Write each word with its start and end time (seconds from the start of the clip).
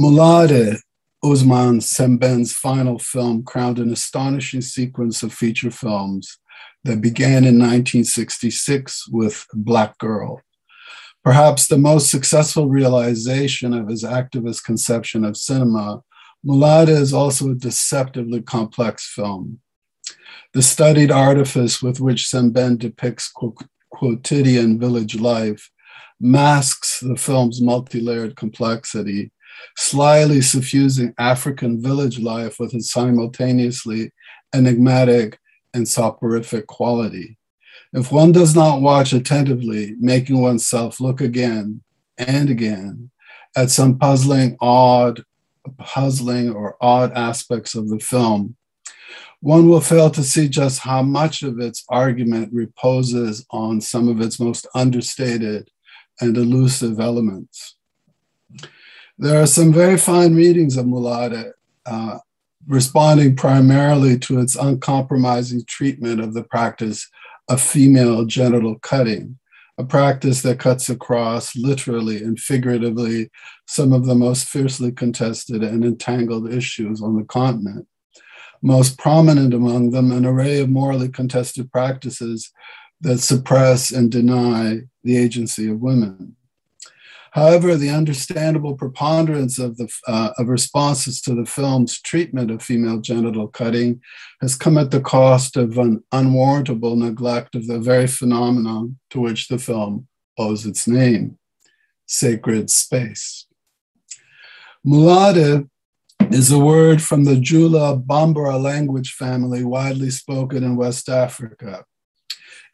Moolaadé, 0.00 0.80
Ousmane 1.24 1.80
Sembène's 1.80 2.52
final 2.52 2.98
film, 2.98 3.44
crowned 3.44 3.78
an 3.78 3.92
astonishing 3.92 4.60
sequence 4.60 5.22
of 5.22 5.32
feature 5.32 5.70
films 5.70 6.38
that 6.82 7.00
began 7.00 7.44
in 7.44 7.58
1966 7.58 9.08
with 9.08 9.46
Black 9.54 9.96
Girl. 9.98 10.42
Perhaps 11.22 11.68
the 11.68 11.78
most 11.78 12.10
successful 12.10 12.68
realization 12.68 13.72
of 13.72 13.88
his 13.88 14.02
activist 14.02 14.64
conception 14.64 15.24
of 15.24 15.36
cinema, 15.36 16.02
Moolaadé 16.44 16.88
is 16.88 17.14
also 17.14 17.50
a 17.50 17.54
deceptively 17.54 18.42
complex 18.42 19.08
film. 19.08 19.60
The 20.54 20.62
studied 20.62 21.12
artifice 21.12 21.80
with 21.80 22.00
which 22.00 22.24
Sembène 22.24 22.78
depicts 22.78 23.32
quotidian 23.90 24.78
village 24.78 25.14
life 25.14 25.70
masks 26.20 27.00
the 27.00 27.16
film's 27.16 27.62
multi 27.62 28.00
layered 28.00 28.36
complexity, 28.36 29.30
slyly 29.76 30.40
suffusing 30.40 31.14
African 31.18 31.82
village 31.82 32.18
life 32.18 32.58
with 32.58 32.74
its 32.74 32.90
simultaneously 32.90 34.12
enigmatic 34.54 35.38
and 35.72 35.88
soporific 35.88 36.66
quality. 36.66 37.36
If 37.92 38.10
one 38.10 38.32
does 38.32 38.54
not 38.54 38.80
watch 38.80 39.12
attentively, 39.12 39.94
making 40.00 40.40
oneself 40.40 41.00
look 41.00 41.20
again 41.20 41.82
and 42.18 42.50
again 42.50 43.10
at 43.56 43.70
some 43.70 43.98
puzzling, 43.98 44.56
odd, 44.60 45.24
puzzling 45.78 46.50
or 46.50 46.76
odd 46.80 47.12
aspects 47.12 47.74
of 47.74 47.88
the 47.88 48.00
film, 48.00 48.56
one 49.40 49.68
will 49.68 49.80
fail 49.80 50.10
to 50.10 50.24
see 50.24 50.48
just 50.48 50.80
how 50.80 51.02
much 51.02 51.42
of 51.42 51.60
its 51.60 51.84
argument 51.88 52.50
reposes 52.52 53.44
on 53.50 53.80
some 53.80 54.08
of 54.08 54.20
its 54.20 54.40
most 54.40 54.66
understated 54.74 55.70
and 56.20 56.36
elusive 56.36 56.98
elements. 56.98 57.73
There 59.16 59.40
are 59.40 59.46
some 59.46 59.72
very 59.72 59.96
fine 59.96 60.34
readings 60.34 60.76
of 60.76 60.86
Moolaadé, 60.86 61.52
uh, 61.86 62.18
responding 62.66 63.36
primarily 63.36 64.18
to 64.20 64.40
its 64.40 64.56
uncompromising 64.56 65.64
treatment 65.66 66.20
of 66.20 66.34
the 66.34 66.42
practice 66.42 67.08
of 67.48 67.60
female 67.60 68.24
genital 68.24 68.78
cutting, 68.80 69.38
a 69.78 69.84
practice 69.84 70.42
that 70.42 70.58
cuts 70.58 70.88
across 70.88 71.54
literally 71.54 72.24
and 72.24 72.40
figuratively 72.40 73.30
some 73.66 73.92
of 73.92 74.06
the 74.06 74.16
most 74.16 74.48
fiercely 74.48 74.90
contested 74.90 75.62
and 75.62 75.84
entangled 75.84 76.52
issues 76.52 77.00
on 77.00 77.16
the 77.16 77.24
continent. 77.24 77.86
Most 78.62 78.98
prominent 78.98 79.54
among 79.54 79.90
them, 79.90 80.10
an 80.10 80.26
array 80.26 80.58
of 80.58 80.70
morally 80.70 81.08
contested 81.08 81.70
practices 81.70 82.50
that 83.00 83.18
suppress 83.18 83.92
and 83.92 84.10
deny 84.10 84.80
the 85.04 85.16
agency 85.16 85.68
of 85.70 85.80
women. 85.80 86.34
However, 87.34 87.74
the 87.74 87.90
understandable 87.90 88.76
preponderance 88.76 89.58
of, 89.58 89.76
the, 89.76 89.92
uh, 90.06 90.30
of 90.38 90.46
responses 90.46 91.20
to 91.22 91.34
the 91.34 91.44
film's 91.44 92.00
treatment 92.00 92.52
of 92.52 92.62
female 92.62 93.00
genital 93.00 93.48
cutting 93.48 94.00
has 94.40 94.54
come 94.54 94.78
at 94.78 94.92
the 94.92 95.00
cost 95.00 95.56
of 95.56 95.76
an 95.76 96.04
unwarrantable 96.12 96.94
neglect 96.94 97.56
of 97.56 97.66
the 97.66 97.80
very 97.80 98.06
phenomenon 98.06 99.00
to 99.10 99.18
which 99.18 99.48
the 99.48 99.58
film 99.58 100.06
owes 100.38 100.64
its 100.64 100.86
name 100.86 101.36
sacred 102.06 102.70
space. 102.70 103.46
Moolaadé 104.86 105.68
is 106.30 106.52
a 106.52 106.58
word 106.58 107.02
from 107.02 107.24
the 107.24 107.36
Jula 107.36 107.96
Bambara 107.96 108.62
language 108.62 109.12
family 109.12 109.64
widely 109.64 110.10
spoken 110.10 110.62
in 110.62 110.76
West 110.76 111.08
Africa. 111.08 111.84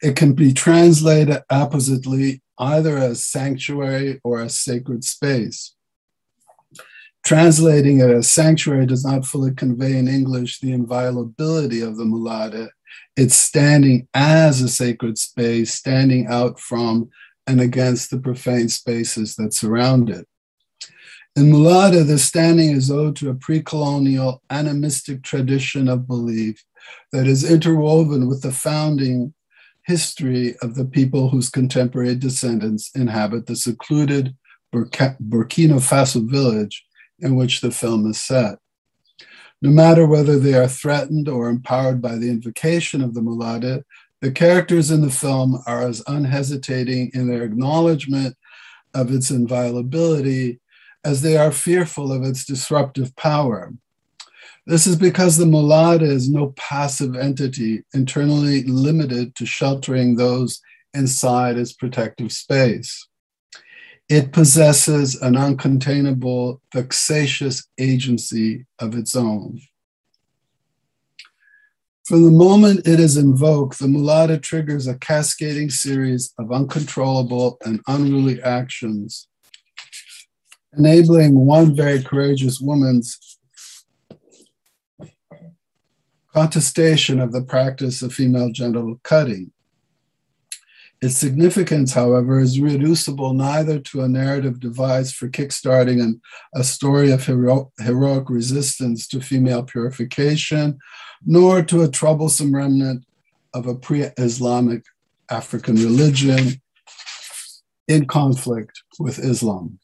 It 0.03 0.15
can 0.15 0.33
be 0.33 0.53
translated 0.53 1.41
appositely 1.49 2.43
either 2.61 2.97
as 2.97 3.25
sanctuary 3.25 4.21
or 4.23 4.41
as 4.41 4.57
sacred 4.57 5.03
space. 5.03 5.75
Translating 7.25 7.99
it 7.99 8.09
as 8.09 8.31
sanctuary 8.31 8.85
does 8.85 9.03
not 9.03 9.25
fully 9.25 9.53
convey 9.53 9.97
in 9.97 10.07
English 10.07 10.59
the 10.59 10.71
inviolability 10.71 11.81
of 11.81 11.97
the 11.97 12.03
moolaadé. 12.03 12.69
It's 13.17 13.35
standing 13.35 14.07
as 14.13 14.61
a 14.61 14.69
sacred 14.69 15.17
space, 15.17 15.73
standing 15.73 16.27
out 16.27 16.59
from 16.59 17.09
and 17.47 17.59
against 17.59 18.11
the 18.11 18.19
profane 18.19 18.69
spaces 18.69 19.35
that 19.35 19.53
surround 19.53 20.09
it. 20.09 20.27
In 21.35 21.45
Moolaadé, 21.45 22.05
the 22.05 22.19
standing 22.19 22.71
is 22.71 22.91
owed 22.91 23.15
to 23.17 23.29
a 23.29 23.35
pre 23.35 23.61
colonial 23.61 24.41
animistic 24.49 25.23
tradition 25.23 25.87
of 25.87 26.07
belief 26.07 26.63
that 27.11 27.25
is 27.25 27.49
interwoven 27.49 28.27
with 28.27 28.41
the 28.41 28.51
founding 28.51 29.33
history 29.83 30.55
of 30.61 30.75
the 30.75 30.85
people 30.85 31.29
whose 31.29 31.49
contemporary 31.49 32.15
descendants 32.15 32.91
inhabit 32.95 33.47
the 33.47 33.55
secluded 33.55 34.35
Burkina 34.73 35.79
Faso 35.79 36.29
village 36.29 36.85
in 37.19 37.35
which 37.35 37.61
the 37.61 37.71
film 37.71 38.09
is 38.09 38.19
set. 38.19 38.57
No 39.61 39.69
matter 39.69 40.07
whether 40.07 40.39
they 40.39 40.53
are 40.53 40.67
threatened 40.67 41.27
or 41.27 41.49
empowered 41.49 42.01
by 42.01 42.15
the 42.15 42.29
invocation 42.29 43.01
of 43.01 43.13
the 43.13 43.21
moolaadé, 43.21 43.83
the 44.21 44.31
characters 44.31 44.91
in 44.91 45.01
the 45.01 45.11
film 45.11 45.61
are 45.67 45.81
as 45.81 46.03
unhesitating 46.07 47.11
in 47.13 47.27
their 47.27 47.43
acknowledgement 47.43 48.35
of 48.93 49.11
its 49.11 49.29
inviolability 49.29 50.59
as 51.03 51.21
they 51.21 51.37
are 51.37 51.51
fearful 51.51 52.11
of 52.11 52.23
its 52.23 52.45
disruptive 52.45 53.15
power. 53.15 53.73
This 54.71 54.87
is 54.87 54.95
because 54.95 55.35
the 55.35 55.43
moolaadé 55.43 56.03
is 56.03 56.29
no 56.29 56.53
passive 56.55 57.17
entity 57.17 57.83
internally 57.93 58.63
limited 58.63 59.35
to 59.35 59.45
sheltering 59.45 60.15
those 60.15 60.61
inside 60.93 61.57
its 61.57 61.73
protective 61.73 62.31
space. 62.31 63.05
It 64.07 64.31
possesses 64.31 65.21
an 65.21 65.33
uncontainable, 65.33 66.61
vexatious 66.73 67.67
agency 67.77 68.65
of 68.79 68.95
its 68.95 69.13
own. 69.13 69.59
From 72.05 72.23
the 72.23 72.31
moment 72.31 72.87
it 72.87 73.01
is 73.01 73.17
invoked, 73.17 73.77
the 73.77 73.87
moolaadé 73.87 74.41
triggers 74.41 74.87
a 74.87 74.95
cascading 74.95 75.69
series 75.69 76.33
of 76.39 76.53
uncontrollable 76.53 77.57
and 77.65 77.81
unruly 77.89 78.41
actions, 78.41 79.27
enabling 80.77 81.45
one 81.45 81.75
very 81.75 82.01
courageous 82.01 82.61
woman's 82.61 83.30
contestation 86.33 87.19
of 87.19 87.31
the 87.31 87.41
practice 87.41 88.01
of 88.01 88.13
female 88.13 88.51
genital 88.51 88.99
cutting. 89.03 89.51
Its 91.01 91.17
significance, 91.17 91.93
however, 91.93 92.39
is 92.39 92.59
reducible 92.59 93.33
neither 93.33 93.79
to 93.79 94.01
a 94.01 94.07
narrative 94.07 94.59
device 94.59 95.11
for 95.11 95.27
kickstarting 95.27 96.01
an, 96.01 96.21
a 96.53 96.63
story 96.63 97.11
of 97.11 97.25
hero, 97.25 97.71
heroic 97.79 98.29
resistance 98.29 99.07
to 99.07 99.19
female 99.19 99.63
purification, 99.63 100.77
nor 101.25 101.63
to 101.63 101.81
a 101.81 101.87
troublesome 101.87 102.55
remnant 102.55 103.03
of 103.55 103.65
a 103.65 103.73
pre 103.73 104.03
Islamic 104.19 104.83
African 105.29 105.75
religion 105.75 106.61
in 107.87 108.05
conflict 108.05 108.83
with 108.99 109.17
Islam. 109.17 109.79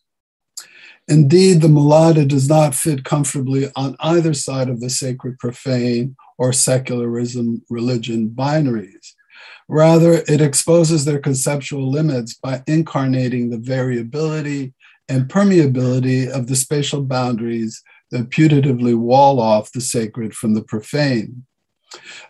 Indeed, 1.10 1.62
the 1.62 1.70
moolaadé 1.70 2.28
does 2.28 2.50
not 2.50 2.76
fit 2.76 3.06
comfortably 3.06 3.72
on 3.76 3.96
either 4.00 4.34
side 4.34 4.70
of 4.70 4.82
the 4.82 4.90
sacred 4.90 5.40
profane 5.40 6.16
or 6.38 6.52
secularism 6.52 7.64
religion 7.70 8.30
binaries. 8.30 9.14
Rather, 9.70 10.24
it 10.28 10.42
exposes 10.42 11.06
their 11.06 11.20
conceptual 11.20 11.90
limits 11.90 12.34
by 12.34 12.62
incarnating 12.68 13.50
the 13.50 13.58
variability 13.58 14.74
and 15.10 15.30
permeability 15.30 16.28
of 16.30 16.48
the 16.48 16.56
spatial 16.56 17.02
boundaries 17.02 17.82
that 18.12 18.30
putatively 18.30 18.96
wall 18.96 19.40
off 19.40 19.72
the 19.72 19.82
sacred 19.82 20.34
from 20.34 20.54
the 20.54 20.64
profane. 20.64 21.46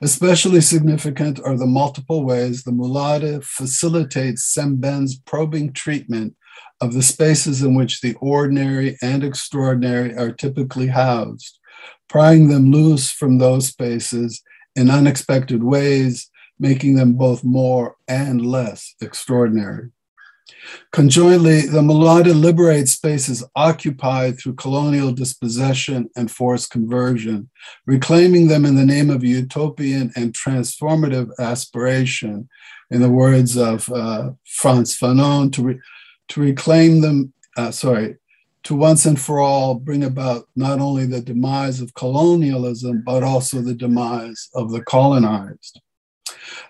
Especially 0.02 0.62
significant 0.62 1.40
are 1.44 1.58
the 1.58 1.66
multiple 1.66 2.24
ways 2.24 2.64
the 2.64 2.72
moolaadé 2.72 3.44
facilitates 3.44 4.56
Sembène's 4.56 5.18
probing 5.18 5.74
treatment 5.74 6.36
of 6.82 6.94
the 6.94 7.02
spaces 7.02 7.62
in 7.64 7.76
which 7.76 8.02
the 8.02 8.16
ordinary 8.16 8.98
and 9.02 9.24
extraordinary 9.24 10.16
are 10.16 10.32
typically 10.32 10.88
housed, 10.88 11.60
prying 12.08 12.48
them 12.48 12.72
loose 12.72 13.12
from 13.12 13.38
those 13.38 13.68
spaces 13.68 14.44
in 14.76 14.90
unexpected 14.90 15.64
ways, 15.64 16.30
making 16.60 16.96
them 16.96 17.14
both 17.14 17.44
more 17.44 17.96
and 18.08 18.46
less 18.46 18.96
extraordinary. 19.02 19.90
Conjointly, 20.92 21.62
the 21.62 21.82
moolaadé 21.82 22.34
liberates 22.34 22.94
spaces 22.94 23.44
occupied 23.56 24.40
through 24.40 24.56
colonial 24.56 25.12
dispossession 25.12 26.10
and 26.16 26.32
forced 26.32 26.72
conversion, 26.72 27.50
reclaiming 27.86 28.48
them 28.48 28.66
in 28.66 28.76
the 28.76 28.86
name 28.86 29.10
of 29.10 29.24
utopian 29.24 30.12
and 30.16 30.34
transformative 30.34 31.30
aspiration, 31.40 32.48
in 32.90 33.02
the 33.02 33.10
words 33.10 33.58
of 33.58 33.92
uh, 33.92 34.32
Frantz 34.46 34.98
Fanon, 34.98 35.52
to, 35.52 35.64
re- 35.64 35.80
to 36.30 36.42
reclaim 36.42 37.02
them, 37.02 37.34
uh, 37.58 37.72
sorry, 37.72 38.18
to 38.64 38.76
once 38.76 39.06
and 39.06 39.20
for 39.20 39.40
all 39.40 39.76
bring 39.76 40.04
about 40.04 40.48
not 40.56 40.80
only 40.80 41.06
the 41.06 41.22
demise 41.22 41.80
of 41.80 41.94
colonialism, 41.94 43.02
but 43.06 43.24
also 43.24 43.62
the 43.62 43.74
demise 43.74 44.50
of 44.54 44.72
the 44.72 44.82
colonized. 44.82 45.80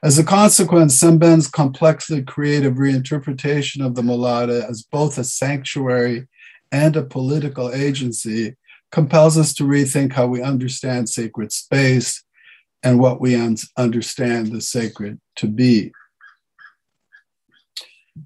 As 0.03 0.19
a 0.19 0.23
consequence, 0.23 0.99
Sembène's 0.99 1.47
complexly 1.47 2.21
creative 2.21 2.75
reinterpretation 2.75 3.83
of 3.83 3.95
the 3.95 4.01
moolaadé 4.01 4.67
as 4.69 4.83
both 4.83 5.17
a 5.17 5.23
sanctuary 5.23 6.27
and 6.71 6.95
a 6.95 7.03
political 7.03 7.73
agency 7.73 8.55
compels 8.91 9.37
us 9.37 9.53
to 9.55 9.63
rethink 9.63 10.13
how 10.13 10.27
we 10.27 10.41
understand 10.41 11.09
sacred 11.09 11.51
space 11.51 12.23
and 12.83 12.99
what 12.99 13.19
we 13.19 13.35
un- 13.35 13.57
understand 13.75 14.51
the 14.51 14.61
sacred 14.61 15.19
to 15.35 15.47
be. 15.47 15.91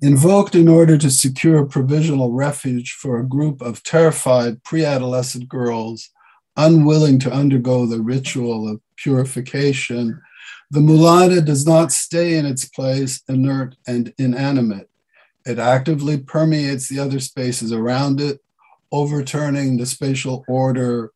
Invoked 0.01 0.55
in 0.55 0.67
order 0.67 0.97
to 0.97 1.09
secure 1.09 1.65
provisional 1.65 2.31
refuge 2.31 2.91
for 2.91 3.19
a 3.19 3.27
group 3.27 3.61
of 3.61 3.83
terrified 3.83 4.63
pre 4.63 4.85
adolescent 4.85 5.49
girls 5.49 6.09
unwilling 6.57 7.19
to 7.19 7.31
undergo 7.31 7.85
the 7.85 8.01
ritual 8.01 8.69
of 8.69 8.81
purification, 8.97 10.21
the 10.69 10.79
moolaadé 10.79 11.43
does 11.45 11.65
not 11.65 11.91
stay 11.91 12.37
in 12.37 12.45
its 12.45 12.65
place 12.65 13.21
inert 13.27 13.75
and 13.87 14.13
inanimate. 14.17 14.89
It 15.45 15.59
actively 15.59 16.17
permeates 16.17 16.87
the 16.87 16.99
other 16.99 17.19
spaces 17.19 17.71
around 17.71 18.21
it, 18.21 18.39
overturning 18.91 19.77
the 19.77 19.85
spatial 19.85 20.45
order, 20.47 21.11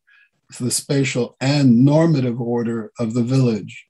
the 0.58 0.70
spatial 0.70 1.36
and 1.40 1.84
normative 1.84 2.40
order 2.40 2.92
of 2.98 3.14
the 3.14 3.22
village. 3.22 3.85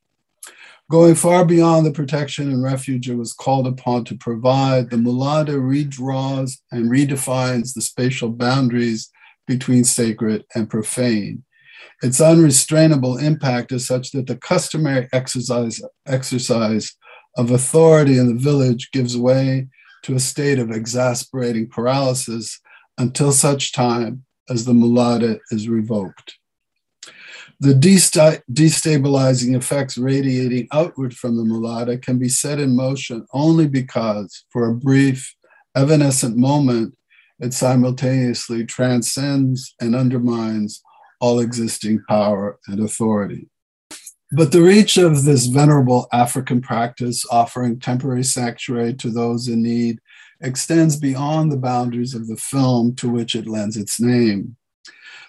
Going 0.89 1.17
far 1.17 1.45
beyond 1.45 1.85
the 1.85 1.91
protection 1.91 2.49
and 2.53 2.63
refuge 2.63 3.11
it 3.11 3.17
was 3.17 3.33
called 3.33 3.67
upon 3.67 4.05
to 4.05 4.17
provide, 4.17 4.91
the 4.91 4.97
moolaadé 4.97 5.59
redraws 5.59 6.59
and 6.71 6.89
redefines 6.89 7.75
the 7.75 7.81
spatial 7.81 8.29
boundaries 8.29 9.11
between 9.49 9.83
sacred 9.83 10.45
and 10.55 10.71
profane. 10.71 11.43
Its 12.05 12.21
unrestrainable 12.21 13.17
impact 13.17 13.73
is 13.73 13.85
such 13.85 14.13
that 14.13 14.29
the 14.29 14.37
customary 14.37 15.09
exercise, 15.13 15.83
exercise 16.07 16.95
of 17.37 17.51
authority 17.51 18.17
in 18.17 18.29
the 18.29 18.41
village 18.41 18.91
gives 18.93 19.17
way 19.17 19.67
to 20.03 20.15
a 20.15 20.21
state 20.21 20.61
of 20.61 20.71
exasperating 20.71 21.69
paralysis 21.69 22.61
until 22.97 23.33
such 23.33 23.73
time 23.73 24.25
as 24.49 24.65
the 24.65 24.73
moolaadé 24.73 25.41
is 25.51 25.69
revoked. 25.69 26.39
The 27.59 27.73
destabilizing 27.73 29.57
effects 29.57 29.97
radiating 29.97 30.69
outward 30.73 31.17
from 31.17 31.37
the 31.37 31.43
moolaadé 31.43 32.03
can 32.03 32.19
be 32.19 32.29
set 32.29 32.59
in 32.59 32.77
motion 32.77 33.27
only 33.33 33.67
because, 33.67 34.45
for 34.51 34.69
a 34.69 34.75
brief, 34.75 35.35
evanescent 35.75 36.37
moment, 36.37 36.95
it 37.39 37.55
simultaneously 37.55 38.67
transcends 38.67 39.75
and 39.81 39.95
undermines 39.95 40.83
all 41.21 41.41
existing 41.41 42.03
power 42.09 42.59
and 42.67 42.81
authority. 42.81 43.49
But 44.33 44.53
the 44.53 44.63
reach 44.63 44.99
of 44.99 45.25
this 45.25 45.47
venerable 45.47 46.09
African 46.13 46.61
practice, 46.61 47.25
offering 47.31 47.79
temporary 47.79 48.25
sanctuary 48.25 48.93
to 48.95 49.09
those 49.11 49.49
in 49.49 49.63
need, 49.63 50.01
extends 50.43 50.97
beyond 50.97 51.51
the 51.51 51.57
boundaries 51.57 52.13
of 52.13 52.27
the 52.27 52.37
film 52.37 52.95
to 52.97 53.09
which 53.09 53.35
it 53.35 53.47
lends 53.47 53.77
its 53.79 53.99
name. 53.99 54.57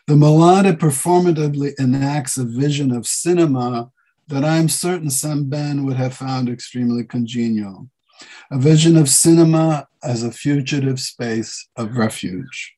The 0.07 0.13
moolaadé 0.13 0.71
performatively 0.77 1.77
enacts 1.77 2.38
a 2.38 2.45
vision 2.45 2.94
of 2.94 3.06
cinema 3.06 3.92
that 4.30 4.45
I'm 4.45 4.69
certain 4.69 5.09
Sembène 5.09 5.83
would 5.83 5.98
have 5.98 6.13
found 6.13 6.48
extremely 6.48 7.04
congenial. 7.04 7.89
A 8.50 8.57
vision 8.57 8.95
of 8.95 9.09
cinema 9.09 9.86
as 10.01 10.24
a 10.24 10.31
fugitive 10.31 11.01
space 11.01 11.68
of 11.75 11.98
refuge, 11.98 12.74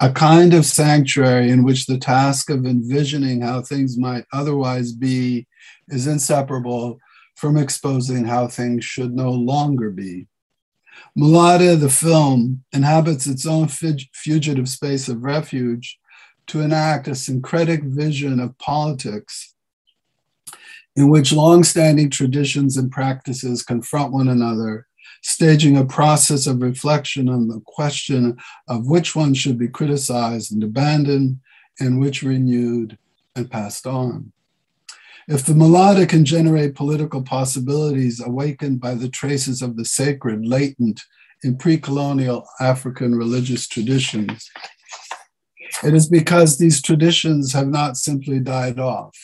a 0.00 0.10
kind 0.10 0.54
of 0.54 0.66
sanctuary 0.66 1.50
in 1.50 1.62
which 1.62 1.86
the 1.86 1.98
task 1.98 2.50
of 2.50 2.66
envisioning 2.66 3.42
how 3.42 3.62
things 3.62 3.96
might 3.96 4.24
otherwise 4.32 4.90
be 4.90 5.46
is 5.86 6.08
inseparable 6.08 6.98
from 7.36 7.56
exposing 7.56 8.24
how 8.24 8.48
things 8.48 8.84
should 8.84 9.14
no 9.14 9.30
longer 9.30 9.88
be. 9.90 10.26
Moolaadé, 11.16 11.78
the 11.78 11.88
film, 11.88 12.64
inhabits 12.72 13.28
its 13.28 13.46
own 13.46 13.68
fugitive 13.68 14.68
space 14.68 15.08
of 15.08 15.22
refuge 15.22 16.00
to 16.48 16.60
enact 16.60 17.08
a 17.08 17.14
syncretic 17.14 17.82
vision 17.84 18.40
of 18.40 18.56
politics 18.58 19.54
in 20.94 21.08
which 21.08 21.32
long-standing 21.32 22.10
traditions 22.10 22.76
and 22.76 22.90
practices 22.90 23.62
confront 23.62 24.12
one 24.12 24.28
another, 24.28 24.86
staging 25.22 25.76
a 25.76 25.84
process 25.84 26.46
of 26.46 26.60
reflection 26.60 27.28
on 27.28 27.48
the 27.48 27.60
question 27.64 28.36
of 28.68 28.86
which 28.86 29.16
one 29.16 29.32
should 29.32 29.58
be 29.58 29.68
criticized 29.68 30.52
and 30.52 30.62
abandoned 30.62 31.38
and 31.80 31.98
which 31.98 32.22
renewed 32.22 32.98
and 33.34 33.50
passed 33.50 33.86
on. 33.86 34.32
If 35.28 35.46
the 35.46 35.54
moolaadé 35.54 36.08
can 36.08 36.24
generate 36.24 36.74
political 36.74 37.22
possibilities 37.22 38.20
awakened 38.20 38.80
by 38.80 38.94
the 38.94 39.08
traces 39.08 39.62
of 39.62 39.76
the 39.76 39.84
sacred 39.84 40.44
latent 40.44 41.00
in 41.44 41.56
pre 41.56 41.78
colonial 41.78 42.46
African 42.60 43.14
religious 43.14 43.68
traditions, 43.68 44.50
it 45.84 45.94
is 45.94 46.08
because 46.08 46.58
these 46.58 46.82
traditions 46.82 47.52
have 47.52 47.68
not 47.68 47.96
simply 47.96 48.40
died 48.40 48.78
off. 48.78 49.16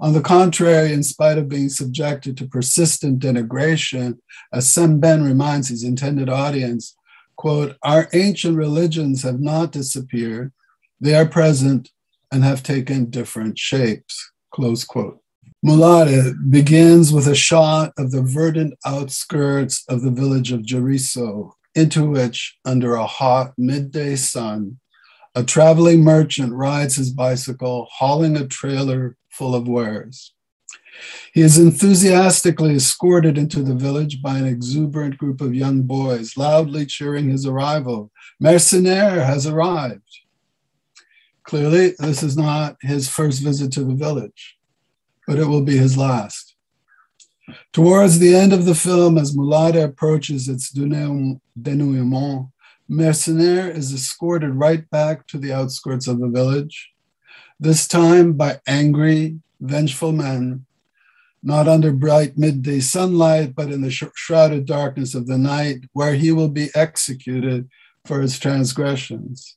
On 0.00 0.12
the 0.12 0.20
contrary, 0.20 0.92
in 0.92 1.02
spite 1.02 1.38
of 1.38 1.48
being 1.48 1.68
subjected 1.68 2.36
to 2.36 2.48
persistent 2.48 3.20
denigration, 3.20 4.18
as 4.52 4.66
Sembène 4.66 5.24
reminds 5.24 5.68
his 5.68 5.84
intended 5.84 6.28
audience, 6.28 6.96
quote, 7.36 7.76
our 7.82 8.08
ancient 8.12 8.56
religions 8.56 9.22
have 9.22 9.40
not 9.40 9.70
disappeared, 9.70 10.52
they 11.00 11.14
are 11.14 11.26
present 11.26 11.90
and 12.32 12.42
have 12.42 12.62
taken 12.62 13.10
different 13.10 13.58
shapes, 13.58 14.32
close 14.50 14.84
quote. 14.84 15.20
Moolaadé 15.64 16.34
begins 16.50 17.12
with 17.12 17.28
a 17.28 17.36
shot 17.36 17.92
of 17.96 18.10
the 18.10 18.22
verdant 18.22 18.74
outskirts 18.84 19.84
of 19.88 20.02
the 20.02 20.10
village 20.10 20.50
of 20.50 20.62
Djerisso, 20.62 21.52
into 21.76 22.08
which, 22.08 22.58
under 22.64 22.94
a 22.94 23.06
hot 23.06 23.52
midday 23.56 24.16
sun, 24.16 24.80
a 25.34 25.42
traveling 25.42 26.02
merchant 26.02 26.52
rides 26.52 26.96
his 26.96 27.10
bicycle, 27.10 27.88
hauling 27.90 28.36
a 28.36 28.46
trailer 28.46 29.16
full 29.30 29.54
of 29.54 29.66
wares. 29.66 30.34
He 31.32 31.40
is 31.40 31.58
enthusiastically 31.58 32.74
escorted 32.74 33.38
into 33.38 33.62
the 33.62 33.74
village 33.74 34.20
by 34.20 34.36
an 34.36 34.46
exuberant 34.46 35.16
group 35.16 35.40
of 35.40 35.54
young 35.54 35.82
boys, 35.82 36.36
loudly 36.36 36.84
cheering 36.84 37.30
his 37.30 37.46
arrival. 37.46 38.10
Mercenaire 38.38 39.24
has 39.24 39.46
arrived. 39.46 40.20
Clearly, 41.44 41.94
this 41.98 42.22
is 42.22 42.36
not 42.36 42.76
his 42.82 43.08
first 43.08 43.42
visit 43.42 43.72
to 43.72 43.84
the 43.84 43.94
village 43.94 44.58
but 45.26 45.38
it 45.38 45.46
will 45.46 45.62
be 45.62 45.76
his 45.76 45.96
last. 45.96 46.54
Towards 47.72 48.18
the 48.18 48.34
end 48.34 48.52
of 48.52 48.64
the 48.64 48.74
film, 48.74 49.18
as 49.18 49.36
Moolaadé 49.36 49.84
approaches 49.84 50.48
its 50.48 50.70
denouement, 50.70 51.40
Mercenaire 52.92 53.70
is 53.70 53.94
escorted 53.94 54.50
right 54.50 54.88
back 54.90 55.26
to 55.28 55.38
the 55.38 55.50
outskirts 55.50 56.06
of 56.06 56.20
the 56.20 56.28
village, 56.28 56.90
this 57.58 57.88
time 57.88 58.34
by 58.34 58.60
angry, 58.66 59.40
vengeful 59.62 60.12
men, 60.12 60.66
not 61.42 61.66
under 61.66 61.90
bright 61.90 62.36
midday 62.36 62.80
sunlight, 62.80 63.54
but 63.54 63.72
in 63.72 63.80
the 63.80 63.90
sh- 63.90 64.04
shrouded 64.14 64.66
darkness 64.66 65.14
of 65.14 65.26
the 65.26 65.38
night, 65.38 65.86
where 65.94 66.12
he 66.12 66.32
will 66.32 66.50
be 66.50 66.68
executed 66.74 67.66
for 68.04 68.20
his 68.20 68.38
transgressions. 68.38 69.56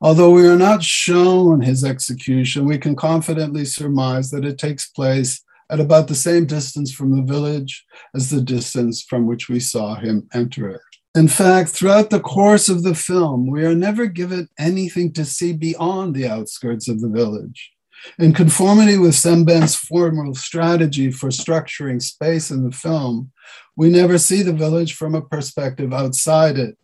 Although 0.00 0.30
we 0.30 0.46
are 0.46 0.56
not 0.56 0.82
shown 0.82 1.60
his 1.60 1.84
execution, 1.84 2.64
we 2.64 2.78
can 2.78 2.96
confidently 2.96 3.66
surmise 3.66 4.30
that 4.30 4.46
it 4.46 4.56
takes 4.56 4.88
place 4.88 5.44
at 5.68 5.80
about 5.80 6.08
the 6.08 6.14
same 6.14 6.46
distance 6.46 6.90
from 6.90 7.14
the 7.14 7.30
village 7.30 7.84
as 8.14 8.30
the 8.30 8.40
distance 8.40 9.02
from 9.02 9.26
which 9.26 9.50
we 9.50 9.60
saw 9.60 9.96
him 9.96 10.26
enter 10.32 10.70
it. 10.70 10.93
In 11.16 11.28
fact, 11.28 11.70
throughout 11.70 12.10
the 12.10 12.20
course 12.20 12.68
of 12.68 12.82
the 12.82 12.94
film, 12.94 13.46
we 13.46 13.64
are 13.64 13.74
never 13.74 14.06
given 14.06 14.48
anything 14.58 15.12
to 15.12 15.24
see 15.24 15.52
beyond 15.52 16.14
the 16.14 16.26
outskirts 16.26 16.88
of 16.88 17.00
the 17.00 17.08
village. 17.08 17.72
In 18.18 18.34
conformity 18.34 18.98
with 18.98 19.12
Sembène's 19.12 19.76
formal 19.76 20.34
strategy 20.34 21.12
for 21.12 21.28
structuring 21.28 22.02
space 22.02 22.50
in 22.50 22.64
the 22.64 22.74
film, 22.74 23.30
we 23.76 23.90
never 23.90 24.18
see 24.18 24.42
the 24.42 24.52
village 24.52 24.94
from 24.94 25.14
a 25.14 25.22
perspective 25.22 25.92
outside 25.92 26.58
it, 26.58 26.76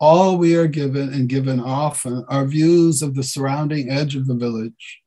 all 0.00 0.38
we 0.38 0.56
are 0.56 0.66
given 0.66 1.12
and 1.12 1.28
given 1.28 1.60
often 1.60 2.24
are 2.28 2.46
views 2.46 3.02
of 3.02 3.14
the 3.14 3.22
surrounding 3.22 3.90
edge 3.90 4.16
of 4.16 4.26
the 4.26 4.34
village, 4.34 5.02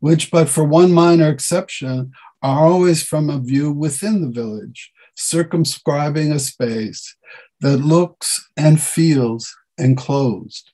which, 0.00 0.30
but 0.30 0.48
for 0.48 0.64
one 0.64 0.90
minor 0.90 1.28
exception, 1.28 2.12
are 2.42 2.64
always 2.64 3.02
from 3.02 3.28
a 3.28 3.38
view 3.38 3.70
within 3.70 4.22
the 4.22 4.30
village, 4.30 4.90
circumscribing 5.14 6.32
a 6.32 6.38
space 6.38 7.14
that 7.60 7.78
looks 7.78 8.48
and 8.56 8.80
feels 8.80 9.54
enclosed. 9.78 10.70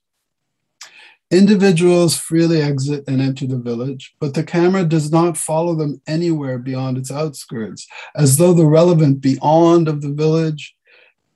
Individuals 1.31 2.17
freely 2.17 2.61
exit 2.61 3.05
and 3.09 3.21
enter 3.21 3.47
the 3.47 3.59
village, 3.59 4.15
but 4.21 4.35
the 4.35 4.45
camera 4.45 4.85
does 4.85 5.11
not 5.11 5.37
follow 5.37 5.75
them 5.75 6.01
anywhere 6.07 6.59
beyond 6.59 6.97
its 6.97 7.11
outskirts, 7.11 7.87
as 8.15 8.37
though 8.37 8.53
the 8.53 8.67
relevant 8.67 9.21
beyond 9.21 9.89
of 9.89 10.01
the 10.01 10.13
village 10.13 10.77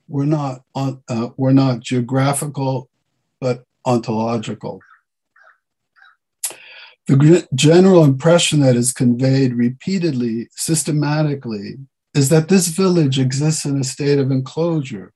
we're 0.09 0.25
not 0.25 0.63
uh, 0.75 1.29
we're 1.37 1.53
not 1.53 1.81
geographical, 1.81 2.89
but 3.39 3.63
ontological. 3.85 4.81
The 7.07 7.47
general 7.55 8.03
impression 8.03 8.59
that 8.59 8.75
is 8.75 8.91
conveyed 8.91 9.53
repeatedly, 9.53 10.49
systematically, 10.51 11.77
is 12.13 12.29
that 12.29 12.49
this 12.49 12.67
village 12.67 13.19
exists 13.19 13.65
in 13.65 13.79
a 13.79 13.83
state 13.83 14.19
of 14.19 14.31
enclosure, 14.31 15.13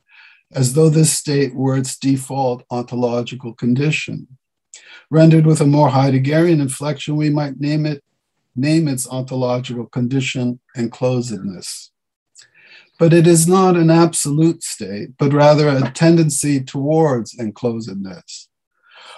as 0.56 0.74
though 0.74 0.90
this 0.90 1.12
state 1.12 1.56
were 1.56 1.78
its 1.78 1.98
default 1.98 2.64
ontological 2.70 3.54
condition. 3.54 4.28
Rendered 5.10 5.46
with 5.46 5.62
a 5.62 5.66
more 5.66 5.90
Heideggerian 5.90 6.62
inflection, 6.62 7.16
we 7.16 7.30
might 7.30 7.60
name 7.60 7.86
it 7.86 8.04
name 8.56 8.88
its 8.88 9.08
ontological 9.08 9.86
condition 9.88 10.60
enclosedness. 10.78 11.90
But 13.00 13.14
it 13.14 13.26
is 13.26 13.48
not 13.48 13.76
an 13.76 13.90
absolute 13.90 14.64
state, 14.64 15.10
but 15.18 15.34
rather 15.34 15.68
a 15.68 15.92
tendency 15.92 16.64
towards 16.64 17.36
enclosedness. 17.36 18.48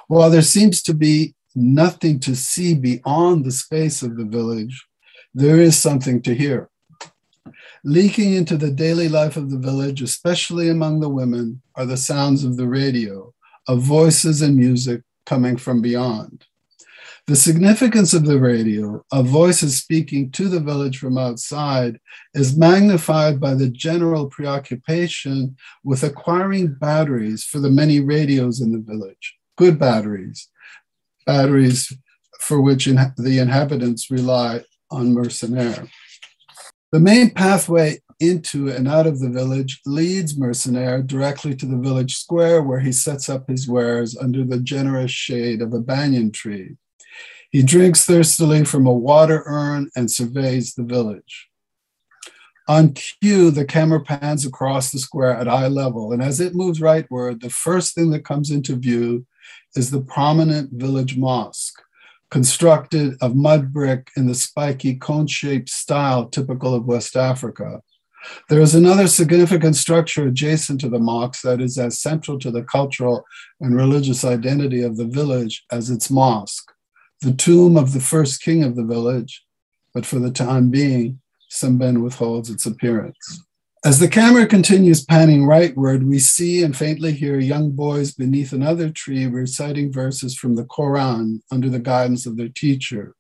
While 0.08 0.30
there 0.30 0.42
seems 0.42 0.82
to 0.84 0.94
be 0.94 1.36
nothing 1.56 2.20
to 2.22 2.36
see 2.36 2.75
beyond 2.75 3.44
the 3.44 3.51
space 3.51 4.01
of 4.01 4.18
the 4.18 4.25
village, 4.25 4.86
there 5.34 5.60
is 5.60 5.77
something 5.77 6.22
to 6.22 6.34
hear. 6.34 6.70
Leaking 7.83 8.33
into 8.33 8.57
the 8.57 8.71
daily 8.71 9.07
life 9.07 9.37
of 9.37 9.51
the 9.51 9.59
village, 9.59 10.01
especially 10.01 10.69
among 10.69 10.99
the 10.99 11.09
women, 11.09 11.61
are 11.75 11.85
the 11.85 11.97
sounds 11.97 12.43
of 12.43 12.57
the 12.57 12.67
radio, 12.67 13.33
of 13.67 13.81
voices 13.81 14.41
and 14.41 14.55
music 14.55 15.01
coming 15.25 15.57
from 15.57 15.81
beyond. 15.81 16.45
The 17.27 17.35
significance 17.35 18.13
of 18.13 18.25
the 18.25 18.39
radio, 18.39 19.03
of 19.11 19.25
voices 19.25 19.77
speaking 19.77 20.29
to 20.31 20.47
the 20.47 20.59
village 20.59 20.99
from 20.99 21.17
outside, 21.17 21.99
is 22.35 22.55
magnified 22.55 23.39
by 23.39 23.55
the 23.55 23.69
general 23.69 24.27
preoccupation 24.27 25.57
with 25.83 26.03
acquiring 26.03 26.75
batteries 26.75 27.43
for 27.43 27.59
the 27.59 27.71
many 27.71 27.99
radios 27.99 28.61
in 28.61 28.71
the 28.71 28.79
village, 28.79 29.35
good 29.57 29.79
batteries, 29.79 30.49
batteries 31.25 31.91
for 32.39 32.61
which 32.61 32.85
in, 32.85 32.99
the 33.17 33.39
inhabitants 33.39 34.11
rely 34.11 34.63
on 34.91 35.13
Mercenaire. 35.13 35.87
The 36.92 37.00
main 37.00 37.32
pathway 37.32 38.00
into 38.20 38.70
and 38.70 38.88
out 38.88 39.08
of 39.08 39.20
the 39.20 39.30
village 39.30 39.82
leads 39.86 40.38
Mercenaire 40.38 41.01
directly 41.01 41.56
to 41.56 41.65
the 41.65 41.77
village 41.77 42.15
square 42.15 42.62
where 42.62 42.80
he 42.80 42.92
sets 42.92 43.27
up 43.27 43.50
his 43.50 43.68
wares 43.68 44.18
under 44.18 44.44
the 44.44 44.60
generous 44.60 45.12
shade 45.12 45.62
of 45.62 45.74
a 45.74 45.80
banyan 45.80 46.32
tree. 46.32 46.77
He 47.51 47.63
drinks 47.63 48.06
thirstily 48.06 48.65
from 48.65 48.86
a 48.86 48.94
water 48.94 49.44
urn 49.46 49.89
and 49.96 50.10
surveys 50.10 50.74
the 50.74 50.84
village. 50.84 51.50
On 52.68 52.94
cue, 52.94 53.51
the 53.51 53.65
camera 53.65 54.01
pans 54.01 54.46
across 54.46 54.92
the 54.92 54.98
square 54.98 55.38
at 55.38 55.48
eye 55.48 55.68
level, 55.68 56.12
and 56.12 56.22
as 56.22 56.39
it 56.39 56.56
moves 56.56 56.80
rightward, 56.80 57.42
the 57.42 57.50
first 57.50 57.94
thing 57.94 58.10
that 58.12 58.25
comes 58.25 58.50
into 58.50 58.75
view 58.75 59.25
is 59.75 59.92
the 59.92 60.01
prominent 60.01 60.72
village 60.74 61.15
mosque, 61.15 61.80
constructed 62.32 63.15
of 63.22 63.36
mud 63.36 63.72
brick 63.72 64.10
in 64.17 64.27
the 64.27 64.36
spiky 64.36 64.96
cone 64.96 65.27
shaped 65.27 65.70
style 65.70 66.27
typical 66.27 66.74
of 66.74 66.86
West 66.86 67.15
Africa. 67.15 67.82
There 68.50 68.62
is 68.62 68.74
another 68.74 69.08
significant 69.08 69.75
structure 69.75 70.27
adjacent 70.27 70.82
to 70.82 70.89
the 70.89 71.00
mosque 71.00 71.44
that 71.44 71.62
is 71.62 71.77
as 71.77 72.00
central 72.00 72.39
to 72.39 72.50
the 72.50 72.63
cultural 72.63 73.24
and 73.62 73.75
religious 73.75 74.25
identity 74.25 74.82
of 74.82 74.98
the 74.98 75.05
village 75.05 75.63
as 75.72 75.89
its 75.89 76.10
mosque, 76.10 76.72
the 77.22 77.34
tomb 77.34 77.77
of 77.77 77.94
the 77.94 78.00
first 78.00 78.41
king 78.41 78.63
of 78.63 78.75
the 78.75 78.84
village, 78.84 79.46
but 79.94 80.05
for 80.05 80.20
the 80.20 80.32
time 80.32 80.70
being, 80.70 81.22
Sembène 81.51 82.01
withholds 82.01 82.50
its 82.50 82.65
appearance. 82.65 83.44
As 83.86 84.00
the 84.00 84.08
camera 84.08 84.48
continues 84.48 85.06
panning 85.06 85.44
rightward, 85.44 86.08
we 86.08 86.18
see 86.18 86.63
and 86.63 86.75
faintly 86.75 87.12
hear 87.12 87.39
young 87.39 87.70
boys 87.70 88.12
beneath 88.12 88.51
another 88.51 88.89
tree 88.89 89.27
reciting 89.27 89.94
verses 89.94 90.36
from 90.36 90.56
the 90.56 90.63
Quran 90.63 91.42
under 91.51 91.70
the 91.70 91.77
guidance 91.77 92.25
of 92.25 92.36
their 92.36 92.50
teacher. 92.50 93.13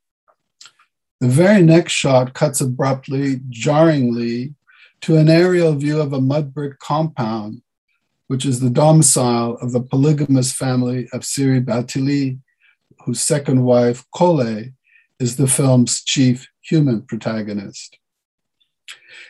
The 1.19 1.27
very 1.27 1.61
next 1.61 1.93
shot 1.93 2.33
cuts 2.33 2.61
abruptly, 2.61 3.41
jarringly, 3.47 4.55
to 5.01 5.17
an 5.17 5.29
aerial 5.29 5.75
view 5.75 6.01
of 6.01 6.13
a 6.13 6.19
mud 6.19 6.51
brick 6.51 6.79
compound, 6.79 7.61
which 8.25 8.43
is 8.43 8.59
the 8.59 8.71
domicile 8.71 9.59
of 9.61 9.71
the 9.71 9.81
polygamous 9.81 10.51
family 10.51 11.07
of 11.13 11.21
Ciré 11.21 11.63
Bathily, 11.63 12.39
whose 13.05 13.21
second 13.21 13.61
wife, 13.65 14.03
Collé, 14.15 14.73
is 15.19 15.35
the 15.35 15.45
film's 15.45 16.03
chief 16.03 16.47
human 16.61 17.03
protagonist. 17.03 17.99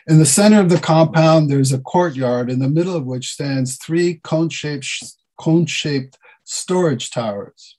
In 0.08 0.18
the 0.18 0.26
center 0.26 0.60
of 0.60 0.68
the 0.68 0.78
compound, 0.78 1.50
there's 1.50 1.72
a 1.72 1.80
courtyard 1.80 2.50
in 2.50 2.60
the 2.60 2.68
middle 2.68 2.94
of 2.94 3.06
which 3.06 3.32
stands 3.32 3.76
three 3.76 4.20
cone-shaped, 4.22 4.86
cone-shaped 5.38 6.18
storage 6.44 7.10
towers. 7.10 7.76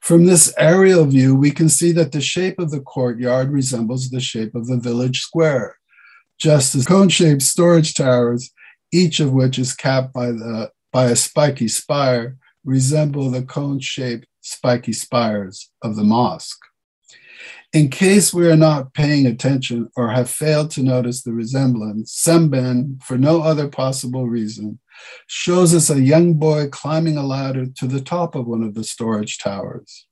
From 0.00 0.26
this 0.26 0.54
aerial 0.58 1.04
view, 1.06 1.34
we 1.34 1.50
can 1.50 1.68
see 1.68 1.92
that 1.92 2.12
the 2.12 2.20
shape 2.20 2.58
of 2.58 2.70
the 2.70 2.80
courtyard 2.80 3.50
resembles 3.50 4.10
the 4.10 4.20
shape 4.20 4.54
of 4.54 4.66
the 4.66 4.76
village 4.76 5.20
square, 5.20 5.76
just 6.38 6.74
as 6.74 6.86
cone-shaped 6.86 7.42
storage 7.42 7.94
towers, 7.94 8.50
each 8.92 9.18
of 9.18 9.32
which 9.32 9.58
is 9.58 9.74
capped 9.74 10.12
by, 10.12 10.26
the, 10.26 10.70
by 10.92 11.06
a 11.06 11.16
spiky 11.16 11.68
spire, 11.68 12.36
resemble 12.64 13.30
the 13.30 13.42
cone-shaped 13.42 14.26
spiky 14.40 14.92
spires 14.92 15.70
of 15.82 15.96
the 15.96 16.04
mosque. 16.04 16.67
In 17.74 17.90
case 17.90 18.32
we 18.32 18.48
are 18.50 18.56
not 18.56 18.94
paying 18.94 19.26
attention 19.26 19.90
or 19.94 20.08
have 20.08 20.30
failed 20.30 20.70
to 20.70 20.82
notice 20.82 21.22
the 21.22 21.34
resemblance, 21.34 22.16
Sembène, 22.16 23.02
for 23.02 23.18
no 23.18 23.42
other 23.42 23.68
possible 23.68 24.26
reason, 24.26 24.78
shows 25.26 25.74
us 25.74 25.90
a 25.90 26.00
young 26.00 26.34
boy 26.34 26.68
climbing 26.68 27.18
a 27.18 27.22
ladder 27.22 27.66
to 27.66 27.86
the 27.86 28.00
top 28.00 28.34
of 28.34 28.46
one 28.46 28.62
of 28.62 28.72
the 28.72 28.84
storage 28.84 29.36
towers. 29.36 30.06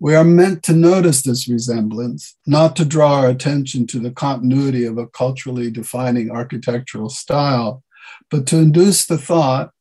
We 0.00 0.14
are 0.14 0.24
meant 0.24 0.62
to 0.64 0.72
notice 0.72 1.20
this 1.20 1.46
resemblance, 1.48 2.34
not 2.46 2.76
to 2.76 2.86
draw 2.86 3.20
our 3.20 3.28
attention 3.28 3.86
to 3.88 3.98
the 3.98 4.10
continuity 4.10 4.86
of 4.86 4.96
a 4.96 5.06
culturally 5.08 5.70
defining 5.70 6.30
architectural 6.30 7.10
style, 7.10 7.84
but 8.30 8.46
to 8.46 8.56
induce 8.56 9.04
the 9.04 9.18
thought 9.18 9.72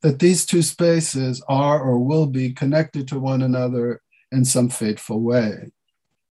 that 0.00 0.18
these 0.18 0.46
two 0.46 0.62
spaces 0.62 1.44
are 1.46 1.78
or 1.78 1.98
will 1.98 2.26
be 2.26 2.54
connected 2.54 3.06
to 3.08 3.20
one 3.20 3.42
another 3.42 4.00
in 4.32 4.46
some 4.46 4.70
fateful 4.70 5.20
way. 5.20 5.70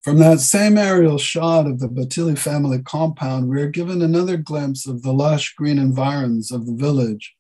From 0.05 0.19
that 0.19 0.41
same 0.41 0.77
aerial 0.77 1.17
shot 1.17 1.67
of 1.67 1.81
the 1.81 1.89
Bathily 1.89 2.37
family 2.37 2.79
compound, 2.83 3.49
we 3.49 3.63
are 3.63 3.71
given 3.71 4.03
another 4.03 4.37
glimpse 4.37 4.87
of 4.87 5.01
the 5.01 5.15
lush 5.15 5.55
green 5.55 5.79
environs 5.79 6.53
of 6.53 6.67
the 6.67 6.75
village, 6.75 7.35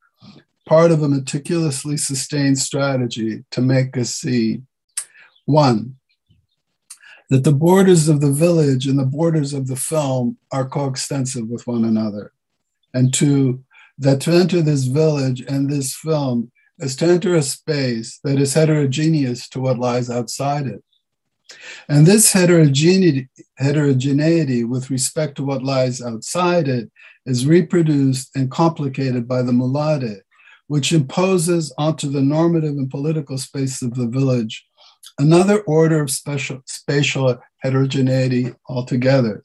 part 0.66 0.90
of 0.90 1.02
a 1.02 1.08
meticulously 1.08 1.98
sustained 1.98 2.58
strategy 2.58 3.44
to 3.50 3.60
make 3.60 3.98
us 3.98 4.14
see. 4.14 4.62
One, 5.44 5.96
that 7.28 7.44
the 7.44 7.52
borders 7.52 8.08
of 8.08 8.22
the 8.22 8.32
village 8.32 8.86
and 8.86 8.98
the 8.98 9.04
borders 9.04 9.52
of 9.52 9.66
the 9.66 9.76
film 9.76 10.38
are 10.50 10.66
coextensive 10.66 11.46
with 11.46 11.66
one 11.66 11.84
another, 11.84 12.32
and 12.94 13.12
two, 13.12 13.62
that 13.98 14.22
to 14.22 14.32
enter 14.32 14.62
this 14.62 14.84
village 14.84 15.42
and 15.42 15.68
this 15.68 15.94
film 15.94 16.50
is 16.78 16.96
to 16.96 17.04
enter 17.04 17.34
a 17.34 17.42
space 17.42 18.20
that 18.24 18.40
is 18.40 18.54
heterogeneous 18.54 19.50
to 19.50 19.60
what 19.60 19.78
lies 19.78 20.08
outside 20.08 20.66
it 20.66 20.82
and 21.88 22.06
this 22.06 22.32
heterogeneity, 22.32 23.28
heterogeneity 23.56 24.64
with 24.64 24.90
respect 24.90 25.36
to 25.36 25.44
what 25.44 25.62
lies 25.62 26.00
outside 26.00 26.68
it 26.68 26.90
is 27.26 27.46
reproduced 27.46 28.30
and 28.34 28.50
complicated 28.50 29.26
by 29.28 29.42
the 29.42 29.52
moolaadé, 29.52 30.20
which 30.66 30.92
imposes 30.92 31.72
onto 31.78 32.10
the 32.10 32.22
normative 32.22 32.76
and 32.76 32.90
political 32.90 33.38
space 33.38 33.82
of 33.82 33.94
the 33.94 34.08
village 34.08 34.66
another 35.18 35.60
order 35.62 36.02
of 36.02 36.10
special, 36.10 36.62
spatial 36.66 37.38
heterogeneity 37.58 38.54
altogether. 38.68 39.44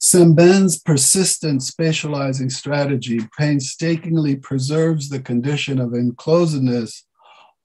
Sembène's 0.00 0.78
persistent 0.78 1.62
spatializing 1.62 2.52
strategy 2.52 3.20
painstakingly 3.38 4.36
preserves 4.36 5.08
the 5.08 5.20
condition 5.20 5.80
of 5.80 5.90
enclosedness 5.90 7.02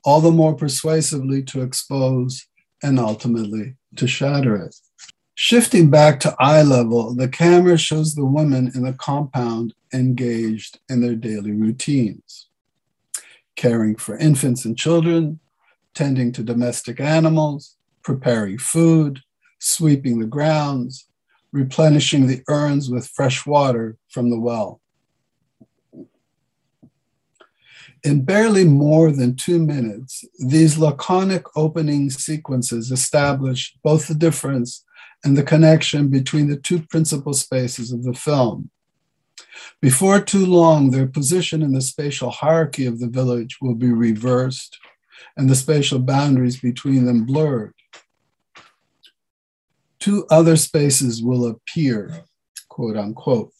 all 0.06 0.22
the 0.22 0.32
more 0.32 0.56
persuasively 0.56 1.44
to 1.44 1.62
expose 1.62 2.48
and 2.84 3.00
ultimately 3.00 3.76
to 3.96 4.08
shatter 4.08 4.56
it. 4.56 4.76
Shifting 5.36 5.90
back 5.90 6.20
to 6.20 6.36
eye 6.38 6.64
level, 6.64 7.16
the 7.16 7.30
camera 7.30 7.78
shows 7.78 8.14
the 8.14 8.26
women 8.26 8.72
in 8.76 8.84
the 8.84 8.94
compound 8.94 9.74
engaged 9.94 10.80
in 10.90 11.02
their 11.02 11.16
daily 11.16 11.52
routines, 11.52 12.48
caring 13.56 13.96
for 13.96 14.18
infants 14.18 14.66
and 14.66 14.78
children, 14.78 15.40
tending 15.94 16.32
to 16.34 16.44
domestic 16.44 17.00
animals, 17.00 17.78
preparing 18.04 18.58
food, 18.58 19.22
sweeping 19.60 20.20
the 20.20 20.26
grounds, 20.26 21.08
replenishing 21.52 22.28
the 22.28 22.44
urns 22.50 22.90
with 22.90 23.08
fresh 23.08 23.46
water 23.46 23.98
from 24.10 24.30
the 24.30 24.40
well. 24.40 24.82
In 28.03 28.24
barely 28.24 28.63
more 28.63 29.12
than 29.12 29.36
two 29.36 29.60
minutes, 29.60 30.24
these 30.39 30.77
laconic 30.77 31.46
opening 31.58 32.10
sequences 32.10 32.91
establish 32.91 33.75
both 33.84 34.08
the 34.08 34.15
difference 34.15 34.86
and 35.24 35.38
the 35.38 35.44
connection 35.44 36.08
between 36.08 36.48
the 36.48 36.58
two 36.58 36.82
principal 36.84 37.34
spaces 37.34 37.91
of 37.91 38.03
the 38.03 38.13
film. 38.13 38.70
Before 39.82 40.22
too 40.22 40.46
long, 40.46 40.91
their 40.91 41.08
position 41.08 41.62
in 41.62 41.74
the 41.74 41.82
spatial 41.82 42.32
hierarchy 42.32 42.86
of 42.86 43.00
the 43.00 43.08
village 43.08 43.58
will 43.62 43.75
be 43.75 43.91
reversed 43.91 44.77
and 45.36 45.50
the 45.50 45.56
spatial 45.56 46.00
boundaries 46.00 46.60
between 46.60 47.06
them 47.06 47.25
blurred. 47.25 47.74
Two 50.00 50.25
other 50.29 50.56
spaces 50.56 51.22
will 51.22 51.46
appear, 51.46 52.24
quote 52.70 52.96
unquote, 52.96 53.51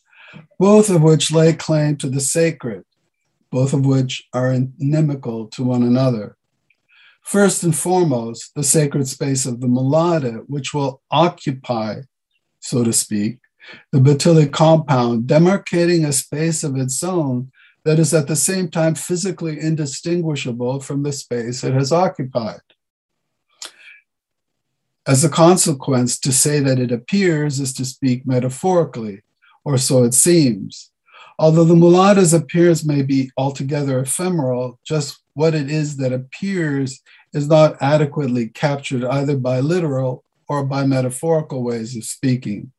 both 0.58 0.90
of 0.90 1.02
which 1.02 1.32
lay 1.32 1.52
claim 1.52 1.98
to 1.98 2.10
the 2.10 2.22
sacred, 2.22 2.86
both 3.52 3.74
of 3.74 3.86
which 3.86 4.28
are 4.34 4.54
inimical 4.54 5.48
to 5.48 5.64
one 5.64 5.84
another. 5.84 6.38
First 7.22 7.64
and 7.64 7.76
foremost, 7.76 8.56
the 8.56 8.64
sacred 8.64 9.08
space 9.08 9.46
of 9.46 9.62
the 9.62 9.68
Moolaadé, 9.68 10.44
which 10.48 10.74
will 10.74 11.02
occupy, 11.12 12.02
so 12.60 12.84
to 12.84 12.94
speak, 12.94 13.40
the 13.92 14.00
Bathily 14.00 14.52
compound, 14.52 15.28
demarcating 15.28 16.08
a 16.08 16.14
space 16.14 16.64
of 16.64 16.76
its 16.76 17.04
own 17.04 17.52
that 17.86 18.00
is 18.00 18.14
at 18.14 18.28
the 18.28 18.36
same 18.36 18.70
time 18.70 18.96
physically 18.96 19.60
indistinguishable 19.60 20.80
from 20.80 21.04
the 21.04 21.12
space 21.12 21.64
it 21.64 21.74
has 21.74 21.92
occupied. 21.92 22.62
As 25.08 25.24
a 25.24 25.30
consequence, 25.30 26.20
to 26.20 26.32
say 26.32 26.60
that 26.60 26.80
it 26.80 26.92
appears 26.92 27.60
is 27.60 27.74
to 27.74 27.86
speak 27.86 28.28
metaphorically, 28.28 29.24
or 29.64 29.78
so 29.78 30.04
it 30.04 30.14
seems. 30.14 30.92
Although 31.40 31.64
the 31.64 31.74
moolaadé's 31.74 32.34
appearance 32.34 32.84
may 32.84 33.02
be 33.02 33.32
altogether 33.38 34.00
ephemeral, 34.00 34.78
just 34.84 35.24
what 35.36 35.56
it 35.56 35.72
is 35.72 35.96
that 35.96 36.12
appears 36.12 37.02
is 37.34 37.48
not 37.48 37.82
adequately 37.82 38.50
captured 38.50 39.06
either 39.06 39.38
by 39.38 39.62
literal 39.62 40.26
or 40.50 40.66
by 40.66 40.86
metaphorical 40.86 41.64
ways 41.64 41.96
of 41.96 42.04
speaking. 42.04 42.74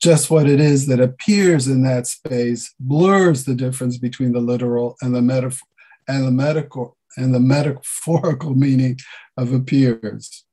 Just 0.00 0.30
what 0.30 0.48
it 0.48 0.60
is 0.60 0.86
that 0.86 0.98
appears 0.98 1.68
in 1.68 1.82
that 1.82 2.06
space 2.06 2.74
blurs 2.80 3.44
the 3.44 3.54
difference 3.54 3.98
between 3.98 4.32
the 4.32 4.40
literal 4.40 4.96
and 5.02 5.14
the 5.14 5.20
metaphor 5.20 5.68
and 6.08 6.26
the 6.26 6.30
medical 6.30 6.96
and 7.18 7.34
the 7.34 7.40
metaphorical 7.40 8.54
meaning 8.64 8.98
of 9.36 9.52
appears. 9.52 10.46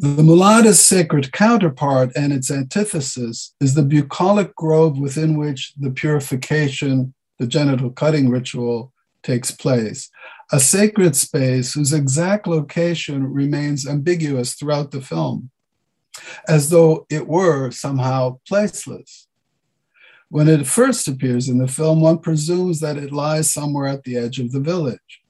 The 0.00 0.08
moolaadé's 0.08 0.84
sacred 0.84 1.30
counterpart 1.30 2.10
and 2.16 2.32
its 2.32 2.50
antithesis 2.50 3.54
is 3.60 3.74
the 3.74 3.84
bucolic 3.84 4.52
grove 4.56 4.98
within 4.98 5.36
which 5.36 5.72
the 5.78 5.90
purification, 5.90 7.14
the 7.38 7.46
genital 7.46 7.90
cutting 7.90 8.28
ritual, 8.28 8.92
takes 9.22 9.52
place, 9.52 10.10
a 10.50 10.58
sacred 10.58 11.14
space 11.14 11.74
whose 11.74 11.92
exact 11.92 12.48
location 12.48 13.32
remains 13.32 13.86
ambiguous 13.86 14.54
throughout 14.54 14.90
the 14.90 15.00
film, 15.00 15.50
as 16.48 16.70
though 16.70 17.06
it 17.08 17.28
were 17.28 17.70
somehow 17.70 18.38
placeless. 18.50 19.26
When 20.28 20.48
it 20.48 20.66
first 20.66 21.06
appears 21.06 21.48
in 21.48 21.58
the 21.58 21.68
film, 21.68 22.00
one 22.00 22.18
presumes 22.18 22.80
that 22.80 22.96
it 22.96 23.12
lies 23.12 23.52
somewhere 23.52 23.86
at 23.86 24.02
the 24.02 24.16
edge 24.16 24.40
of 24.40 24.50
the 24.50 24.60
village. 24.60 25.22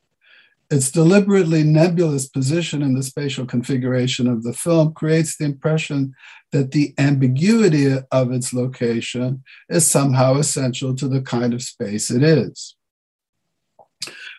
Its 0.74 0.90
deliberately 0.90 1.62
nebulous 1.62 2.26
position 2.26 2.82
in 2.82 2.94
the 2.94 3.02
spatial 3.04 3.46
configuration 3.46 4.26
of 4.26 4.42
the 4.42 4.52
film 4.52 4.92
creates 4.92 5.36
the 5.36 5.44
impression 5.44 6.12
that 6.50 6.72
the 6.72 6.92
ambiguity 6.98 7.96
of 8.10 8.32
its 8.32 8.52
location 8.52 9.44
is 9.68 9.88
somehow 9.88 10.36
essential 10.36 10.92
to 10.92 11.06
the 11.06 11.22
kind 11.22 11.54
of 11.54 11.62
space 11.62 12.10
it 12.10 12.24
is. 12.24 12.74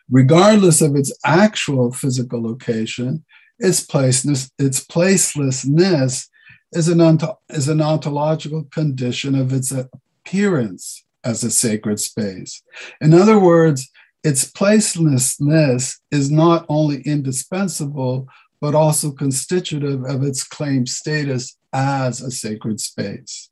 Regardless 0.10 0.82
of 0.82 0.94
its 0.98 1.18
actual 1.24 1.94
physical 1.94 2.44
location, 2.44 3.24
its, 3.58 3.80
placeness, 3.80 4.52
its 4.60 4.86
placelessness 4.86 6.28
is 6.74 6.90
an, 6.90 7.18
is 7.48 7.70
an 7.70 7.82
ontological 7.82 8.66
condition 8.74 9.36
of 9.36 9.54
its 9.54 9.72
appearance 9.72 11.06
as 11.24 11.46
a 11.46 11.50
sacred 11.50 12.02
space. 12.02 12.62
In 13.00 13.14
other 13.14 13.40
words, 13.40 13.90
its 14.26 14.52
placelessness 14.52 16.00
is 16.10 16.32
not 16.32 16.66
only 16.68 17.02
indispensable, 17.04 18.28
but 18.60 18.74
also 18.74 19.12
constitutive 19.12 20.04
of 20.04 20.24
its 20.24 20.44
claimed 20.44 20.90
status 20.90 21.56
as 21.72 22.22
a 22.22 22.32
sacred 22.32 22.80
space. 22.80 23.52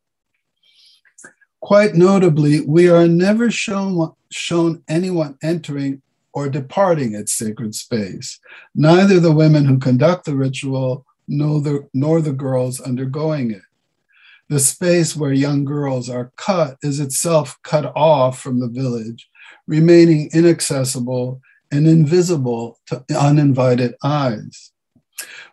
Quite 1.62 1.94
notably, 1.94 2.62
we 2.62 2.90
are 2.90 3.08
never 3.08 3.52
shown, 3.52 4.14
shown 4.32 4.84
anyone 4.88 5.38
entering 5.44 6.02
or 6.34 6.50
departing 6.50 7.14
its 7.14 7.32
sacred 7.32 7.76
space, 7.76 8.40
neither 8.74 9.20
the 9.20 9.32
women 9.32 9.66
who 9.66 9.78
conduct 9.78 10.26
the 10.26 10.36
ritual 10.36 11.06
nor 11.28 11.62
the, 11.62 11.88
nor 11.94 12.20
the 12.20 12.34
girls 12.34 12.82
undergoing 12.82 13.52
it. 13.52 13.62
The 14.50 14.60
space 14.60 15.16
where 15.16 15.32
young 15.34 15.66
girls 15.66 16.10
are 16.10 16.34
cut 16.36 16.78
is 16.82 17.00
itself 17.00 17.60
cut 17.62 17.94
off 17.96 18.42
from 18.42 18.60
the 18.60 18.68
village 18.68 19.30
remaining 19.68 20.30
inaccessible 20.34 21.42
and 21.72 21.88
invisible 21.88 22.80
to 22.88 23.04
uninvited 23.18 23.96
eyes 24.04 24.72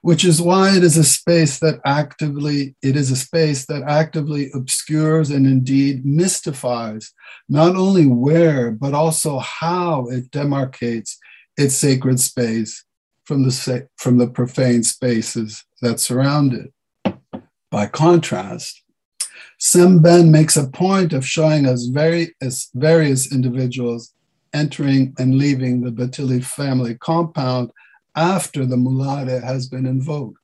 which 0.03 0.25
is 0.25 0.41
why 0.41 0.75
it 0.75 0.83
is 0.83 0.97
a 0.97 1.05
space 1.05 1.61
that 1.61 1.79
actively 1.85 2.75
it 2.83 2.97
is 2.97 3.11
a 3.11 3.17
space 3.17 3.67
that 3.67 3.83
actively 3.87 4.51
obscures 4.55 5.31
and 5.31 5.47
indeed 5.47 6.05
mystifies 6.05 7.13
not 7.49 7.77
only 7.77 8.07
where 8.07 8.71
but 8.71 8.95
also 8.95 9.39
how 9.39 10.07
it 10.09 10.31
demarcates 10.31 11.17
its 11.57 11.77
sacred 11.77 12.19
space 12.19 12.85
from 13.25 13.45
the 13.45 13.89
from 13.97 14.19
the 14.19 14.27
profane 14.27 14.83
spaces 14.83 15.65
that 15.83 16.01
surround 16.01 16.53
it. 16.53 16.73
By 17.71 17.87
contrast 17.87 18.83
Sembène 19.61 20.31
makes 20.31 20.57
a 20.57 20.69
point 20.69 21.13
of 21.13 21.27
showing 21.27 21.67
us 21.67 21.85
various 22.75 23.33
individuals 23.33 24.15
entering 24.55 25.15
and 25.19 25.37
leaving 25.37 25.83
the 25.83 25.93
Bathily 25.93 26.43
family 26.43 26.95
compound 26.95 27.71
after 28.17 28.65
the 28.65 28.77
moolaadé 28.77 29.43
has 29.43 29.69
been 29.69 29.87
invoked. 29.87 30.39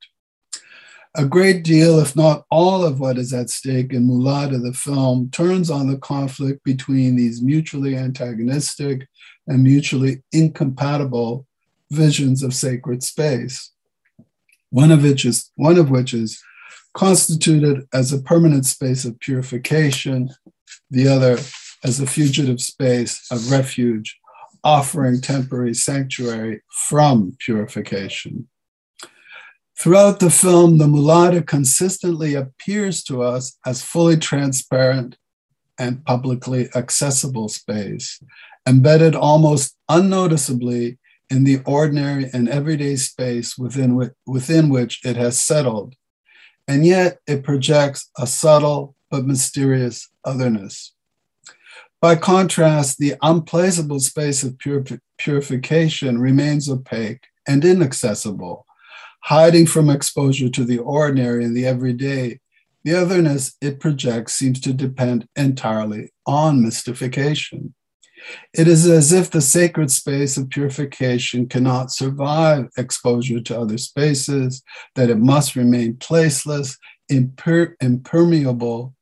A 1.15 1.25
great 1.25 1.65
deal, 1.65 1.99
if 1.99 2.15
not 2.15 2.45
all, 2.51 2.85
of 2.85 3.01
what 3.01 3.17
is 3.17 3.33
at 3.33 3.49
stake 3.49 3.95
in 3.95 4.07
Moolaadé, 4.07 4.63
the 4.63 4.75
film, 4.75 5.31
turns 5.31 5.71
on 5.71 5.89
the 5.89 5.97
conflict 5.97 6.63
between 6.63 7.17
these 7.17 7.41
mutually 7.41 7.97
antagonistic 7.97 9.09
and 9.47 9.63
mutually 9.63 10.23
incompatible 10.33 11.47
visions 11.91 12.43
of 12.43 12.53
sacred 12.53 13.03
space. 13.03 13.73
One 14.69 14.93
of 14.93 15.03
which 15.03 15.25
is, 15.25 15.51
one 15.55 15.79
of 15.79 15.89
which 15.89 16.13
is 16.13 16.39
constituted 16.97 17.87
as 17.93 18.11
a 18.11 18.23
permanent 18.23 18.65
space 18.65 19.05
of 19.05 19.21
purification, 19.21 20.31
the 20.91 21.07
other 21.07 21.39
as 21.85 22.01
a 22.01 22.07
fugitive 22.07 22.59
space 22.59 23.27
of 23.31 23.51
refuge, 23.51 24.19
offering 24.65 25.21
temporary 25.21 25.75
sanctuary 25.75 26.63
from 26.89 27.37
purification. 27.39 28.49
Throughout 29.79 30.21
the 30.21 30.31
film, 30.31 30.79
the 30.79 30.87
moolaadé 30.87 31.47
consistently 31.47 32.35
appears 32.35 33.05
to 33.05 33.23
us 33.23 33.59
as 33.67 33.83
fully 33.83 34.17
transparent 34.17 35.19
and 35.79 36.03
publicly 36.07 36.71
accessible 36.75 37.51
space, 37.51 38.23
embedded 38.67 39.15
almost 39.15 39.77
unnoticeably 39.91 40.99
in 41.29 41.45
the 41.45 41.61
ordinary 41.67 42.31
and 42.33 42.49
everyday 42.49 42.97
space 42.97 43.59
within, 43.59 44.11
within 44.27 44.71
which 44.71 45.05
it 45.05 45.17
has 45.17 45.39
settled 45.39 45.95
and 46.69 46.85
yet 46.85 47.19
it 47.27 47.45
projects 47.45 48.11
a 48.19 48.27
subtle 48.27 48.95
but 49.11 49.25
mysterious 49.25 50.09
otherness. 50.25 50.93
By 52.01 52.17
contrast, 52.17 52.99
the 52.99 53.15
unplaceable 53.23 54.01
space 54.01 54.43
of 54.43 54.59
purification 55.19 56.19
remains 56.19 56.69
opaque 56.69 57.25
and 57.49 57.65
inaccessible, 57.65 58.67
hiding 59.23 59.67
from 59.67 59.89
exposure 59.89 60.49
to 60.51 60.65
the 60.65 60.79
ordinary 60.79 61.45
and 61.45 61.57
the 61.57 61.67
everyday. 61.67 62.41
The 62.85 62.95
otherness 62.95 63.57
it 63.61 63.81
projects 63.81 64.35
seems 64.35 64.61
to 64.61 64.73
depend 64.73 65.27
entirely 65.37 66.13
on 66.27 66.63
mystification. 66.63 67.75
It 68.53 68.69
is 68.69 68.87
as 68.87 69.13
if 69.13 69.31
the 69.31 69.41
sacred 69.41 69.91
space 69.91 70.37
of 70.37 70.51
purification 70.51 71.49
cannot 71.49 71.93
survive 71.93 72.69
exposure 72.77 73.41
to 73.41 73.61
other 73.61 73.79
spaces, 73.79 74.63
that 74.95 75.11
it 75.11 75.19
must 75.19 75.57
remain 75.57 75.95
placeless, 75.95 76.77
imper- 77.11 77.75
impermeable, 77.81 78.95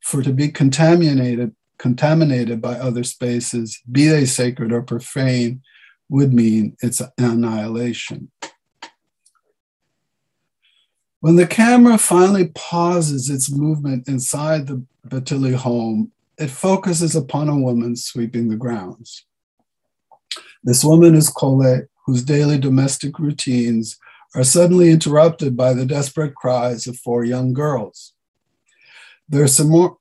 for 0.00 0.22
to 0.22 0.32
be 0.32 0.48
contaminated, 0.48 1.54
contaminated 1.78 2.60
by 2.60 2.74
other 2.74 3.04
spaces, 3.04 3.80
be 3.90 4.06
they 4.06 4.24
sacred 4.24 4.72
or 4.72 4.82
profane, 4.82 5.62
would 6.08 6.32
mean 6.32 6.76
its 6.82 7.02
annihilation. 7.18 8.30
When 11.20 11.36
the 11.36 11.46
camera 11.46 11.98
finally 11.98 12.48
pauses 12.54 13.28
its 13.28 13.50
movement 13.50 14.08
inside 14.08 14.66
the 14.66 14.84
Bathily 15.06 15.54
home, 15.54 16.12
it 16.38 16.50
focuses 16.50 17.16
upon 17.16 17.48
a 17.48 17.58
woman 17.58 17.96
sweeping 17.96 18.48
the 18.48 18.56
grounds. 18.56 19.24
This 20.62 20.84
woman 20.84 21.14
is 21.14 21.30
Colette, 21.30 21.88
whose 22.06 22.22
daily 22.22 22.58
domestic 22.58 23.18
routines 23.18 23.98
are 24.34 24.44
suddenly 24.44 24.90
interrupted 24.90 25.56
by 25.56 25.72
the 25.72 25.86
desperate 25.86 26.34
cries 26.34 26.86
of 26.86 26.96
four 26.98 27.24
young 27.24 27.52
girls. 27.52 28.14
Their, 29.28 29.46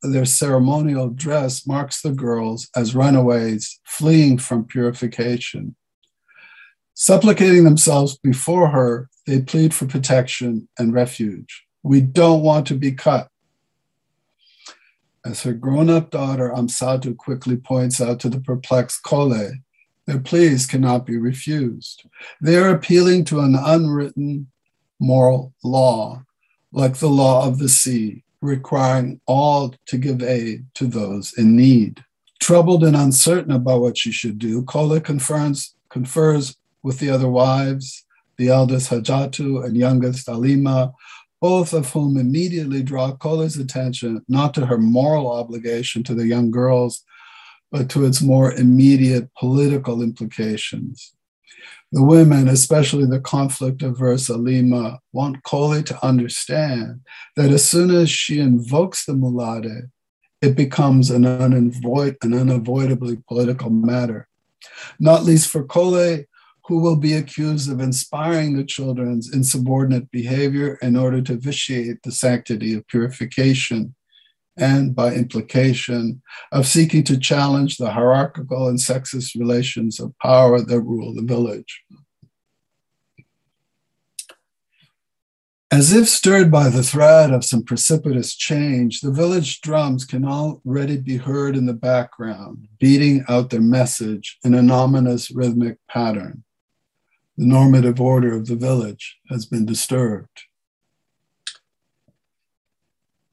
their, 0.04 0.26
ceremonial 0.26 1.10
dress 1.10 1.68
marks 1.68 2.02
the 2.02 2.12
girls 2.12 2.70
as 2.76 2.96
runaways 2.96 3.80
fleeing 3.84 4.38
from 4.38 4.64
purification. 4.64 5.76
Supplicating 6.94 7.64
themselves 7.64 8.18
before 8.18 8.70
her, 8.70 9.10
they 9.26 9.42
plead 9.42 9.74
for 9.74 9.86
protection 9.86 10.70
and 10.80 10.94
refuge. 10.94 11.66
We 11.84 12.02
don't 12.02 12.42
want 12.42 12.68
to 12.68 12.76
be 12.76 12.94
cut. 12.94 13.28
As 15.28 15.44
her 15.44 15.52
grown 15.52 15.90
up 15.90 16.10
daughter 16.10 16.54
Amsatou 16.56 17.18
quickly 17.18 17.58
points 17.58 18.00
out 18.00 18.18
to 18.22 18.30
the 18.30 18.40
perplexed 18.40 19.04
Collé, 19.04 19.62
their 20.06 20.20
pleas 20.20 20.66
cannot 20.66 21.06
be 21.06 21.18
refused. 21.18 22.06
They 22.40 22.56
are 22.56 22.70
appealing 22.70 23.26
to 23.26 23.42
an 23.42 23.54
unwritten 23.54 24.50
moral 25.02 25.54
law, 25.66 26.24
like 26.72 26.96
the 26.96 27.10
law 27.10 27.46
of 27.46 27.60
the 27.60 27.68
sea, 27.68 28.24
requiring 28.40 29.20
all 29.26 29.76
to 29.88 29.98
give 29.98 30.24
aid 30.24 30.66
to 30.76 30.88
those 30.88 31.34
in 31.38 31.58
need. 31.58 32.06
Troubled 32.40 32.86
and 32.86 32.96
uncertain 32.96 33.52
about 33.52 33.82
what 33.82 33.98
she 33.98 34.14
should 34.14 34.40
do, 34.40 34.62
Collé 34.62 35.04
confirms, 35.04 35.76
confers 35.90 36.56
with 36.84 37.00
the 37.00 37.10
other 37.10 37.28
wives, 37.28 38.06
the 38.38 38.48
eldest 38.48 38.92
Hadjatou 38.92 39.66
and 39.66 39.76
youngest 39.76 40.30
Alima, 40.30 40.94
both 41.42 41.74
of 41.74 41.92
whom 41.92 42.18
immediately 42.18 42.82
draw 42.82 43.12
Collé's 43.12 43.58
attention 43.58 44.24
not 44.28 44.54
to 44.56 44.66
her 44.66 44.78
moral 44.78 45.32
obligation 45.32 46.04
to 46.04 46.16
the 46.16 46.28
young 46.28 46.52
girls, 46.52 47.04
but 47.72 47.90
to 47.90 48.06
its 48.06 48.22
more 48.22 48.54
immediate 48.54 49.30
political 49.36 50.02
implications. 50.02 51.14
The 51.92 52.04
women, 52.04 52.48
especially 52.50 53.06
the 53.06 53.20
conflict 53.20 53.82
averse 53.82 54.30
Alima, 54.30 55.00
want 55.14 55.44
Collé 55.44 55.86
to 55.86 56.06
understand 56.06 57.02
that 57.36 57.50
as 57.50 57.68
soon 57.68 57.92
as 57.92 58.10
she 58.10 58.40
invokes 58.40 59.06
the 59.06 59.14
moolaadé, 59.14 59.90
it 60.42 60.56
becomes 60.56 61.10
an, 61.10 61.26
unavoid, 61.26 62.18
an 62.22 62.34
unavoidably 62.34 63.18
political 63.28 63.70
matter. 63.70 64.28
Not 65.00 65.24
least 65.24 65.50
for 65.50 65.64
Collé, 65.64 66.26
who 66.68 66.80
will 66.80 66.98
be 66.98 67.14
accused 67.14 67.72
of 67.72 67.80
inspiring 67.80 68.56
the 68.56 68.64
children's 68.64 69.34
insubordinate 69.34 70.12
behavior 70.12 70.78
in 70.82 70.98
order 70.98 71.22
to 71.22 71.38
vitiate 71.38 72.04
the 72.04 72.12
sanctity 72.12 72.74
of 72.74 72.86
purification 72.88 73.96
and, 74.58 74.94
by 74.94 75.14
implication, 75.14 76.22
of 76.52 76.68
seeking 76.68 77.04
to 77.04 77.18
challenge 77.18 77.78
the 77.78 77.92
hierarchical 77.92 78.68
and 78.68 78.80
sexist 78.80 79.40
relations 79.40 80.00
of 80.00 80.18
power 80.20 80.60
that 80.60 80.82
rule 80.82 81.14
the 81.14 81.22
village. 81.22 81.84
As 85.70 85.94
if 85.94 86.08
stirred 86.08 86.50
by 86.52 86.70
the 86.70 86.84
threat 86.84 87.32
of 87.32 87.46
some 87.46 87.64
precipitous 87.64 88.36
change, 88.36 89.02
the 89.02 89.12
village 89.12 89.62
drums 89.62 90.06
can 90.06 90.26
already 90.26 90.98
be 90.98 91.18
heard 91.18 91.56
in 91.56 91.66
the 91.66 91.74
background, 91.74 92.68
beating 92.80 93.24
out 93.30 93.50
their 93.52 93.62
message 93.62 94.38
in 94.44 94.54
an 94.54 94.72
ominous 94.72 95.30
rhythmic 95.30 95.78
pattern 95.90 96.44
the 97.38 97.46
normative 97.46 98.02
order 98.02 98.34
of 98.34 98.48
the 98.48 98.56
village 98.56 99.18
has 99.30 99.46
been 99.46 99.66
disturbed. 99.66 100.44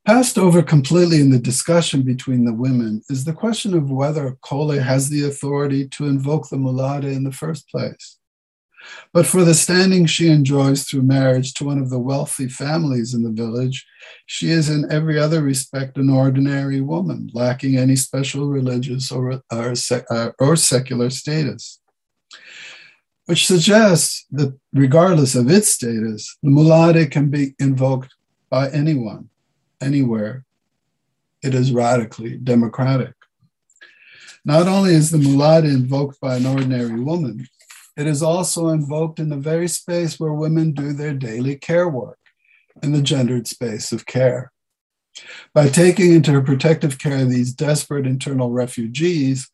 Passed 0.06 0.36
over 0.36 0.62
completely 0.62 1.20
in 1.20 1.30
the 1.30 1.38
discussion 1.38 2.02
between 2.02 2.44
the 2.44 2.52
women 2.52 3.02
is 3.08 3.24
the 3.24 3.32
question 3.32 3.72
of 3.74 3.90
whether 3.90 4.36
Collé 4.44 4.82
has 4.82 5.08
the 5.08 5.24
authority 5.24 5.88
to 5.88 6.06
invoke 6.06 6.50
the 6.50 6.56
moolaadé 6.56 7.14
in 7.16 7.24
the 7.24 7.32
first 7.32 7.66
place. 7.70 8.18
But 9.14 9.24
for 9.24 9.44
the 9.44 9.54
standing 9.54 10.04
she 10.04 10.28
enjoys 10.28 10.84
through 10.84 11.04
marriage 11.04 11.54
to 11.54 11.64
one 11.64 11.78
of 11.78 11.88
the 11.88 11.98
wealthy 11.98 12.50
families 12.50 13.14
in 13.14 13.22
the 13.22 13.30
village, 13.30 13.86
she 14.26 14.50
is 14.50 14.68
in 14.68 14.92
every 14.92 15.18
other 15.18 15.40
respect 15.40 15.96
an 15.96 16.10
ordinary 16.10 16.82
woman, 16.82 17.30
lacking 17.32 17.78
any 17.78 17.96
special 17.96 18.48
religious 18.48 19.10
or, 19.10 19.40
or, 19.50 19.74
or 20.38 20.56
secular 20.56 21.08
status 21.08 21.80
which 23.26 23.46
suggests 23.46 24.26
that 24.30 24.58
regardless 24.72 25.34
of 25.34 25.50
its 25.50 25.68
status, 25.68 26.36
the 26.42 26.50
moolaadé 26.50 27.10
can 27.10 27.30
be 27.30 27.54
invoked 27.58 28.14
by 28.50 28.70
anyone, 28.70 29.28
anywhere. 29.80 30.44
It 31.42 31.54
is 31.54 31.72
radically 31.72 32.36
democratic. 32.36 33.14
Not 34.44 34.68
only 34.68 34.94
is 34.94 35.10
the 35.10 35.18
moolaadé 35.18 35.74
invoked 35.74 36.20
by 36.20 36.36
an 36.36 36.46
ordinary 36.46 37.00
woman, 37.00 37.46
it 37.96 38.06
is 38.06 38.22
also 38.22 38.68
invoked 38.68 39.18
in 39.18 39.28
the 39.28 39.36
very 39.36 39.68
space 39.68 40.18
where 40.18 40.32
women 40.32 40.72
do 40.72 40.92
their 40.92 41.14
daily 41.14 41.56
care 41.56 41.88
work, 41.88 42.18
in 42.82 42.92
the 42.92 43.02
gendered 43.02 43.46
space 43.46 43.92
of 43.92 44.04
care. 44.04 44.52
By 45.54 45.68
taking 45.68 46.12
into 46.12 46.32
her 46.32 46.42
protective 46.42 46.98
care 46.98 47.24
these 47.24 47.52
desperate 47.52 48.06
internal 48.06 48.50
refugees, 48.50 49.48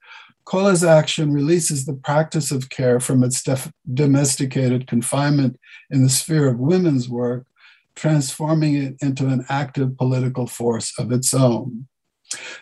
Collé's 0.50 0.82
action 0.82 1.32
releases 1.32 1.84
the 1.84 1.92
practice 1.94 2.50
of 2.50 2.70
care 2.70 2.98
from 2.98 3.22
its 3.22 3.40
def- 3.40 3.72
domesticated 3.94 4.88
confinement 4.88 5.56
in 5.90 6.02
the 6.02 6.08
sphere 6.08 6.48
of 6.48 6.58
women's 6.58 7.08
work, 7.08 7.46
transforming 7.94 8.74
it 8.74 8.96
into 9.00 9.28
an 9.28 9.46
active 9.48 9.96
political 9.96 10.48
force 10.48 10.92
of 10.98 11.12
its 11.12 11.32
own. 11.32 11.86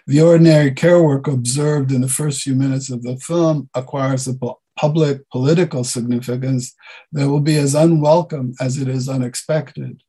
The 0.07 0.21
ordinary 0.21 0.73
care 0.73 1.03
work 1.03 1.27
observed 1.29 1.91
in 1.91 2.03
the 2.03 2.09
first 2.09 2.43
few 2.43 2.55
minutes 2.55 2.91
of 2.91 3.03
the 3.03 3.17
film 3.17 3.71
acquires 3.75 4.29
a 4.29 4.35
public 4.77 5.27
political 5.31 5.83
significance 5.83 6.75
that 7.13 7.31
will 7.31 7.41
be 7.41 7.57
as 7.57 7.75
unwelcome 7.75 8.53
as 8.61 8.77
it 8.77 8.89
is 8.89 9.09
unexpected. 9.09 10.03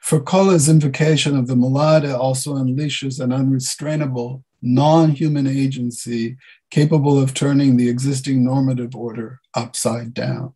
For 0.00 0.20
Collé's 0.20 0.68
invocation 0.68 1.36
of 1.36 1.48
the 1.48 1.56
moolaadé 1.56 2.16
also 2.16 2.54
unleashes 2.54 3.18
an 3.18 3.32
unrestrainable 3.32 4.44
non 4.64 5.10
human 5.10 5.46
agency 5.46 6.36
capable 6.74 7.22
of 7.22 7.32
turning 7.32 7.76
the 7.76 7.88
existing 7.88 8.42
normative 8.42 8.96
order 8.96 9.40
upside 9.54 10.12
down. 10.12 10.52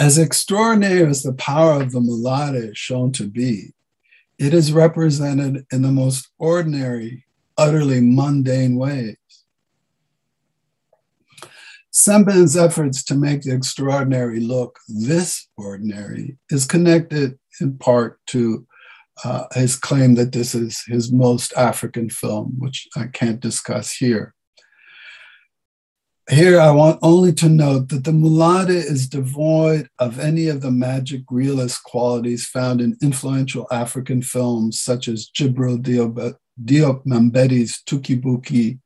As 0.00 0.16
extraordinary 0.16 1.04
as 1.04 1.22
the 1.22 1.34
power 1.34 1.82
of 1.82 1.92
the 1.92 2.00
moolaadé 2.00 2.70
is 2.70 2.78
shown 2.78 3.12
to 3.12 3.24
be, 3.28 3.74
it 4.38 4.54
is 4.54 4.72
represented 4.72 5.66
in 5.70 5.82
the 5.82 5.92
most 5.92 6.30
ordinary, 6.38 7.26
utterly 7.58 8.00
mundane 8.00 8.76
ways. 8.76 9.18
Sembène's 11.92 12.56
efforts 12.56 13.04
to 13.04 13.14
make 13.14 13.42
the 13.42 13.52
extraordinary 13.52 14.40
look 14.40 14.78
this 14.88 15.46
ordinary 15.58 16.38
is 16.48 16.64
connected 16.64 17.38
in 17.60 17.76
part 17.76 18.18
to 18.28 18.66
uh, 19.24 19.44
his 19.52 19.76
claim 19.76 20.14
that 20.14 20.32
this 20.32 20.54
is 20.54 20.82
his 20.86 21.12
most 21.12 21.52
African 21.54 22.08
film, 22.08 22.54
which 22.58 22.88
I 22.96 23.08
can't 23.08 23.40
discuss 23.40 23.94
here. 23.94 24.34
Here, 26.30 26.60
I 26.60 26.70
want 26.70 26.98
only 27.00 27.32
to 27.34 27.48
note 27.48 27.88
that 27.88 28.04
the 28.04 28.10
moolaadé 28.10 28.76
is 28.76 29.08
devoid 29.08 29.88
of 29.98 30.18
any 30.18 30.48
of 30.48 30.60
the 30.60 30.70
magic 30.70 31.22
realist 31.30 31.82
qualities 31.84 32.46
found 32.46 32.82
in 32.82 32.98
influential 33.02 33.66
African 33.70 34.20
films 34.20 34.78
such 34.78 35.08
as 35.08 35.30
Djibril 35.34 35.78
Diop, 35.80 37.06
Mambéty's 37.06 37.82
Touki 37.86 38.78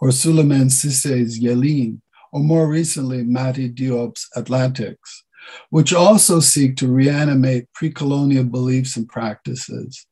or 0.00 0.08
Souleymane 0.08 0.70
Cissé's 0.70 1.38
Yeelen, 1.38 2.00
or 2.32 2.40
more 2.40 2.66
recently, 2.66 3.22
Mati 3.22 3.70
Diop's 3.70 4.28
Atlantics 4.34 5.24
which 5.70 5.92
also 5.92 6.40
seek 6.40 6.76
to 6.76 6.88
reanimate 6.88 7.72
pre 7.72 7.90
colonial 7.90 8.44
beliefs 8.44 8.96
and 8.96 9.08
practices. 9.08 10.06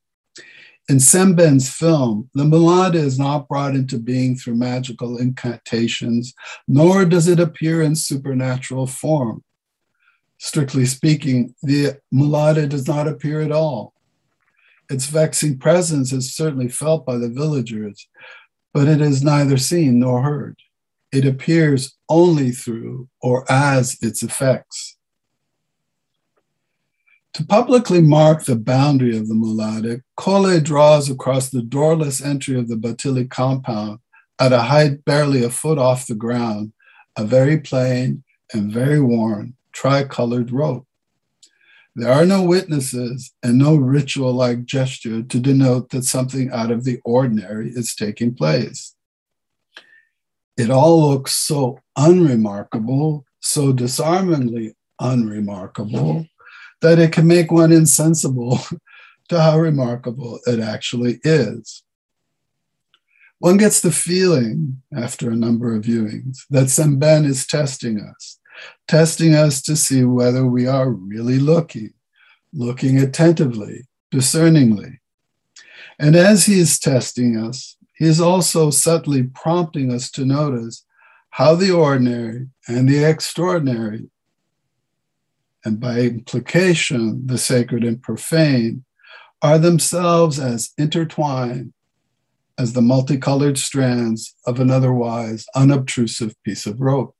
In 0.87 0.97
Sembène's 0.97 1.67
film, 1.67 2.29
the 2.35 2.43
moolaadé 2.43 2.95
is 2.95 3.17
not 3.17 3.47
brought 3.47 3.73
into 3.73 3.97
being 3.97 4.35
through 4.35 4.55
magical 4.55 5.17
incantations, 5.17 6.35
nor 6.67 7.05
does 7.05 7.27
it 7.27 7.39
appear 7.39 7.81
in 7.81 7.95
supernatural 7.95 8.85
form. 8.85 9.43
Strictly 10.37 10.85
speaking, 10.85 11.55
the 11.63 11.99
moolaadé 12.13 12.69
does 12.69 12.87
not 12.87 13.07
appear 13.07 13.41
at 13.41 13.51
all. 13.51 13.95
Its 14.87 15.07
vexing 15.07 15.57
presence 15.57 16.13
is 16.13 16.35
certainly 16.35 16.69
felt 16.69 17.03
by 17.03 17.17
the 17.17 17.29
villagers, 17.29 18.07
but 18.71 18.87
it 18.87 19.01
is 19.01 19.23
neither 19.23 19.57
seen 19.57 19.97
nor 19.97 20.21
heard. 20.21 20.59
It 21.11 21.25
appears 21.25 21.97
only 22.09 22.51
through 22.51 23.09
or 23.21 23.49
as 23.51 23.97
its 24.03 24.21
effects. 24.21 24.94
To 27.35 27.45
publicly 27.45 27.99
mark 27.99 28.45
the 28.45 28.55
boundary 28.55 29.17
of 29.17 29.27
the 29.27 29.33
moolaadé, 29.33 30.03
Collé 30.17 30.63
draws 30.63 31.09
across 31.09 31.49
the 31.49 31.61
doorless 31.61 32.21
entry 32.21 32.57
of 32.57 32.69
the 32.69 32.77
Bathily 32.77 33.29
compound 33.29 33.99
at 34.39 34.53
a 34.53 34.61
height 34.61 35.03
barely 35.03 35.43
a 35.43 35.49
foot 35.49 35.77
off 35.77 36.07
the 36.07 36.15
ground, 36.15 36.71
a 37.17 37.25
very 37.25 37.59
plain 37.59 38.23
and 38.53 38.71
very 38.71 39.01
worn 39.01 39.53
tricolored 39.73 40.49
rope. 40.49 40.87
There 41.93 42.09
are 42.09 42.25
no 42.25 42.41
witnesses 42.41 43.33
and 43.43 43.57
no 43.57 43.75
ritual 43.75 44.31
like 44.31 44.63
gesture 44.63 45.21
to 45.21 45.39
denote 45.41 45.89
that 45.89 46.05
something 46.05 46.49
out 46.51 46.71
of 46.71 46.85
the 46.85 47.01
ordinary 47.03 47.69
is 47.69 47.95
taking 47.95 48.33
place. 48.33 48.95
It 50.55 50.69
all 50.69 51.09
looks 51.09 51.33
so 51.33 51.81
unremarkable, 51.97 53.25
so 53.41 53.73
disarmingly 53.73 54.77
unremarkable, 55.01 56.27
that 56.81 56.99
it 56.99 57.11
can 57.11 57.27
make 57.27 57.51
one 57.51 57.71
insensible 57.71 58.59
to 59.29 59.41
how 59.41 59.57
remarkable 59.57 60.39
it 60.45 60.59
actually 60.59 61.19
is. 61.23 61.83
One 63.39 63.57
gets 63.57 63.81
the 63.81 63.91
feeling, 63.91 64.81
after 64.95 65.29
a 65.29 65.35
number 65.35 65.75
of 65.75 65.83
viewings, 65.83 66.39
that 66.49 66.67
Sembène 66.67 67.25
is 67.25 67.45
testing 67.45 67.99
us, 67.99 68.39
testing 68.87 69.35
us 69.35 69.61
to 69.63 69.75
see 69.75 70.03
whether 70.03 70.45
we 70.45 70.67
are 70.67 70.89
really 70.89 71.37
looking, 71.37 71.93
looking 72.53 72.97
attentively, 72.97 73.87
discerningly. 74.09 75.01
And 75.99 76.15
as 76.15 76.45
he 76.45 76.59
is 76.59 76.79
testing 76.79 77.37
us, 77.37 77.77
he 77.93 78.05
is 78.05 78.19
also 78.19 78.69
subtly 78.69 79.23
prompting 79.23 79.91
us 79.91 80.09
to 80.11 80.25
notice 80.25 80.85
how 81.31 81.55
the 81.55 81.71
ordinary 81.71 82.47
and 82.67 82.87
the 82.87 83.03
extraordinary, 83.03 84.09
and 85.65 85.79
by 85.79 85.99
implication, 85.99 87.25
the 87.25 87.37
sacred 87.37 87.83
and 87.83 88.01
profane, 88.01 88.85
are 89.41 89.57
themselves 89.57 90.39
as 90.39 90.71
intertwined 90.77 91.73
as 92.57 92.73
the 92.73 92.81
multicolored 92.81 93.57
strands 93.57 94.35
of 94.45 94.59
an 94.59 94.71
otherwise 94.71 95.45
unobtrusive 95.55 96.35
piece 96.43 96.65
of 96.65 96.79
rope. 96.79 97.15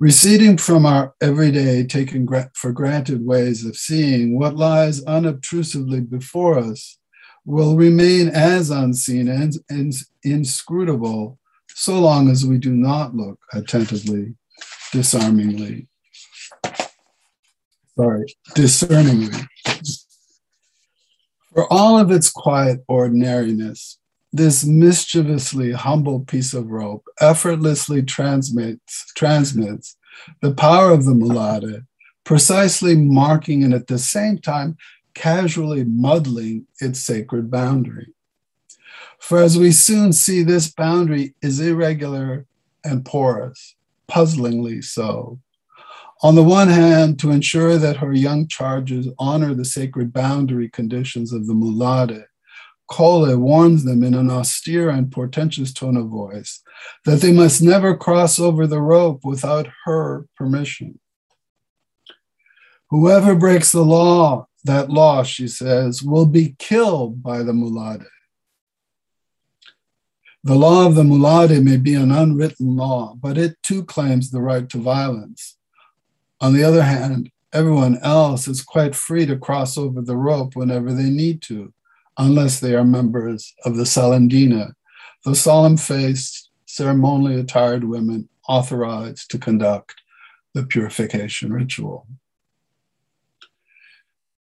Receding 0.00 0.56
from 0.56 0.86
our 0.86 1.14
everyday, 1.20 1.84
taken 1.84 2.26
for 2.54 2.72
granted 2.72 3.24
ways 3.24 3.64
of 3.64 3.76
seeing, 3.76 4.38
what 4.38 4.56
lies 4.56 5.04
unobtrusively 5.04 6.00
before 6.00 6.58
us 6.58 6.98
will 7.44 7.76
remain 7.76 8.28
as 8.28 8.70
unseen 8.70 9.28
and, 9.28 9.94
inscrutable 10.22 11.38
so 11.68 11.98
long 12.00 12.30
as 12.30 12.46
we 12.46 12.56
do 12.56 12.72
not 12.72 13.14
look 13.14 13.38
attentively, 13.52 14.34
disarmingly, 14.92 15.86
sorry, 17.96 18.34
discerningly. 18.54 19.38
For 21.52 21.72
all 21.72 21.98
of 21.98 22.10
its 22.10 22.30
quiet 22.30 22.84
ordinariness, 22.88 23.98
this 24.32 24.64
mischievously 24.64 25.70
humble 25.70 26.20
piece 26.20 26.54
of 26.54 26.70
rope 26.70 27.04
effortlessly 27.20 28.02
transmits, 28.02 29.12
transmits 29.14 29.96
the 30.40 30.52
power 30.52 30.90
of 30.90 31.04
the 31.04 31.12
moolaadé, 31.12 31.86
precisely 32.24 32.96
marking 32.96 33.62
and 33.62 33.72
at 33.72 33.86
the 33.86 33.98
same 33.98 34.38
time 34.38 34.76
casually 35.14 35.84
muddling 35.84 36.66
its 36.80 36.98
sacred 36.98 37.50
boundary. 37.50 38.08
For 39.20 39.40
as 39.40 39.56
we 39.56 39.70
soon 39.70 40.12
see, 40.12 40.42
this 40.42 40.70
boundary 40.70 41.34
is 41.40 41.60
irregular 41.60 42.46
and 42.82 43.04
porous, 43.04 43.76
puzzlingly 44.08 44.82
so. 44.82 45.38
On 46.24 46.34
the 46.34 46.42
one 46.42 46.68
hand, 46.68 47.18
to 47.18 47.30
ensure 47.30 47.76
that 47.76 47.98
her 47.98 48.14
young 48.14 48.48
charges 48.48 49.06
honor 49.18 49.52
the 49.52 49.66
sacred 49.66 50.10
boundary 50.10 50.70
conditions 50.70 51.34
of 51.34 51.46
the 51.46 51.52
moolaadé, 51.52 52.24
Collé 52.90 53.36
warns 53.36 53.84
them 53.84 54.02
in 54.02 54.14
an 54.14 54.30
austere 54.30 54.88
and 54.88 55.12
portentous 55.12 55.70
tone 55.70 55.98
of 55.98 56.08
voice 56.08 56.62
that 57.04 57.20
they 57.20 57.30
must 57.30 57.60
never 57.60 57.94
cross 57.94 58.40
over 58.40 58.66
the 58.66 58.80
rope 58.80 59.20
without 59.22 59.68
her 59.84 60.26
permission. 60.34 60.98
Whoever 62.88 63.34
breaks 63.34 63.70
the 63.70 63.84
law, 63.84 64.46
that 64.64 64.88
law, 64.88 65.24
she 65.24 65.46
says, 65.46 66.02
will 66.02 66.24
be 66.24 66.56
killed 66.58 67.22
by 67.22 67.42
the 67.42 67.52
moolaadé. 67.52 68.06
The 70.42 70.54
law 70.54 70.86
of 70.86 70.94
the 70.94 71.02
moolaadé 71.02 71.62
may 71.62 71.76
be 71.76 71.94
an 71.94 72.10
unwritten 72.10 72.76
law, 72.76 73.14
but 73.14 73.36
it 73.36 73.62
too 73.62 73.84
claims 73.84 74.30
the 74.30 74.40
right 74.40 74.66
to 74.70 74.78
violence. 74.78 75.58
On 76.44 76.52
the 76.52 76.62
other 76.62 76.82
hand, 76.82 77.30
everyone 77.54 77.98
else 78.02 78.46
is 78.48 78.60
quite 78.60 78.94
free 78.94 79.24
to 79.24 79.38
cross 79.38 79.78
over 79.78 80.02
the 80.02 80.18
rope 80.18 80.54
whenever 80.54 80.92
they 80.92 81.08
need 81.08 81.40
to 81.44 81.72
unless 82.18 82.60
they 82.60 82.74
are 82.74 82.84
members 82.84 83.54
of 83.64 83.76
the 83.76 83.84
Salindana, 83.84 84.74
the 85.24 85.34
solemn 85.34 85.78
faced, 85.78 86.50
ceremonially 86.66 87.40
attired 87.40 87.84
women 87.84 88.28
authorized 88.46 89.30
to 89.30 89.38
conduct 89.38 89.94
the 90.52 90.66
purification 90.66 91.50
ritual. 91.50 92.06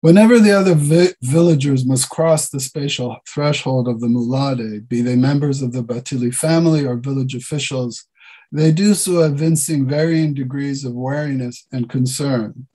Whenever 0.02 0.40
the 0.40 0.52
other 0.52 0.76
vi- 0.76 1.16
villagers 1.24 1.88
must 1.88 2.12
cross 2.12 2.50
the 2.50 2.60
spatial 2.60 3.18
threshold 3.28 3.88
of 3.88 4.00
the 4.00 4.08
moolaadé, 4.08 4.88
be 4.88 5.02
they 5.02 5.16
members 5.16 5.64
of 5.64 5.74
the 5.74 5.84
Bathily 5.84 6.34
family 6.36 6.86
or 6.86 6.98
village 6.98 7.34
officials, 7.34 8.06
they 8.52 8.72
do 8.72 8.94
so 8.94 9.22
evincing 9.22 9.88
varying 9.88 10.34
degrees 10.34 10.84
of 10.84 10.94
wariness 10.94 11.66
and 11.72 11.90
concern 11.90 12.68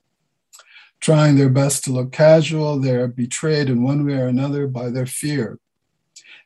trying 1.05 1.35
their 1.35 1.49
best 1.49 1.83
to 1.83 1.91
look 1.91 2.11
casual, 2.11 2.79
they 2.79 2.95
are 2.95 3.07
betrayed 3.07 3.69
in 3.69 3.83
one 3.83 4.03
way 4.07 4.15
or 4.15 4.25
another 4.25 4.65
by 4.65 4.89
their 4.89 5.05
fear. 5.05 5.59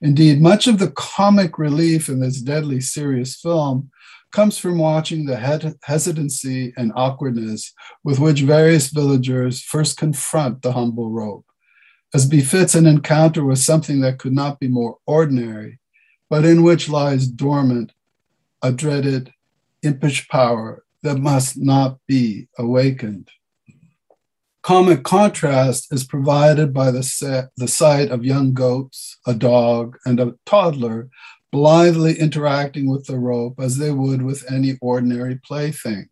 Indeed, 0.01 0.41
much 0.41 0.67
of 0.67 0.79
the 0.79 0.91
comic 0.91 1.57
relief 1.57 2.09
in 2.09 2.19
this 2.19 2.41
deadly 2.41 2.81
serious 2.81 3.39
film 3.39 3.89
comes 4.33 4.57
from 4.57 4.77
watching 4.77 5.25
the 5.25 5.37
hesitancy 5.83 6.73
and 6.75 6.91
awkwardness 6.93 7.73
with 8.03 8.19
which 8.19 8.41
various 8.41 8.89
villagers 8.89 9.61
first 9.61 9.95
confront 9.97 10.61
the 10.61 10.73
humble 10.73 11.09
rope, 11.09 11.45
as 12.13 12.25
befits 12.25 12.75
an 12.75 12.85
encounter 12.85 13.45
with 13.45 13.59
something 13.59 14.01
that 14.01 14.19
could 14.19 14.33
not 14.33 14.59
be 14.59 14.67
more 14.67 14.97
ordinary, 15.07 15.79
but 16.29 16.43
in 16.43 16.63
which 16.63 16.89
lies 16.89 17.27
dormant 17.27 17.93
a 18.61 18.71
dreaded, 18.71 19.33
impish 19.81 20.27
power 20.27 20.83
that 21.03 21.17
must 21.17 21.57
not 21.57 21.97
be 22.07 22.47
awakened. 22.57 23.29
Comic 24.61 25.03
contrast 25.03 25.91
is 25.91 26.03
provided 26.03 26.73
by 26.73 26.91
the, 26.91 27.01
set, 27.01 27.49
the 27.55 27.67
sight 27.67 28.11
of 28.11 28.25
young 28.25 28.53
goats, 28.53 29.17
a 29.25 29.33
dog, 29.33 29.97
and 30.05 30.19
a 30.19 30.35
toddler 30.45 31.09
blithely 31.51 32.19
interacting 32.19 32.89
with 32.89 33.05
the 33.05 33.17
rope 33.17 33.55
as 33.59 33.77
they 33.77 33.91
would 33.91 34.21
with 34.21 34.49
any 34.51 34.77
ordinary 34.81 35.35
plaything. 35.35 36.09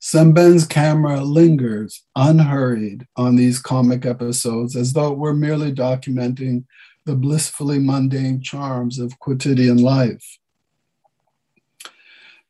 Sembène's 0.00 0.66
camera 0.66 1.20
lingers 1.20 2.04
unhurried 2.16 3.06
on 3.16 3.36
these 3.36 3.60
comic 3.60 4.04
episodes 4.04 4.74
as 4.74 4.94
though 4.94 5.12
it 5.12 5.18
were 5.18 5.34
merely 5.34 5.72
documenting 5.72 6.64
the 7.04 7.14
blissfully 7.14 7.78
mundane 7.78 8.40
charms 8.40 8.98
of 8.98 9.18
quotidian 9.18 9.78
life. 9.78 10.38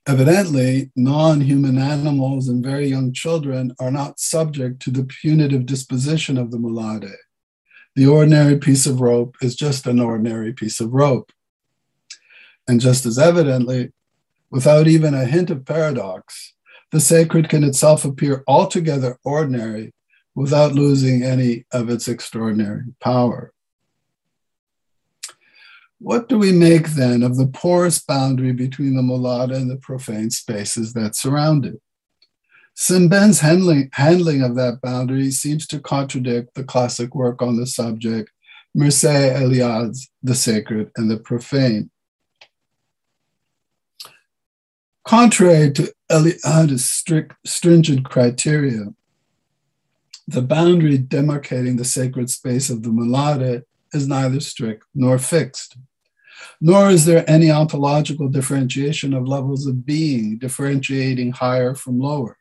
Evidently, 0.06 0.90
non 0.96 1.40
human 1.42 1.78
animals 1.78 2.48
and 2.48 2.64
very 2.64 2.88
young 2.88 3.12
children 3.12 3.72
are 3.78 3.90
not 3.90 4.18
subject 4.18 4.80
to 4.82 4.90
the 4.90 5.04
punitive 5.04 5.64
disposition 5.64 6.36
of 6.36 6.50
the 6.50 6.58
moolaadé. 6.58 7.14
The 7.94 8.06
ordinary 8.06 8.58
piece 8.58 8.86
of 8.86 9.00
rope 9.00 9.36
is 9.40 9.54
just 9.54 9.86
an 9.86 10.00
ordinary 10.00 10.52
piece 10.52 10.80
of 10.80 10.92
rope. 10.92 11.30
And 12.66 12.80
just 12.80 13.06
as 13.06 13.18
evidently, 13.18 13.92
without 14.50 14.88
even 14.88 15.14
a 15.14 15.24
hint 15.24 15.50
of 15.50 15.64
paradox, 15.64 16.54
the 16.90 17.00
sacred 17.00 17.48
can 17.48 17.62
itself 17.62 18.04
appear 18.04 18.42
altogether 18.48 19.18
ordinary 19.24 19.94
without 20.34 20.72
losing 20.72 21.22
any 21.22 21.64
of 21.72 21.88
its 21.88 22.08
extraordinary 22.08 22.84
power. 23.00 23.52
What 26.02 26.28
do 26.28 26.36
we 26.36 26.50
make 26.50 26.88
then 26.88 27.22
of 27.22 27.36
the 27.36 27.46
porous 27.46 28.00
boundary 28.00 28.50
between 28.50 28.96
the 28.96 29.02
moolaadé 29.02 29.54
and 29.54 29.70
the 29.70 29.76
profane 29.76 30.30
spaces 30.30 30.94
that 30.94 31.14
surround 31.14 31.64
it? 31.64 31.80
Sembène's 32.76 33.38
handling, 33.38 33.88
handling 33.92 34.42
of 34.42 34.56
that 34.56 34.80
boundary 34.82 35.30
seems 35.30 35.64
to 35.68 35.78
contradict 35.78 36.54
the 36.54 36.64
classic 36.64 37.14
work 37.14 37.40
on 37.40 37.56
the 37.56 37.68
subject, 37.68 38.32
Mircea 38.76 39.40
Eliade's 39.40 40.10
The 40.24 40.34
Sacred 40.34 40.90
and 40.96 41.08
the 41.08 41.18
Profane. 41.18 41.88
Contrary 45.04 45.70
to 45.70 45.92
Eliade's 46.10 46.84
strict, 46.84 47.36
stringent 47.46 48.06
criteria, 48.06 48.86
the 50.26 50.42
boundary 50.42 50.98
demarcating 50.98 51.78
the 51.78 51.84
sacred 51.84 52.28
space 52.28 52.70
of 52.70 52.82
the 52.82 52.88
moolaadé 52.88 53.62
is 53.92 54.08
neither 54.08 54.40
strict 54.40 54.84
nor 54.96 55.16
fixed 55.20 55.76
nor 56.64 56.90
is 56.90 57.06
there 57.06 57.28
any 57.28 57.50
ontological 57.50 58.28
differentiation 58.28 59.12
of 59.12 59.26
levels 59.26 59.66
of 59.66 59.84
being, 59.84 60.38
differentiating 60.38 61.32
higher 61.32 61.74
from 61.74 61.98
lower. 61.98 62.36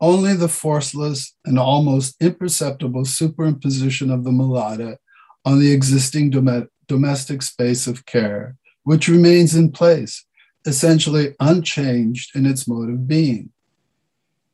Only 0.00 0.34
the 0.34 0.48
forceless 0.48 1.34
and 1.44 1.58
almost 1.58 2.14
imperceptible 2.22 3.02
superimposition 3.02 4.14
of 4.14 4.22
the 4.22 4.30
moolaadé 4.30 4.98
on 5.44 5.58
the 5.58 5.72
existing 5.72 6.30
dom- 6.30 6.68
domestic 6.86 7.42
space 7.42 7.88
of 7.88 8.06
care, 8.06 8.56
which 8.84 9.08
remains 9.08 9.56
in 9.56 9.72
place, 9.72 10.24
essentially 10.64 11.34
unchanged 11.40 12.36
in 12.36 12.46
its 12.46 12.68
mode 12.68 12.90
of 12.90 13.08
being. 13.08 13.50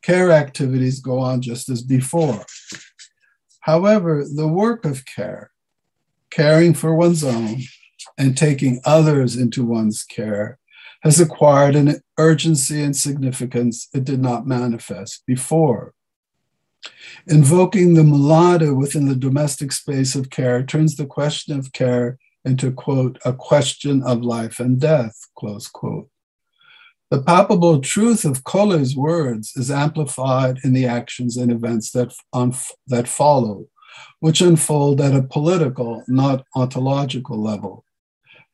Care 0.01 0.31
activities 0.31 0.99
go 0.99 1.19
on 1.19 1.43
just 1.43 1.69
as 1.69 1.83
before. 1.83 2.43
However, 3.59 4.25
the 4.25 4.47
work 4.47 4.83
of 4.83 5.05
care, 5.05 5.51
caring 6.31 6.73
for 6.73 6.95
one's 6.95 7.23
own, 7.23 7.57
and 8.17 8.37
taking 8.37 8.81
others 8.85 9.35
into 9.35 9.65
one's 9.65 10.03
care 10.03 10.59
has 11.01 11.19
acquired 11.19 11.75
an 11.75 12.01
urgency 12.17 12.81
and 12.81 12.95
significance 12.95 13.87
it 13.93 14.03
did 14.03 14.19
not 14.19 14.47
manifest 14.47 15.23
before. 15.25 15.93
Invoking 17.27 17.93
the 17.93 18.01
moolaadé 18.01 18.75
within 18.75 19.07
the 19.07 19.15
domestic 19.15 19.71
space 19.71 20.15
of 20.15 20.29
care 20.29 20.63
turns 20.63 20.95
the 20.95 21.05
question 21.05 21.57
of 21.57 21.71
care 21.71 22.17
into, 22.45 22.71
quote, 22.71 23.19
a 23.25 23.33
question 23.33 24.01
of 24.03 24.21
life 24.21 24.59
and 24.59 24.79
death, 24.79 25.15
close 25.35 25.67
quote. 25.67 26.09
The 27.09 27.21
palpable 27.21 27.79
truth 27.79 28.25
of 28.25 28.43
Collé's 28.43 28.95
words 28.95 29.53
is 29.55 29.71
amplified 29.71 30.59
in 30.63 30.73
the 30.73 30.85
actions 30.85 31.37
and 31.37 31.51
events 31.51 31.91
that, 31.91 32.13
on, 32.33 32.53
that 32.87 33.07
follow, 33.07 33.67
which 34.19 34.41
unfold 34.41 34.99
at 34.99 35.15
a 35.15 35.23
political, 35.23 36.03
not 36.07 36.45
ontological 36.55 37.41
level. 37.41 37.85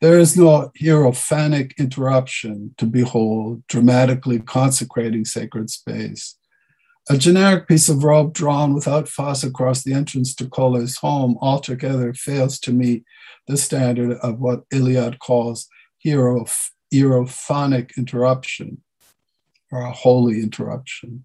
There 0.03 0.19
is 0.19 0.35
no 0.35 0.69
hierophanic 0.77 1.77
interruption 1.77 2.75
to 2.77 2.85
behold, 2.85 3.63
dramatically 3.69 4.37
consecrating 4.41 5.23
sacred 5.23 5.69
space. 5.69 6.35
A 7.09 7.17
generic 7.17 7.69
piece 7.69 7.87
of 7.87 8.03
rope 8.03 8.33
drawn 8.33 8.73
without 8.73 9.07
fuss 9.07 9.45
across 9.45 9.81
the 9.81 9.93
entrance 9.93 10.35
to 10.35 10.43
Collé's 10.43 10.97
home 10.97 11.37
altogether 11.39 12.13
fails 12.13 12.59
to 12.59 12.73
meet 12.73 13.05
the 13.47 13.55
standard 13.55 14.17
of 14.17 14.41
what 14.41 14.69
Eliade 14.71 15.19
calls 15.19 15.69
hierophanic 16.05 17.95
interruption 17.97 18.81
or 19.71 19.83
a 19.83 19.93
holy 19.93 20.41
interruption. 20.41 21.23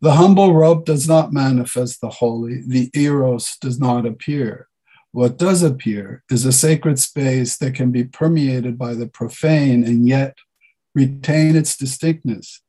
The 0.00 0.14
humble 0.14 0.52
rope 0.52 0.84
does 0.84 1.06
not 1.06 1.32
manifest 1.32 2.00
the 2.00 2.10
holy, 2.10 2.60
the 2.66 2.90
eros 2.92 3.56
does 3.60 3.78
not 3.78 4.04
appear. 4.04 4.66
What 5.12 5.38
does 5.38 5.62
appear 5.62 6.22
is 6.30 6.44
a 6.44 6.52
sacred 6.52 6.98
space 6.98 7.56
that 7.58 7.74
can 7.74 7.90
be 7.90 8.04
permeated 8.04 8.78
by 8.78 8.94
the 8.94 9.08
profane 9.08 9.84
and 9.84 10.06
yet 10.06 10.36
retain 10.94 11.56
its 11.56 11.76
distinctness, 11.76 12.62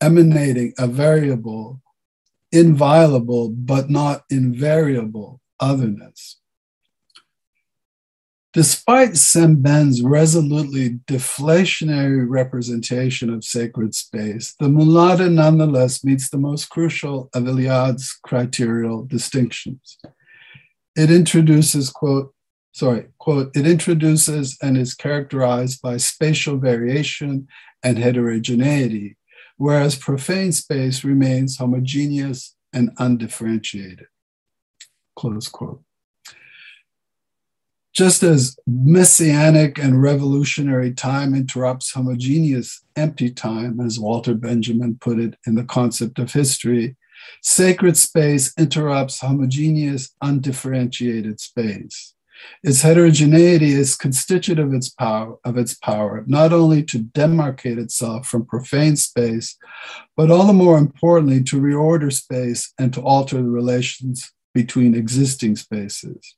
emanating 0.00 0.72
a 0.76 0.88
variable, 0.88 1.80
inviolable, 2.50 3.50
but 3.50 3.90
not 3.90 4.24
invariable 4.30 5.40
otherness. 5.60 6.40
Despite 8.54 9.10
Sembène's 9.10 10.02
resolutely 10.02 10.98
deflationary 11.06 12.24
representation 12.26 13.30
of 13.32 13.44
sacred 13.44 13.94
space, 13.94 14.54
the 14.58 14.66
Moolaadé 14.66 15.30
nonetheless 15.30 16.02
meets 16.02 16.30
the 16.30 16.38
most 16.38 16.70
crucial 16.70 17.28
of 17.34 17.46
Eliade's 17.46 18.18
criterial 18.24 19.04
distinctions. 19.04 19.98
It 20.98 21.12
introduces, 21.12 21.90
quote, 21.90 22.34
sorry, 22.72 23.06
quote, 23.18 23.54
it 23.54 23.68
introduces 23.68 24.58
and 24.60 24.76
is 24.76 24.94
characterized 24.94 25.80
by 25.80 25.96
spatial 25.96 26.56
variation 26.56 27.46
and 27.84 27.96
heterogeneity, 27.96 29.16
whereas 29.58 29.94
profane 29.94 30.50
space 30.50 31.04
remains 31.04 31.56
homogeneous 31.56 32.56
and 32.72 32.90
undifferentiated, 32.98 34.06
close 35.14 35.46
quote. 35.46 35.84
Just 37.92 38.24
as 38.24 38.58
messianic 38.66 39.78
and 39.78 40.02
revolutionary 40.02 40.92
time 40.92 41.32
interrupts 41.32 41.92
homogeneous 41.92 42.82
empty 42.96 43.30
time, 43.30 43.78
as 43.78 44.00
Walter 44.00 44.34
Benjamin 44.34 44.98
put 45.00 45.20
it 45.20 45.36
in 45.46 45.54
The 45.54 45.62
Concept 45.62 46.18
of 46.18 46.32
History, 46.32 46.96
sacred 47.42 47.96
space 47.96 48.52
interrupts 48.58 49.20
homogeneous, 49.20 50.14
undifferentiated 50.22 51.40
space. 51.40 52.14
Its 52.62 52.82
heterogeneity 52.82 53.72
is 53.72 53.96
constitutive 53.96 54.68
of 54.68 54.74
its 54.74 54.88
power, 54.88 55.38
of 55.44 55.56
its 55.56 55.74
power, 55.74 56.24
not 56.26 56.52
only 56.52 56.82
to 56.84 57.00
demarcate 57.00 57.78
itself 57.78 58.26
from 58.26 58.46
profane 58.46 58.96
space, 58.96 59.56
but 60.16 60.30
all 60.30 60.46
the 60.46 60.52
more 60.52 60.78
importantly 60.78 61.42
to 61.42 61.60
reorder 61.60 62.12
space 62.12 62.72
and 62.78 62.92
to 62.94 63.02
alter 63.02 63.36
the 63.36 63.42
relations 63.42 64.32
between 64.54 64.94
existing 64.94 65.56
spaces. 65.56 66.36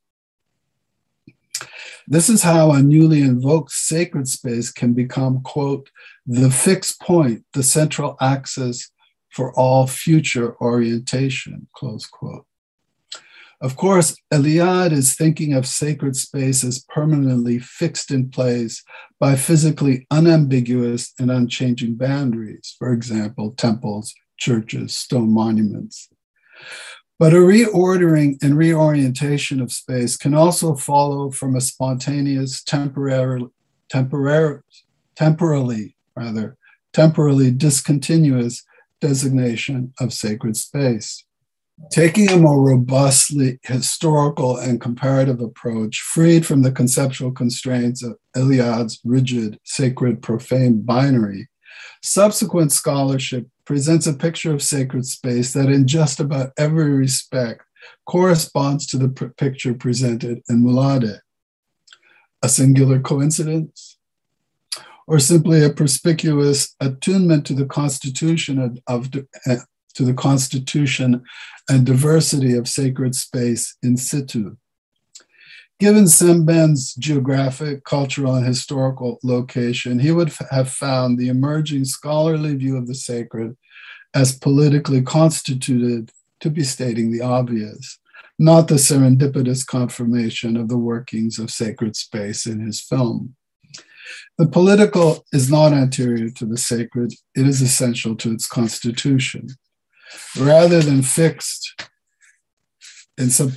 This 2.06 2.28
is 2.28 2.42
how 2.42 2.72
a 2.72 2.82
newly 2.82 3.20
invoked 3.20 3.70
sacred 3.70 4.26
space 4.26 4.72
can 4.72 4.94
become, 4.94 5.42
quote, 5.42 5.90
the 6.26 6.50
fixed 6.50 7.00
point, 7.00 7.44
the 7.52 7.62
central 7.62 8.16
axis 8.20 8.90
for 9.30 9.52
all 9.54 9.86
future 9.86 10.56
orientation, 10.60 11.68
close 11.74 12.06
quote. 12.06 12.46
Of 13.62 13.76
course, 13.76 14.16
Eliade 14.32 14.92
is 14.92 15.14
thinking 15.14 15.52
of 15.52 15.66
sacred 15.66 16.16
space 16.16 16.64
as 16.64 16.84
permanently 16.88 17.58
fixed 17.58 18.10
in 18.10 18.30
place 18.30 18.82
by 19.18 19.36
physically 19.36 20.06
unambiguous 20.10 21.12
and 21.18 21.30
unchanging 21.30 21.96
boundaries, 21.96 22.74
for 22.78 22.90
example, 22.90 23.52
temples, 23.52 24.14
churches, 24.38 24.94
stone 24.94 25.30
monuments. 25.30 26.08
But 27.18 27.34
a 27.34 27.36
reordering 27.36 28.42
and 28.42 28.56
reorientation 28.56 29.60
of 29.60 29.72
space 29.72 30.16
can 30.16 30.32
also 30.32 30.74
follow 30.74 31.30
from 31.30 31.54
a 31.54 31.60
spontaneous, 31.60 32.64
temporary, 32.64 33.44
temporary, 33.90 34.60
temporally, 35.16 35.96
rather, 36.16 36.56
temporally 36.94 37.50
discontinuous 37.50 38.64
designation 39.00 39.92
of 40.00 40.12
sacred 40.12 40.56
space. 40.56 41.24
Taking 41.90 42.30
a 42.30 42.36
more 42.36 42.62
robustly 42.62 43.58
historical 43.62 44.56
and 44.56 44.80
comparative 44.80 45.40
approach, 45.40 46.00
freed 46.00 46.44
from 46.44 46.62
the 46.62 46.70
conceptual 46.70 47.32
constraints 47.32 48.04
of 48.04 48.16
Eliade's 48.36 49.00
rigid, 49.04 49.58
sacred, 49.64 50.22
profane 50.22 50.82
binary, 50.82 51.48
subsequent 52.02 52.72
scholarship 52.72 53.46
presents 53.64 54.06
a 54.06 54.12
picture 54.12 54.52
of 54.52 54.62
sacred 54.62 55.06
space 55.06 55.52
that, 55.54 55.70
in 55.70 55.86
just 55.86 56.20
about 56.20 56.52
every 56.58 56.90
respect, 56.90 57.62
corresponds 58.06 58.86
to 58.86 58.98
the 58.98 59.08
picture 59.36 59.74
presented 59.74 60.42
in 60.48 60.62
Moolaadé. 60.62 61.20
A 62.42 62.48
singular 62.48 63.00
coincidence? 63.00 63.98
Or 65.10 65.18
simply 65.18 65.64
a 65.64 65.70
perspicuous 65.70 66.76
attunement 66.78 67.44
to 67.46 67.54
the 67.54 67.66
constitution 67.66 68.60
of, 68.60 68.78
of 68.86 69.10
uh, 69.44 69.56
to 69.94 70.04
the 70.04 70.14
constitution 70.14 71.24
and 71.68 71.84
diversity 71.84 72.54
of 72.54 72.68
sacred 72.68 73.16
space 73.16 73.76
in 73.82 73.96
situ. 73.96 74.56
Given 75.80 76.04
Sembène's 76.04 76.94
geographic, 76.94 77.82
cultural, 77.82 78.36
and 78.36 78.46
historical 78.46 79.18
location, 79.24 79.98
he 79.98 80.12
would 80.12 80.32
have 80.52 80.70
found 80.70 81.18
the 81.18 81.28
emerging 81.28 81.86
scholarly 81.86 82.54
view 82.54 82.76
of 82.76 82.86
the 82.86 82.94
sacred 82.94 83.56
as 84.14 84.38
politically 84.38 85.02
constituted 85.02 86.12
to 86.38 86.50
be 86.50 86.62
stating 86.62 87.10
the 87.10 87.22
obvious, 87.22 87.98
not 88.38 88.68
the 88.68 88.76
serendipitous 88.76 89.66
confirmation 89.66 90.56
of 90.56 90.68
the 90.68 90.78
workings 90.78 91.40
of 91.40 91.50
sacred 91.50 91.96
space 91.96 92.46
in 92.46 92.60
his 92.60 92.80
film. 92.80 93.34
The 94.40 94.46
political 94.46 95.26
is 95.34 95.50
not 95.50 95.74
anterior 95.74 96.30
to 96.30 96.46
the 96.46 96.56
sacred, 96.56 97.12
it 97.34 97.46
is 97.46 97.60
essential 97.60 98.16
to 98.16 98.32
its 98.32 98.46
constitution. 98.46 99.48
Rather 100.34 100.80
than 100.80 101.02
fixed 101.02 101.90
in 103.18 103.28
some 103.28 103.52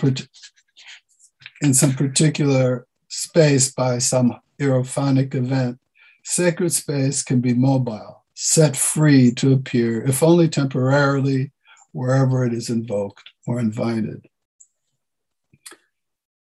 in 1.61 1.73
some 1.73 1.93
particular 1.93 2.85
space 3.07 3.71
by 3.71 3.99
some 3.99 4.35
hierophanic 4.59 5.33
event, 5.35 5.79
sacred 6.25 6.73
space 6.73 7.23
can 7.23 7.39
be 7.39 7.53
mobile, 7.53 8.25
set 8.33 8.75
free 8.75 9.31
to 9.35 9.53
appear, 9.53 10.03
if 10.03 10.21
only 10.21 10.49
temporarily, 10.49 11.53
wherever 11.93 12.45
it 12.45 12.53
is 12.53 12.69
invoked 12.69 13.29
or 13.47 13.57
invited. 13.57 14.27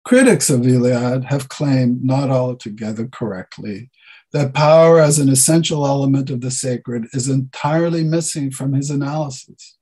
Critics 0.06 0.48
of 0.48 0.62
Eliade 0.62 1.24
have 1.24 1.50
claimed, 1.50 2.02
not 2.02 2.30
altogether 2.30 3.06
correctly, 3.06 3.90
that 4.32 4.54
power 4.54 4.98
as 5.00 5.18
an 5.18 5.28
essential 5.28 5.86
element 5.86 6.30
of 6.30 6.40
the 6.40 6.50
sacred 6.50 7.06
is 7.12 7.28
entirely 7.28 8.02
missing 8.02 8.50
from 8.50 8.72
his 8.72 8.90
analysis. 8.90 9.76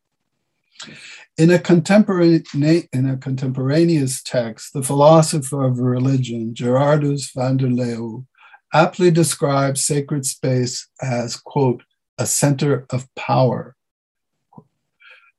In 1.38 1.50
a, 1.50 1.58
contemporary, 1.58 2.42
in 2.54 3.08
a 3.08 3.16
contemporaneous 3.16 4.22
text, 4.22 4.72
the 4.72 4.82
philosopher 4.82 5.64
of 5.64 5.78
religion, 5.78 6.54
Gerardus 6.54 7.32
van 7.32 7.58
der 7.58 7.68
Leeuw, 7.68 8.26
aptly 8.72 9.10
describes 9.10 9.84
sacred 9.84 10.26
space 10.26 10.88
as, 11.00 11.36
quote, 11.36 11.82
a 12.18 12.26
center 12.26 12.86
of 12.90 13.12
power, 13.14 13.76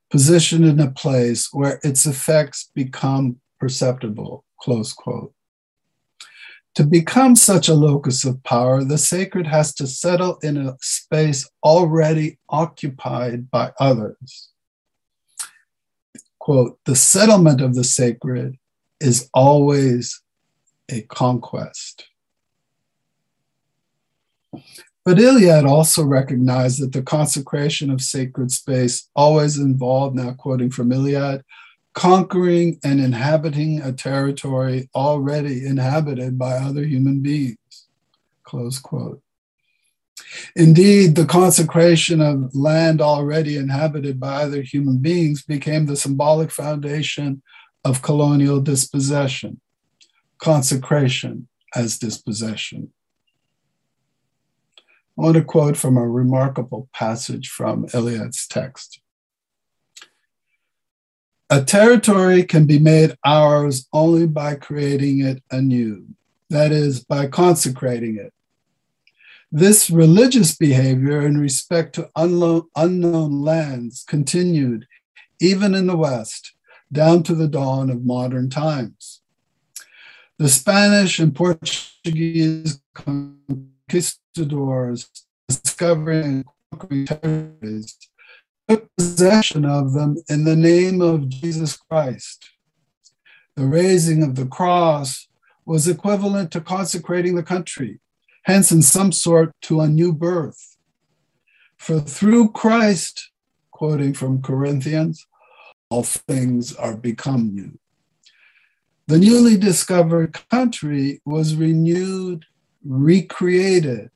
positioned 0.10 0.66
in 0.66 0.80
a 0.80 0.92
place 0.92 1.50
where 1.52 1.80
its 1.84 2.06
effects 2.06 2.70
become 2.74 3.40
perceptible, 3.60 4.44
close 4.60 4.94
quote. 4.94 5.34
To 6.76 6.84
become 6.86 7.36
such 7.36 7.68
a 7.68 7.74
locus 7.74 8.24
of 8.24 8.42
power, 8.44 8.84
the 8.84 8.98
sacred 8.98 9.48
has 9.48 9.74
to 9.76 9.88
settle 9.88 10.38
in 10.42 10.56
a 10.58 10.78
space 10.80 11.50
already 11.64 12.40
occupied 12.50 13.52
by 13.52 13.74
others 13.80 14.52
quote, 16.42 16.80
the 16.86 16.96
settlement 16.96 17.62
of 17.62 17.76
the 17.76 17.84
sacred 17.84 18.58
is 19.00 19.30
always 19.32 20.22
a 20.90 21.02
conquest. 21.02 22.08
But 25.06 25.18
Eliade 25.18 25.70
also 25.70 26.04
recognized 26.04 26.82
that 26.82 26.94
the 26.94 27.04
consecration 27.04 27.92
of 27.92 28.02
sacred 28.02 28.52
space 28.52 29.08
always 29.16 29.58
involved, 29.58 30.16
now 30.16 30.34
quoting 30.34 30.72
from 30.72 30.90
Eliade, 30.90 31.44
conquering 31.94 32.80
and 32.84 33.00
inhabiting 33.00 33.82
a 33.82 33.92
territory 33.92 34.90
already 34.96 35.66
inhabited 35.66 36.38
by 36.38 36.54
other 36.54 36.84
human 36.84 37.22
beings. 37.22 37.88
Close 38.44 38.80
quote. 38.80 39.22
Indeed, 40.56 41.16
the 41.16 41.26
consecration 41.26 42.22
of 42.22 42.56
land 42.56 43.02
already 43.02 43.58
inhabited 43.58 44.20
by 44.20 44.44
other 44.44 44.62
human 44.62 45.00
beings 45.00 45.44
became 45.44 45.86
the 45.86 45.96
symbolic 45.96 46.52
foundation 46.52 47.42
of 47.84 48.02
colonial 48.02 48.62
dispossession, 48.62 49.60
consecration 50.38 51.48
as 51.76 51.98
dispossession. 51.98 52.92
I 55.18 55.24
want 55.24 55.36
to 55.36 55.44
quote 55.44 55.76
from 55.76 55.98
a 55.98 56.08
remarkable 56.08 56.88
passage 56.94 57.50
from 57.50 57.86
Eliade's 57.94 58.48
text. 58.48 59.02
A 61.54 61.62
territory 61.62 62.44
can 62.44 62.66
be 62.66 62.80
made 62.80 63.18
ours 63.26 63.86
only 63.92 64.26
by 64.26 64.56
creating 64.56 65.20
it 65.20 65.44
anew, 65.52 66.08
that 66.50 66.72
is, 66.72 67.04
by 67.04 67.28
consecrating 67.28 68.16
it. 68.16 68.34
This 69.52 69.90
religious 69.90 70.56
behavior 70.56 71.28
in 71.28 71.38
respect 71.38 71.94
to 71.96 72.10
unknown, 72.16 73.42
lands 73.42 74.06
continued 74.08 74.88
even 75.42 75.76
in 75.76 75.88
the 75.88 75.98
West 75.98 76.54
down 76.90 77.22
to 77.24 77.36
the 77.36 77.50
dawn 77.50 77.90
of 77.90 78.06
modern 78.06 78.50
times. 78.50 79.20
The 80.38 80.48
Spanish 80.48 81.20
and 81.20 81.36
Portuguese 81.36 82.80
conquistadors 82.94 85.10
discovering 85.50 86.24
and 86.24 86.46
conquering 86.72 87.08
territories 87.08 87.98
took 88.72 88.96
possession 88.96 89.66
of 89.66 89.92
them 89.92 90.16
in 90.30 90.46
the 90.46 90.56
name 90.56 91.02
of 91.02 91.28
Jesus 91.28 91.76
Christ. 91.76 92.52
The 93.58 93.66
raising 93.66 94.24
of 94.24 94.36
the 94.36 94.46
cross 94.46 95.28
was 95.66 95.90
equivalent 95.90 96.52
to 96.52 96.62
consecrating 96.62 97.36
the 97.36 97.44
country, 97.44 98.00
hence, 98.44 98.72
in 98.72 98.82
some 98.82 99.12
sort, 99.12 99.52
to 99.64 99.82
a 99.82 99.90
new 99.90 100.14
birth. 100.14 100.78
For 101.78 102.00
through 102.00 102.52
Christ, 102.52 103.32
quoting 103.72 104.14
from 104.14 104.42
Corinthians, 104.42 105.28
all 105.90 106.04
things 106.04 106.74
are 106.74 106.96
become 106.96 107.54
new. 107.54 107.78
The 109.08 109.20
newly 109.20 109.58
discovered 109.58 110.40
country 110.50 111.22
was 111.26 111.56
renewed, 111.56 112.46
recreated 112.86 114.12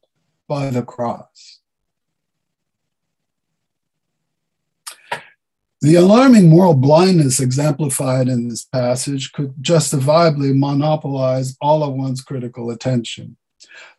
by 0.48 0.70
the 0.70 0.84
cross. 0.84 1.60
The 5.86 5.94
alarming 5.94 6.50
moral 6.50 6.74
blindness 6.74 7.40
exemplified 7.40 8.28
in 8.28 8.50
this 8.50 8.66
passage 8.66 9.32
could 9.34 9.54
justifiably 9.62 10.52
monopolize 10.52 11.56
all 11.62 11.84
of 11.84 11.94
one's 11.94 12.24
critical 12.24 12.72
attention. 12.72 13.38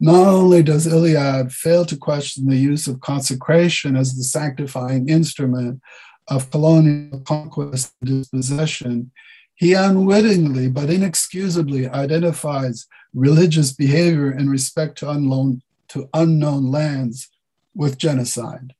Not 0.00 0.26
only 0.26 0.64
does 0.64 0.88
Eliade 0.88 1.52
fail 1.52 1.84
to 1.84 1.96
question 1.96 2.48
the 2.48 2.56
use 2.56 2.88
of 2.88 3.00
consecration 3.02 3.94
as 3.94 4.16
the 4.16 4.24
sanctifying 4.24 5.08
instrument 5.08 5.80
of 6.26 6.50
colonial 6.50 7.20
conquest 7.20 7.94
and 8.00 8.18
dispossession, 8.18 9.12
he 9.54 9.72
unwittingly 9.72 10.66
but 10.66 10.90
inexcusably 10.90 11.88
identifies 11.88 12.88
religious 13.14 13.72
behavior 13.72 14.32
in 14.36 14.50
respect 14.50 14.98
to 14.98 15.10
unknown, 15.10 15.62
to 15.90 16.08
unknown 16.12 16.68
lands 16.68 17.30
with 17.76 17.96
genocide. 17.96 18.74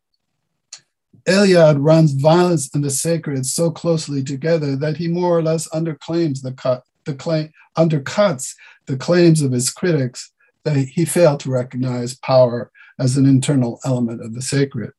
Eliade 1.26 1.78
runs 1.80 2.12
violence 2.12 2.72
and 2.74 2.84
the 2.84 2.90
sacred 2.90 3.46
so 3.46 3.70
closely 3.70 4.22
together 4.22 4.76
that 4.76 4.96
he 4.96 5.08
more 5.08 5.36
or 5.36 5.42
less 5.42 5.68
underclaims 5.68 6.42
the 6.42 6.52
cut, 6.52 6.84
the 7.04 7.14
claim, 7.14 7.52
undercuts 7.76 8.54
the 8.86 8.96
claims 8.96 9.42
of 9.42 9.52
his 9.52 9.70
critics 9.70 10.32
that 10.64 10.76
he 10.76 11.04
failed 11.04 11.40
to 11.40 11.50
recognize 11.50 12.16
power 12.16 12.70
as 12.98 13.16
an 13.16 13.26
internal 13.26 13.80
element 13.84 14.20
of 14.20 14.34
the 14.34 14.42
sacred. 14.42 14.92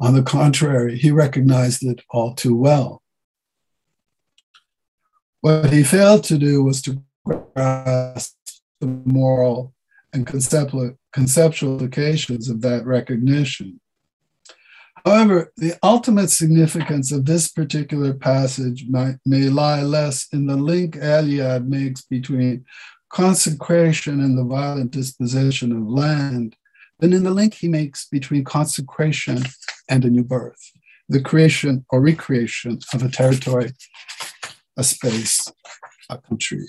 On 0.00 0.14
the 0.14 0.22
contrary, 0.22 0.96
he 0.96 1.10
recognized 1.10 1.82
it 1.82 2.00
all 2.10 2.34
too 2.34 2.56
well. 2.56 3.02
What 5.42 5.72
he 5.72 5.82
failed 5.82 6.24
to 6.24 6.38
do 6.38 6.62
was 6.62 6.80
to 6.82 7.02
grasp 7.24 8.36
the 8.80 8.86
moral 8.86 9.74
and 10.12 10.26
conceptual, 10.26 10.98
conceptual 11.12 11.72
implications 11.74 12.48
of 12.48 12.62
that 12.62 12.86
recognition. 12.86 13.80
However, 15.04 15.52
the 15.56 15.74
ultimate 15.82 16.30
significance 16.30 17.10
of 17.12 17.24
this 17.24 17.48
particular 17.48 18.12
passage 18.12 18.86
might, 18.88 19.16
may 19.24 19.48
lie 19.48 19.82
less 19.82 20.26
in 20.32 20.46
the 20.46 20.56
link 20.56 20.96
Eliade 20.96 21.66
makes 21.66 22.02
between 22.02 22.64
consecration 23.08 24.20
and 24.20 24.36
the 24.36 24.44
violent 24.44 24.90
disposition 24.90 25.72
of 25.72 25.88
land 25.88 26.56
than 27.00 27.12
in 27.12 27.24
the 27.24 27.30
link 27.30 27.54
he 27.54 27.68
makes 27.68 28.06
between 28.06 28.44
consecration 28.44 29.42
and 29.88 30.04
a 30.04 30.10
new 30.10 30.24
birth, 30.24 30.70
the 31.08 31.20
creation 31.20 31.84
or 31.90 32.00
recreation 32.00 32.78
of 32.92 33.02
a 33.02 33.08
territory, 33.08 33.72
a 34.76 34.84
space, 34.84 35.50
a 36.08 36.18
country. 36.18 36.66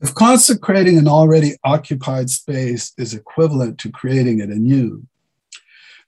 If 0.00 0.14
consecrating 0.14 0.96
an 0.96 1.08
already 1.08 1.56
occupied 1.62 2.30
space 2.30 2.92
is 2.96 3.12
equivalent 3.12 3.78
to 3.80 3.90
creating 3.90 4.40
it 4.40 4.48
anew, 4.48 5.06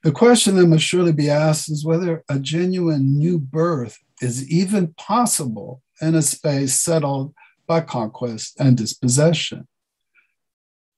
the 0.03 0.11
question 0.11 0.57
that 0.57 0.67
must 0.67 0.83
surely 0.83 1.13
be 1.13 1.29
asked 1.29 1.71
is 1.71 1.85
whether 1.85 2.23
a 2.27 2.37
genuine 2.37 3.17
new 3.17 3.39
birth 3.39 3.97
is 4.21 4.49
even 4.51 4.93
possible 4.95 5.81
in 6.01 6.13
a 6.13 6.21
space 6.21 6.77
settled 6.77 7.33
by 7.67 7.79
conquest 7.79 8.59
and 8.59 8.77
dispossession. 8.77 9.65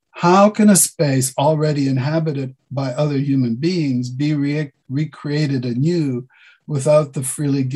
How 0.09 0.49
can 0.49 0.69
a 0.69 0.75
space 0.75 1.33
already 1.37 1.87
inhabited 1.87 2.55
by 2.71 2.91
other 2.93 3.17
human 3.17 3.55
beings 3.55 4.09
be 4.09 4.33
re- 4.33 4.71
recreated 4.89 5.65
anew 5.65 6.27
without 6.65 7.13
the 7.13 7.21
freely 7.21 7.69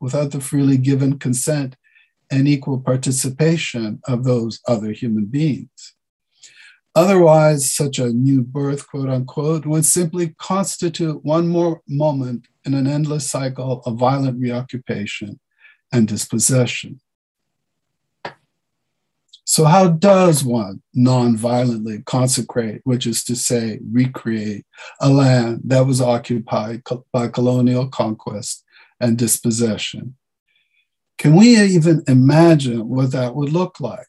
without 0.00 0.30
the 0.32 0.40
freely 0.40 0.76
given 0.76 1.18
consent 1.18 1.76
and 2.30 2.48
equal 2.48 2.80
participation 2.80 4.00
of 4.08 4.24
those 4.24 4.60
other 4.66 4.92
human 4.92 5.26
beings? 5.26 5.94
Otherwise, 6.98 7.70
such 7.70 8.00
a 8.00 8.12
new 8.12 8.42
birth, 8.42 8.88
quote 8.88 9.08
unquote, 9.08 9.64
would 9.64 9.84
simply 9.84 10.34
constitute 10.36 11.24
one 11.24 11.46
more 11.46 11.80
moment 11.86 12.48
in 12.64 12.74
an 12.74 12.88
endless 12.88 13.30
cycle 13.30 13.82
of 13.86 13.94
violent 13.94 14.40
reoccupation 14.40 15.38
and 15.92 16.08
dispossession. 16.08 17.00
So, 19.44 19.66
how 19.66 19.90
does 19.90 20.42
one 20.42 20.82
non-violently 20.92 22.02
consecrate, 22.02 22.80
which 22.82 23.06
is 23.06 23.22
to 23.26 23.36
say, 23.36 23.78
recreate 23.92 24.66
a 25.00 25.08
land 25.08 25.60
that 25.66 25.86
was 25.86 26.00
occupied 26.00 26.82
by 27.12 27.28
colonial 27.28 27.86
conquest 27.86 28.64
and 28.98 29.16
dispossession? 29.16 30.16
Can 31.16 31.36
we 31.36 31.60
even 31.60 32.02
imagine 32.08 32.88
what 32.88 33.12
that 33.12 33.36
would 33.36 33.52
look 33.52 33.78
like? 33.78 34.08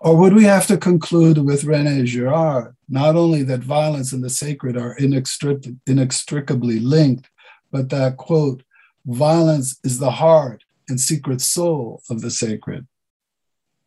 Or 0.00 0.16
would 0.16 0.32
we 0.32 0.44
have 0.44 0.66
to 0.68 0.76
conclude 0.76 1.38
with 1.38 1.64
Rene 1.64 2.04
Girard, 2.04 2.76
not 2.88 3.16
only 3.16 3.42
that 3.44 3.60
violence 3.60 4.12
and 4.12 4.22
the 4.22 4.30
sacred 4.30 4.76
are 4.76 4.96
inextric- 4.96 5.76
inextricably 5.86 6.78
linked, 6.78 7.28
but 7.72 7.88
that, 7.90 8.16
quote, 8.16 8.62
violence 9.06 9.78
is 9.82 9.98
the 9.98 10.12
heart 10.12 10.62
and 10.88 11.00
secret 11.00 11.40
soul 11.40 12.02
of 12.08 12.20
the 12.20 12.30
sacred? 12.30 12.86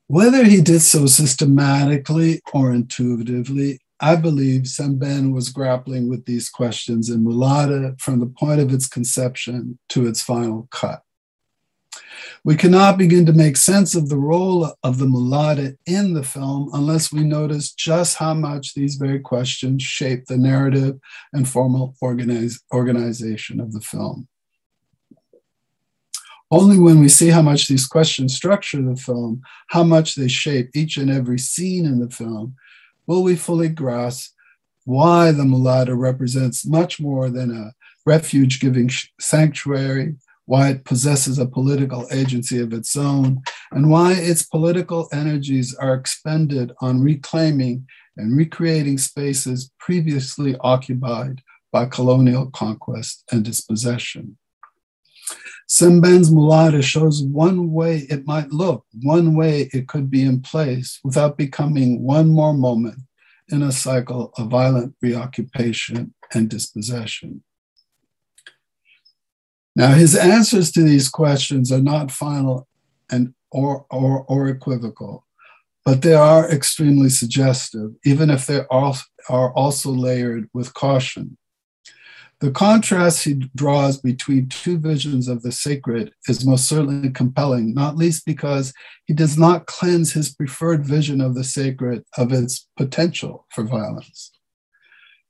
Whether 0.07 0.43
he 0.43 0.61
did 0.61 0.81
so 0.81 1.05
systematically 1.05 2.41
or 2.53 2.73
intuitively, 2.73 3.79
I 4.01 4.17
believe 4.17 4.63
Sembène 4.63 5.31
was 5.31 5.49
grappling 5.49 6.09
with 6.09 6.25
these 6.25 6.49
questions 6.49 7.09
in 7.09 7.23
Moolaadé 7.23 8.01
from 8.01 8.19
the 8.19 8.25
point 8.25 8.59
of 8.59 8.73
its 8.73 8.87
conception 8.87 9.79
to 9.89 10.07
its 10.07 10.21
final 10.21 10.67
cut. 10.71 11.03
We 12.43 12.55
cannot 12.55 12.97
begin 12.97 13.25
to 13.27 13.33
make 13.33 13.57
sense 13.57 13.95
of 13.95 14.09
the 14.09 14.17
role 14.17 14.73
of 14.83 14.97
the 14.97 15.05
moolaadé 15.05 15.77
in 15.85 16.13
the 16.13 16.23
film 16.23 16.69
unless 16.73 17.11
we 17.11 17.23
notice 17.23 17.71
just 17.71 18.17
how 18.17 18.33
much 18.33 18.73
these 18.73 18.95
very 18.95 19.19
questions 19.19 19.83
shape 19.83 20.25
the 20.25 20.37
narrative 20.37 20.99
and 21.33 21.47
formal 21.47 21.95
organize, 22.01 22.59
organization 22.73 23.59
of 23.59 23.73
the 23.73 23.81
film. 23.81 24.27
Only 26.49 26.77
when 26.77 26.99
we 26.99 27.07
see 27.07 27.29
how 27.29 27.41
much 27.41 27.67
these 27.67 27.87
questions 27.87 28.35
structure 28.35 28.81
the 28.81 28.97
film, 28.97 29.41
how 29.67 29.83
much 29.83 30.15
they 30.15 30.27
shape 30.27 30.71
each 30.75 30.97
and 30.97 31.09
every 31.09 31.39
scene 31.39 31.85
in 31.85 31.99
the 31.99 32.09
film, 32.09 32.55
will 33.07 33.23
we 33.23 33.35
fully 33.35 33.69
grasp 33.69 34.33
why 34.83 35.31
the 35.31 35.43
moolaadé 35.43 35.97
represents 35.97 36.65
much 36.65 36.99
more 36.99 37.29
than 37.29 37.51
a 37.51 37.71
refuge 38.05 38.59
giving 38.59 38.89
sanctuary 39.19 40.15
why 40.45 40.69
it 40.69 40.85
possesses 40.85 41.39
a 41.39 41.45
political 41.45 42.07
agency 42.11 42.59
of 42.59 42.73
its 42.73 42.95
own, 42.95 43.41
and 43.71 43.89
why 43.89 44.13
its 44.13 44.43
political 44.43 45.07
energies 45.13 45.75
are 45.75 45.93
expended 45.93 46.71
on 46.81 47.01
reclaiming 47.01 47.87
and 48.17 48.35
recreating 48.35 48.97
spaces 48.97 49.71
previously 49.79 50.55
occupied 50.61 51.41
by 51.71 51.85
colonial 51.85 52.47
conquest 52.47 53.23
and 53.31 53.45
dispossession. 53.45 54.37
Sembène's 55.69 56.29
Moolaadé 56.29 56.83
shows 56.83 57.23
one 57.23 57.71
way 57.71 57.99
it 58.09 58.27
might 58.27 58.51
look, 58.51 58.85
one 59.03 59.35
way 59.35 59.69
it 59.71 59.87
could 59.87 60.11
be 60.11 60.21
in 60.21 60.41
place 60.41 60.99
without 61.01 61.37
becoming 61.37 62.01
one 62.03 62.27
more 62.27 62.53
moment 62.53 62.99
in 63.47 63.61
a 63.61 63.71
cycle 63.71 64.33
of 64.37 64.49
violent 64.49 64.95
reoccupation 65.01 66.13
and 66.33 66.49
dispossession. 66.49 67.43
Now, 69.75 69.93
his 69.93 70.15
answers 70.15 70.71
to 70.73 70.83
these 70.83 71.09
questions 71.09 71.71
are 71.71 71.81
not 71.81 72.11
final 72.11 72.67
and 73.09 73.33
or, 73.51 73.85
or, 73.89 74.25
or 74.27 74.47
equivocal, 74.47 75.25
but 75.85 76.01
they 76.01 76.13
are 76.13 76.49
extremely 76.49 77.09
suggestive, 77.09 77.91
even 78.05 78.29
if 78.29 78.47
they 78.47 78.61
are, 78.69 78.93
are 79.29 79.53
also 79.53 79.91
layered 79.91 80.49
with 80.53 80.73
caution. 80.73 81.37
The 82.41 82.51
contrast 82.51 83.23
he 83.23 83.35
draws 83.55 83.97
between 83.97 84.49
two 84.49 84.79
visions 84.79 85.27
of 85.27 85.43
the 85.43 85.51
sacred 85.51 86.11
is 86.27 86.45
most 86.45 86.67
certainly 86.67 87.11
compelling, 87.11 87.75
not 87.75 87.97
least 87.97 88.25
because 88.25 88.73
he 89.05 89.13
does 89.13 89.37
not 89.37 89.67
cleanse 89.67 90.13
his 90.13 90.33
preferred 90.33 90.83
vision 90.83 91.21
of 91.21 91.35
the 91.35 91.43
sacred 91.43 92.03
of 92.17 92.33
its 92.33 92.67
potential 92.77 93.45
for 93.51 93.63
violence. 93.63 94.31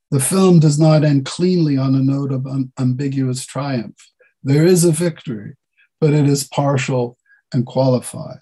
The 0.10 0.22
film 0.22 0.60
does 0.60 0.80
not 0.80 1.04
end 1.04 1.26
cleanly 1.26 1.78
on 1.78 1.96
a 1.96 2.00
note 2.00 2.32
of 2.32 2.48
ambiguous 2.80 3.46
triumph. 3.46 4.11
There 4.44 4.66
is 4.66 4.84
a 4.84 4.92
victory, 4.92 5.56
but 6.00 6.14
it 6.14 6.28
is 6.28 6.48
partial 6.48 7.18
and 7.54 7.66
qualified. 7.66 8.40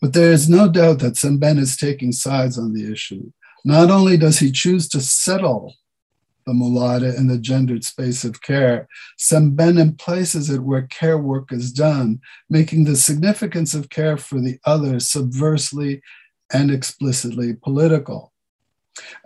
But 0.00 0.14
there 0.14 0.32
is 0.32 0.48
no 0.48 0.68
doubt 0.68 1.00
that 1.00 1.14
Sembène 1.14 1.58
is 1.58 1.76
taking 1.76 2.12
sides 2.12 2.58
on 2.58 2.72
the 2.72 2.90
issue. 2.90 3.30
Not 3.64 3.90
only 3.90 4.16
does 4.16 4.38
he 4.38 4.50
choose 4.50 4.88
to 4.88 5.00
settle 5.00 5.74
the 6.46 6.52
moolaadé 6.52 7.16
in 7.18 7.26
the 7.26 7.36
gendered 7.36 7.84
space 7.84 8.24
of 8.24 8.40
care, 8.40 8.88
Sembène 9.18 9.98
places 9.98 10.48
it 10.48 10.62
where 10.62 10.86
care 10.86 11.18
work 11.18 11.52
is 11.52 11.72
done, 11.72 12.20
making 12.48 12.84
the 12.84 12.96
significance 12.96 13.74
of 13.74 13.90
care 13.90 14.16
for 14.16 14.40
the 14.40 14.58
other 14.64 14.98
subversely 14.98 16.00
and 16.52 16.70
explicitly 16.70 17.54
political. 17.54 18.32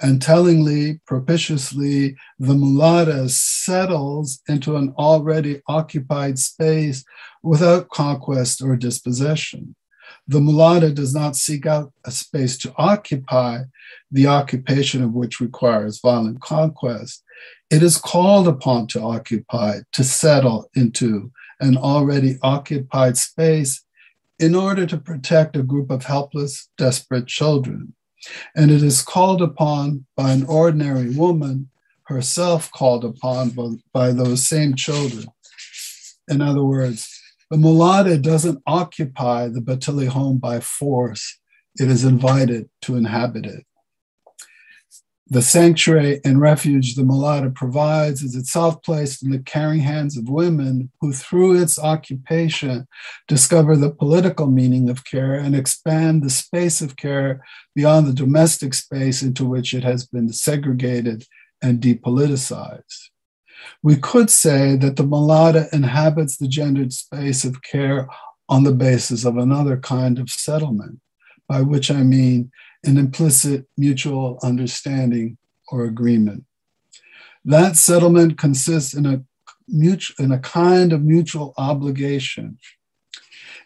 And 0.00 0.20
tellingly, 0.20 1.00
propitiously, 1.06 2.16
the 2.38 2.54
moolaadé 2.54 3.30
settles 3.30 4.40
into 4.48 4.76
an 4.76 4.94
already 4.98 5.62
occupied 5.66 6.38
space 6.38 7.04
without 7.42 7.88
conquest 7.88 8.62
or 8.62 8.76
dispossession. 8.76 9.74
The 10.26 10.40
moolaadé 10.40 10.94
does 10.94 11.14
not 11.14 11.36
seek 11.36 11.66
out 11.66 11.92
a 12.04 12.10
space 12.10 12.56
to 12.58 12.72
occupy, 12.76 13.64
the 14.10 14.26
occupation 14.26 15.02
of 15.02 15.12
which 15.12 15.40
requires 15.40 16.00
violent 16.00 16.40
conquest. 16.40 17.22
It 17.70 17.82
is 17.82 17.98
called 17.98 18.48
upon 18.48 18.86
to 18.88 19.02
occupy, 19.02 19.80
to 19.92 20.04
settle 20.04 20.70
into 20.74 21.30
an 21.60 21.76
already 21.76 22.38
occupied 22.42 23.16
space 23.16 23.84
in 24.38 24.54
order 24.54 24.86
to 24.86 24.98
protect 24.98 25.56
a 25.56 25.62
group 25.62 25.90
of 25.90 26.04
helpless, 26.04 26.68
desperate 26.76 27.26
children. 27.26 27.94
And 28.54 28.70
it 28.70 28.82
is 28.82 29.02
called 29.02 29.42
upon 29.42 30.06
by 30.16 30.32
an 30.32 30.44
ordinary 30.44 31.10
woman, 31.10 31.70
herself 32.04 32.70
called 32.70 33.04
upon 33.04 33.50
by, 33.50 33.70
by 33.92 34.12
those 34.12 34.46
same 34.46 34.74
children. 34.74 35.26
In 36.28 36.40
other 36.40 36.64
words, 36.64 37.10
the 37.50 37.56
moolaadé 37.56 38.20
doesn't 38.22 38.62
occupy 38.66 39.48
the 39.48 39.60
Bathily 39.60 40.08
home 40.08 40.38
by 40.38 40.60
force, 40.60 41.38
it 41.78 41.90
is 41.90 42.04
invited 42.04 42.68
to 42.82 42.96
inhabit 42.96 43.46
it. 43.46 43.66
The 45.28 45.40
sanctuary 45.40 46.20
and 46.22 46.38
refuge 46.38 46.94
the 46.94 47.02
moolaadé 47.02 47.54
provides 47.54 48.22
is 48.22 48.34
itself 48.34 48.82
placed 48.82 49.22
in 49.22 49.30
the 49.30 49.38
caring 49.38 49.80
hands 49.80 50.18
of 50.18 50.28
women 50.28 50.90
who, 51.00 51.14
through 51.14 51.62
its 51.62 51.78
occupation, 51.78 52.86
discover 53.26 53.74
the 53.74 53.90
political 53.90 54.46
meaning 54.46 54.90
of 54.90 55.06
care 55.06 55.34
and 55.34 55.56
expand 55.56 56.22
the 56.22 56.28
space 56.28 56.82
of 56.82 56.96
care 56.96 57.42
beyond 57.74 58.06
the 58.06 58.12
domestic 58.12 58.74
space 58.74 59.22
into 59.22 59.46
which 59.46 59.72
it 59.72 59.82
has 59.82 60.06
been 60.06 60.30
segregated 60.30 61.24
and 61.62 61.80
depoliticized. 61.80 63.08
We 63.82 63.96
could 63.96 64.28
say 64.28 64.76
that 64.76 64.96
the 64.96 65.04
moolaadé 65.04 65.72
inhabits 65.72 66.36
the 66.36 66.48
gendered 66.48 66.92
space 66.92 67.46
of 67.46 67.62
care 67.62 68.08
on 68.50 68.64
the 68.64 68.72
basis 68.72 69.24
of 69.24 69.38
another 69.38 69.78
kind 69.78 70.18
of 70.18 70.28
settlement, 70.28 71.00
by 71.48 71.62
which 71.62 71.90
I 71.90 72.02
mean 72.02 72.50
an 72.86 72.96
implicit 72.98 73.66
mutual 73.76 74.38
understanding 74.42 75.36
or 75.68 75.84
agreement. 75.84 76.44
That 77.44 77.76
settlement 77.76 78.38
consists 78.38 78.94
in 78.94 79.06
a, 79.06 79.22
mutual, 79.68 80.24
in 80.24 80.32
a 80.32 80.38
kind 80.38 80.92
of 80.92 81.02
mutual 81.02 81.54
obligation. 81.56 82.58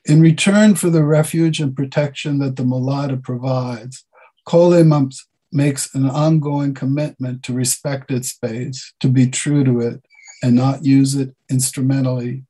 In 0.04 0.20
return 0.20 0.74
for 0.74 0.90
the 0.90 1.04
refuge 1.04 1.60
and 1.60 1.76
protection 1.76 2.38
that 2.38 2.56
the 2.56 2.62
moolaadé 2.62 3.22
provides, 3.22 4.04
Collé 4.46 5.12
makes 5.52 5.94
an 5.94 6.08
ongoing 6.08 6.74
commitment 6.74 7.42
to 7.42 7.52
respect 7.52 8.10
its 8.10 8.28
space, 8.28 8.92
to 9.00 9.08
be 9.08 9.28
true 9.28 9.64
to 9.64 9.80
it, 9.80 10.02
and 10.42 10.54
not 10.54 10.84
use 10.84 11.14
it 11.14 11.34
instrumentally 11.50 12.44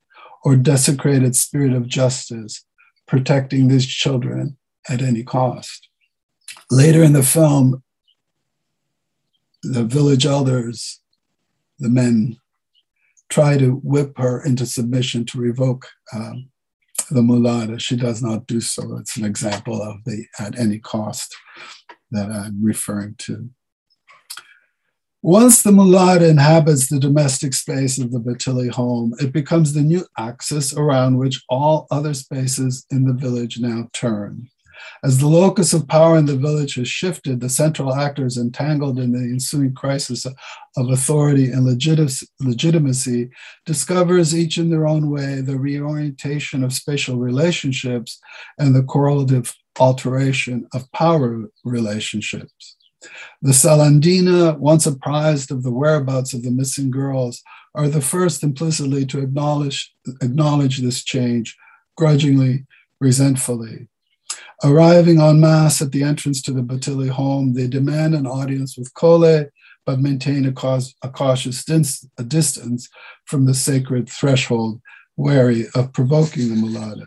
or 0.45 0.57
desecrate 0.57 1.23
its 1.23 1.41
spirit 1.41 1.73
of 1.73 1.89
justice, 1.89 2.65
protecting 3.07 3.69
these 3.69 3.87
children 3.87 4.57
at 4.89 5.03
any 5.03 5.23
cost. 5.23 5.89
Later 6.71 7.03
in 7.03 7.15
the 7.15 7.23
film, 7.23 7.83
the 9.63 9.85
village 9.85 10.27
elders, 10.27 11.01
the 11.79 11.89
men, 11.89 12.39
try 13.29 13.57
to 13.59 13.81
whip 13.83 14.19
her 14.19 14.43
into 14.43 14.67
submission 14.67 15.25
to 15.27 15.39
revoke 15.39 15.87
um, 16.15 16.51
the 17.11 17.21
moolaadé. 17.21 17.81
She 17.81 17.97
does 17.97 18.23
not 18.23 18.47
do 18.47 18.61
so. 18.61 18.97
It's 18.97 19.17
an 19.17 19.25
example 19.25 19.83
of 19.83 20.05
the 20.05 20.27
at 20.39 20.59
any 20.59 20.79
cost 20.79 21.35
that 22.11 22.31
I'm 22.31 22.63
referring 22.63 23.15
to. 23.19 23.51
Once 25.23 25.63
the 25.63 25.71
moolaadé 25.71 26.29
inhabits 26.31 26.89
the 26.89 27.01
domestic 27.01 27.53
space 27.53 27.99
of 27.99 28.13
the 28.13 28.21
Bathily 28.21 28.71
home, 28.71 29.15
it 29.19 29.33
becomes 29.33 29.73
the 29.73 29.83
new 29.83 30.07
axis 30.17 30.73
around 30.75 31.19
which 31.19 31.43
all 31.49 31.87
other 31.91 32.15
spaces 32.15 32.87
in 32.91 33.05
the 33.05 33.15
village 33.15 33.59
now 33.59 33.89
turn. 33.93 34.49
As 35.05 35.19
the 35.19 35.29
locus 35.29 35.73
of 35.73 35.89
power 35.89 36.17
in 36.17 36.27
the 36.27 36.37
village 36.37 36.75
has 36.75 36.89
shifted, 36.89 37.41
the 37.41 37.49
central 37.49 37.95
actors 37.95 38.37
entangled 38.37 38.99
in 38.99 39.13
the 39.13 39.19
ensuing 39.19 39.75
crisis 39.75 40.25
of 40.27 40.35
authority 40.91 41.51
and 41.51 41.65
legitimacy 41.65 43.31
discovers 43.65 44.35
each 44.35 44.59
in 44.59 44.71
their 44.71 44.87
own 44.87 45.11
way 45.11 45.41
the 45.41 45.59
reorientation 45.59 46.65
of 46.65 46.73
spatial 46.73 47.17
relationships 47.19 48.21
and 48.59 48.75
the 48.75 48.83
correlative 48.83 49.55
alteration 49.79 50.67
of 50.75 50.91
power 50.93 51.45
relationships. 51.65 52.77
The 53.43 53.53
Salindana, 53.53 54.59
once 54.59 54.87
apprised 54.87 55.53
of 55.53 55.63
the 55.63 55.71
whereabouts 55.73 56.35
of 56.35 56.43
the 56.43 56.51
missing 56.51 56.91
girls, 56.91 57.43
are 57.75 57.87
the 57.87 58.01
first 58.01 58.43
implicitly 58.43 59.07
to 59.07 59.21
acknowledge, 59.21 59.95
acknowledge 60.21 60.79
this 60.79 61.05
change, 61.05 61.57
grudgingly, 61.97 62.67
resentfully. 63.01 63.89
Arriving 64.65 65.21
en 65.21 65.41
masse 65.41 65.83
at 65.83 65.93
the 65.93 66.03
entrance 66.03 66.43
to 66.43 66.53
the 66.53 66.63
Bathily 66.63 67.09
home, 67.09 67.55
they 67.55 67.67
demand 67.67 68.15
an 68.15 68.27
audience 68.27 68.77
with 68.77 68.93
Collé, 68.95 69.49
but 69.87 70.01
maintain 70.01 70.45
a, 70.47 70.53
cause, 70.53 70.95
a 71.03 71.09
cautious 71.09 71.65
a 71.69 72.25
distance 72.25 72.89
from 73.25 73.47
the 73.47 73.55
sacred 73.55 74.09
threshold, 74.09 74.81
wary 75.17 75.67
of 75.75 75.93
provoking 75.93 76.49
the 76.49 76.55
mulata. 76.57 77.07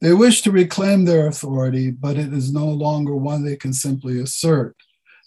They 0.00 0.12
wish 0.14 0.42
to 0.42 0.50
reclaim 0.50 1.04
their 1.04 1.26
authority, 1.26 1.90
but 1.90 2.16
it 2.16 2.32
is 2.32 2.52
no 2.52 2.66
longer 2.66 3.14
one 3.14 3.44
they 3.44 3.56
can 3.56 3.72
simply 3.72 4.20
assert. 4.20 4.76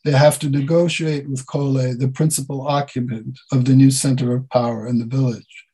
They 0.04 0.12
have 0.12 0.40
to 0.40 0.50
negotiate 0.50 1.30
with 1.30 1.46
Collé, 1.46 1.98
the 1.98 2.08
principal 2.08 2.68
occupant 2.68 3.40
of 3.52 3.66
the 3.66 3.76
new 3.76 3.92
center 3.92 4.36
of 4.36 4.50
power 4.50 4.88
in 4.88 5.00
the 5.00 5.06
village. 5.06 5.66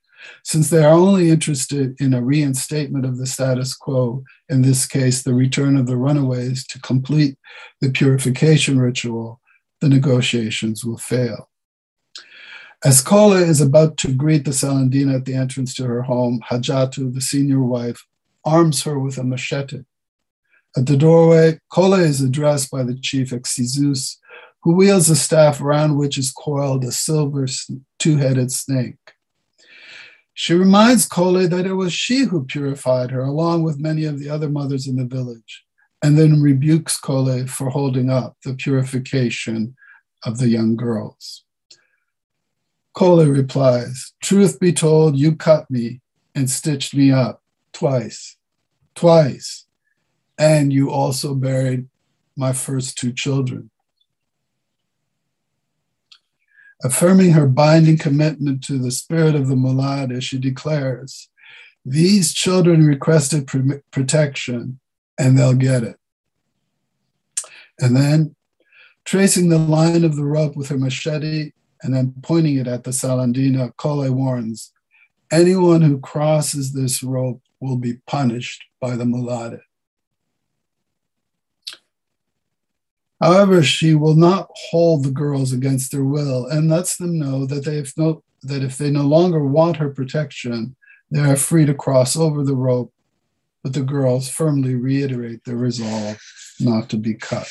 Since 0.44 0.70
they 0.70 0.84
are 0.84 0.94
only 0.94 1.30
interested 1.30 2.00
in 2.00 2.14
a 2.14 2.22
reinstatement 2.22 3.06
of 3.06 3.18
the 3.18 3.26
status 3.26 3.74
quo, 3.74 4.24
in 4.50 4.62
this 4.62 4.86
case, 4.86 5.22
the 5.22 5.34
return 5.34 5.78
of 5.78 5.88
the 5.88 5.98
runaways 5.98 6.66
to 6.68 6.80
complete 6.82 7.38
the 7.82 7.92
purification 7.92 8.80
ritual, 8.80 9.40
the 9.82 9.90
negotiations 9.90 10.84
will 10.84 10.98
fail. 10.98 11.50
As 12.84 13.04
Collé 13.04 13.48
is 13.48 13.60
about 13.60 13.98
to 13.98 14.14
greet 14.14 14.46
the 14.46 14.52
Salindana 14.52 15.18
at 15.18 15.26
the 15.26 15.34
entrance 15.34 15.74
to 15.76 15.86
her 15.86 16.04
home, 16.04 16.42
Hadjatou, 16.50 17.14
the 17.14 17.22
senior 17.22 17.62
wife, 17.62 18.06
arms 18.46 18.84
her 18.84 18.98
with 18.98 19.18
a 19.18 19.24
machete. 19.24 19.84
At 20.78 20.86
the 20.86 20.96
doorway, 20.96 21.60
Collé 21.72 22.04
is 22.04 22.22
addressed 22.22 22.72
by 22.72 22.84
the 22.84 22.98
chief 22.98 23.32
Exizus, 23.32 24.18
who 24.62 24.76
wields 24.76 25.10
a 25.10 25.16
staff 25.16 25.60
around 25.60 25.98
which 25.98 26.18
is 26.18 26.32
coiled 26.32 26.84
a 26.84 26.92
silver 26.92 27.48
two 27.98 28.18
headed 28.18 28.52
snake. 28.52 28.98
She 30.42 30.54
reminds 30.54 31.06
Collé 31.06 31.50
that 31.50 31.66
it 31.66 31.74
was 31.74 31.92
she 31.92 32.20
who 32.20 32.46
purified 32.46 33.12
her, 33.12 33.20
along 33.20 33.64
with 33.64 33.78
many 33.78 34.06
of 34.06 34.20
the 34.20 34.30
other 34.30 34.48
mothers 34.48 34.88
in 34.88 34.96
the 34.96 35.04
village, 35.04 35.66
and 36.02 36.18
then 36.18 36.42
rebukes 36.42 36.98
Collé 36.98 37.50
for 37.50 37.70
holding 37.70 38.10
up 38.10 38.38
the 38.46 38.54
purification 38.54 39.76
of 40.24 40.38
the 40.38 40.48
young 40.48 40.78
girls. 40.78 41.44
Collé 42.96 43.30
replies, 43.30 44.14
Truth 44.24 44.62
be 44.62 44.72
told, 44.72 45.18
you 45.18 45.36
cut 45.36 45.70
me 45.70 46.00
and 46.34 46.50
stitched 46.50 46.96
me 46.96 47.12
up 47.12 47.44
twice, 47.74 48.38
twice, 48.96 49.66
and 50.38 50.72
you 50.72 50.90
also 50.90 51.36
buried 51.36 51.90
my 52.38 52.54
first 52.54 52.98
two 52.98 53.12
children. 53.12 53.72
Affirming 56.82 57.32
her 57.32 57.48
binding 57.48 57.98
commitment 57.98 58.64
to 58.66 58.78
the 58.78 58.92
spirit 58.92 59.36
of 59.36 59.48
the 59.48 59.56
moolaadé, 59.56 60.22
she 60.22 60.38
declares, 60.38 61.30
These 61.86 62.34
children 62.34 62.86
requested 62.86 63.48
pr- 63.48 63.82
protection 63.92 64.80
and 65.18 65.38
they'll 65.38 65.54
get 65.54 65.84
it. 65.84 65.98
And 67.80 67.96
then, 67.96 68.36
tracing 69.04 69.50
the 69.50 69.58
line 69.58 70.04
of 70.04 70.16
the 70.16 70.24
rope 70.24 70.56
with 70.56 70.70
her 70.70 70.78
machete 70.78 71.52
and 71.82 71.94
then 71.94 72.14
pointing 72.22 72.58
it 72.58 72.68
at 72.68 72.84
the 72.84 72.92
Salindana, 72.92 73.74
Collé 73.76 74.10
warns 74.10 74.72
anyone 75.32 75.82
who 75.82 76.00
crosses 76.00 76.74
this 76.74 77.04
rope 77.04 77.42
will 77.60 77.78
be 77.78 77.96
punished 78.08 78.64
by 78.80 78.96
the 78.96 79.06
mulata. 79.06 79.62
However, 83.22 83.62
she 83.62 83.96
will 83.96 84.16
not 84.16 84.50
hold 84.70 85.04
the 85.04 85.12
girls 85.12 85.52
against 85.52 85.92
their 85.92 86.06
will 86.06 86.46
and 86.46 86.70
lets 86.70 86.96
them 86.96 87.20
know 87.20 87.46
that 87.46 87.66
they 87.66 87.76
have 87.76 87.92
no, 87.98 88.24
that 88.44 88.64
if 88.64 88.78
they 88.78 88.90
no 88.90 89.04
longer 89.04 89.44
want 89.44 89.78
her 89.78 89.90
protection, 89.90 90.76
they 91.12 91.20
are 91.20 91.36
free 91.36 91.66
to 91.66 91.74
cross 91.74 92.16
over 92.16 92.44
the 92.44 92.56
rope. 92.56 92.94
But 93.64 93.74
the 93.74 93.82
girls 93.82 94.30
firmly 94.30 94.76
reiterate 94.76 95.44
their 95.44 95.58
resolve 95.58 96.18
not 96.62 96.90
to 96.90 96.98
be 96.98 97.14
cut. 97.14 97.50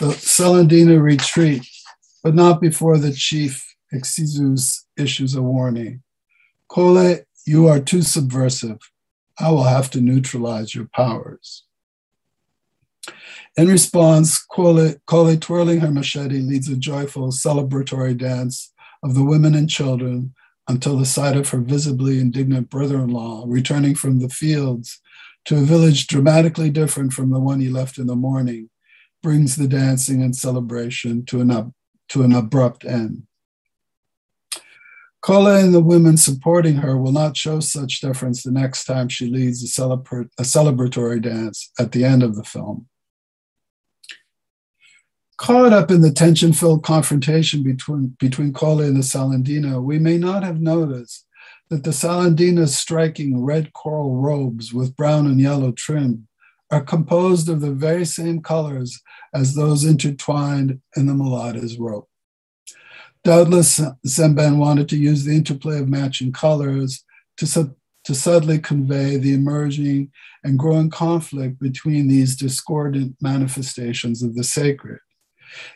The 0.00 0.06
Salindana 0.06 1.00
retreat, 1.02 1.66
but 2.22 2.34
not 2.34 2.60
before 2.60 2.96
the 2.96 3.12
chief 3.12 3.76
Ixizus 3.92 4.84
issues 4.96 5.34
a 5.34 5.42
warning. 5.42 6.02
Collé, 6.70 7.24
you 7.44 7.66
are 7.66 7.80
too 7.80 8.02
subversive. 8.02 8.78
I 9.38 9.50
will 9.50 9.64
have 9.64 9.90
to 9.90 10.00
neutralize 10.00 10.74
your 10.74 10.88
powers. 10.94 11.65
In 13.56 13.68
response, 13.68 14.44
Collé, 14.46 15.40
twirling 15.40 15.80
her 15.80 15.90
machete, 15.90 16.40
leads 16.40 16.68
a 16.68 16.76
joyful 16.76 17.28
celebratory 17.28 18.16
dance 18.16 18.72
of 19.02 19.14
the 19.14 19.24
women 19.24 19.54
and 19.54 19.68
children 19.68 20.34
until 20.68 20.96
the 20.96 21.06
sight 21.06 21.36
of 21.36 21.48
her 21.50 21.60
visibly 21.60 22.18
indignant 22.18 22.68
brother 22.68 22.96
in 22.96 23.08
law 23.08 23.44
returning 23.46 23.94
from 23.94 24.18
the 24.18 24.28
fields 24.28 25.00
to 25.44 25.56
a 25.56 25.60
village 25.60 26.08
dramatically 26.08 26.70
different 26.70 27.12
from 27.12 27.30
the 27.30 27.38
one 27.38 27.60
he 27.60 27.68
left 27.68 27.98
in 27.98 28.08
the 28.08 28.16
morning 28.16 28.68
brings 29.22 29.56
the 29.56 29.68
dancing 29.68 30.22
and 30.22 30.36
celebration 30.36 31.24
to 31.24 31.40
an, 31.40 31.74
to 32.08 32.22
an 32.22 32.32
abrupt 32.32 32.84
end. 32.84 33.22
Collé 35.24 35.64
and 35.64 35.74
the 35.74 35.80
women 35.80 36.16
supporting 36.16 36.76
her 36.76 36.96
will 36.96 37.12
not 37.12 37.36
show 37.36 37.58
such 37.58 38.00
deference 38.00 38.42
the 38.42 38.52
next 38.52 38.84
time 38.84 39.08
she 39.08 39.28
leads 39.28 39.64
a, 39.64 39.66
celebra- 39.66 40.28
a 40.38 40.42
celebratory 40.42 41.20
dance 41.20 41.72
at 41.80 41.92
the 41.92 42.04
end 42.04 42.22
of 42.22 42.36
the 42.36 42.44
film. 42.44 42.86
Caught 45.38 45.72
up 45.72 45.90
in 45.90 46.00
the 46.00 46.10
tension 46.10 46.52
filled 46.52 46.82
confrontation 46.82 47.62
between, 47.62 48.16
between 48.18 48.52
Collé 48.52 48.86
and 48.86 48.96
the 48.96 49.00
Salindana, 49.00 49.82
we 49.82 49.98
may 49.98 50.16
not 50.16 50.42
have 50.42 50.60
noticed 50.60 51.26
that 51.68 51.84
the 51.84 51.90
Salindana's 51.90 52.76
striking 52.76 53.42
red 53.44 53.72
coral 53.72 54.16
robes 54.16 54.72
with 54.72 54.96
brown 54.96 55.26
and 55.26 55.40
yellow 55.40 55.72
trim 55.72 56.26
are 56.70 56.80
composed 56.80 57.48
of 57.48 57.60
the 57.60 57.72
very 57.72 58.04
same 58.04 58.40
colors 58.40 59.00
as 59.34 59.54
those 59.54 59.84
intertwined 59.84 60.80
in 60.96 61.06
the 61.06 61.12
moolaadé's 61.12 61.78
robe. 61.78 62.06
Doubtless, 63.22 63.80
Sembène 64.06 64.56
wanted 64.56 64.88
to 64.88 64.96
use 64.96 65.24
the 65.24 65.34
interplay 65.34 65.78
of 65.78 65.88
matching 65.88 66.32
colors 66.32 67.04
to, 67.36 67.46
su- 67.46 67.74
to 68.04 68.14
subtly 68.14 68.58
convey 68.58 69.16
the 69.16 69.34
emerging 69.34 70.10
and 70.44 70.58
growing 70.58 70.90
conflict 70.90 71.58
between 71.58 72.08
these 72.08 72.36
discordant 72.36 73.16
manifestations 73.20 74.22
of 74.22 74.34
the 74.34 74.44
sacred. 74.44 75.00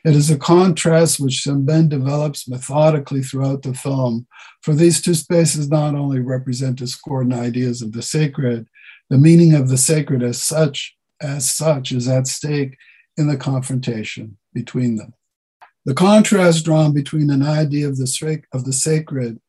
It 0.05 0.16
is 0.16 0.31
a 0.31 0.39
contrast 0.39 1.21
which 1.21 1.43
Sembène 1.47 1.89
develops 1.89 2.49
methodically 2.49 3.23
throughout 3.23 3.62
the 3.62 3.75
film, 3.75 4.27
for 4.62 4.75
these 4.75 5.01
two 5.01 5.14
spaces 5.14 5.68
not 5.68 5.95
only 5.95 6.21
represent 6.21 6.77
discordant 6.77 7.35
ideas 7.35 7.83
of 7.83 7.93
the 7.93 8.03
sacred, 8.03 8.66
the 9.09 9.18
meaning 9.18 9.55
of 9.55 9.68
the 9.68 9.79
sacred 9.79 10.23
as 10.23 10.43
such, 10.43 10.97
as 11.21 11.51
such 11.51 11.93
is 11.93 12.09
at 12.09 12.27
stake 12.27 12.77
in 13.16 13.29
the 13.29 13.37
confrontation 13.37 14.39
between 14.53 14.97
them. 14.97 15.14
The 15.85 15.95
contrast 15.95 16.64
drawn 16.64 16.93
between 16.93 17.31
an 17.31 17.43
idea 17.43 17.89
of 17.89 17.97
the, 17.97 18.43
of 18.53 18.64
the 18.64 18.73
sacred, 18.73 19.41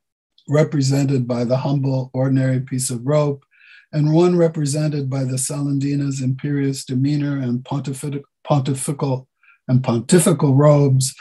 represented 0.48 1.28
by 1.28 1.44
the 1.44 1.58
humble, 1.58 2.10
ordinary 2.14 2.60
piece 2.62 2.90
of 2.90 3.06
rope, 3.06 3.46
and 3.94 4.14
one 4.14 4.38
represented 4.38 5.10
by 5.10 5.24
the 5.24 5.38
Salindana's 5.38 6.22
imperious 6.22 6.86
demeanor 6.86 7.38
and 7.38 7.66
pontifical 7.66 9.28
and 9.72 9.84
pontifical 9.84 10.54
robes, 10.54 11.16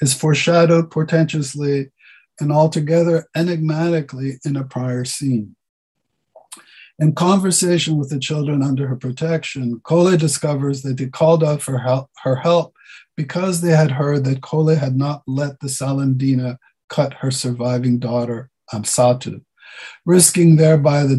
is 0.00 0.12
foreshadowed 0.12 0.90
portentously 0.90 1.90
and 2.40 2.50
altogether 2.50 3.28
enigmatically 3.36 4.40
in 4.44 4.56
a 4.56 4.64
prior 4.64 5.04
scene. 5.04 5.54
In 6.98 7.14
conversation 7.14 7.96
with 7.96 8.10
the 8.10 8.18
children 8.18 8.60
under 8.62 8.88
her 8.88 8.96
protection, 8.96 9.80
Collé 9.84 10.18
discovers 10.18 10.82
that 10.82 10.98
they 10.98 11.06
called 11.06 11.44
out 11.44 11.62
for 11.62 11.78
help, 11.78 12.10
her 12.24 12.36
help 12.36 12.74
because 13.16 13.60
they 13.60 13.70
had 13.70 13.92
heard 13.92 14.24
that 14.24 14.40
Collé 14.40 14.76
had 14.76 14.96
not 14.96 15.22
let 15.26 15.60
the 15.60 15.68
Salindana 15.68 16.58
cut 16.88 17.14
her 17.14 17.30
surviving 17.30 18.00
daughter, 18.00 18.50
Amsatou, 18.72 19.44
risking 20.04 20.56
thereby 20.56 21.04
the 21.04 21.16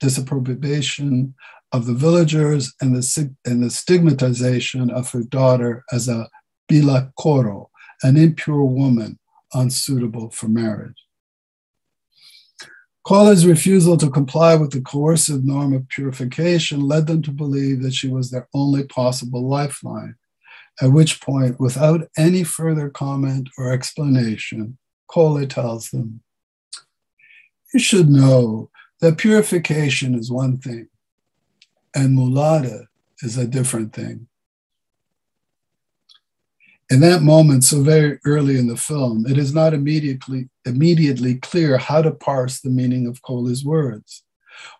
disapprobation 0.00 1.34
of 1.72 1.86
the 1.86 1.94
villagers 1.94 2.72
and 2.80 2.94
the, 2.94 3.34
and 3.44 3.62
the 3.62 3.70
stigmatization 3.70 4.90
of 4.90 5.10
her 5.10 5.22
daughter 5.22 5.84
as 5.92 6.08
a 6.08 6.28
bila 6.70 7.12
koro, 7.16 7.70
an 8.02 8.16
impure 8.16 8.64
woman 8.64 9.18
unsuitable 9.52 10.30
for 10.30 10.48
marriage. 10.48 11.04
Collé's 13.06 13.46
refusal 13.46 13.98
to 13.98 14.08
comply 14.08 14.54
with 14.54 14.70
the 14.70 14.80
coercive 14.80 15.44
norm 15.44 15.74
of 15.74 15.88
purification 15.88 16.80
led 16.80 17.06
them 17.06 17.20
to 17.20 17.30
believe 17.30 17.82
that 17.82 17.92
she 17.92 18.08
was 18.08 18.30
their 18.30 18.48
only 18.54 18.82
possible 18.84 19.46
lifeline, 19.46 20.14
at 20.80 20.90
which 20.90 21.20
point, 21.20 21.60
without 21.60 22.08
any 22.16 22.42
further 22.44 22.88
comment 22.88 23.50
or 23.58 23.70
explanation, 23.70 24.78
Collé 25.10 25.48
tells 25.48 25.90
them, 25.90 26.22
You 27.74 27.80
should 27.80 28.08
know 28.08 28.70
that 29.00 29.18
purification 29.18 30.14
is 30.14 30.30
one 30.30 30.56
thing, 30.56 30.88
and 31.94 32.16
moolaadé 32.18 32.86
is 33.22 33.36
a 33.38 33.46
different 33.46 33.92
thing 33.92 34.26
in 36.90 37.00
that 37.00 37.22
moment, 37.22 37.64
so 37.64 37.82
very 37.82 38.18
early 38.24 38.58
in 38.58 38.66
the 38.66 38.76
film, 38.76 39.24
it 39.26 39.38
is 39.38 39.54
not 39.54 39.72
immediately 39.74 40.48
immediately 40.66 41.36
clear 41.36 41.78
how 41.78 42.02
to 42.02 42.10
parse 42.10 42.60
the 42.60 42.70
meaning 42.70 43.06
of 43.06 43.22
Collé's 43.22 43.64
words. 43.64 44.22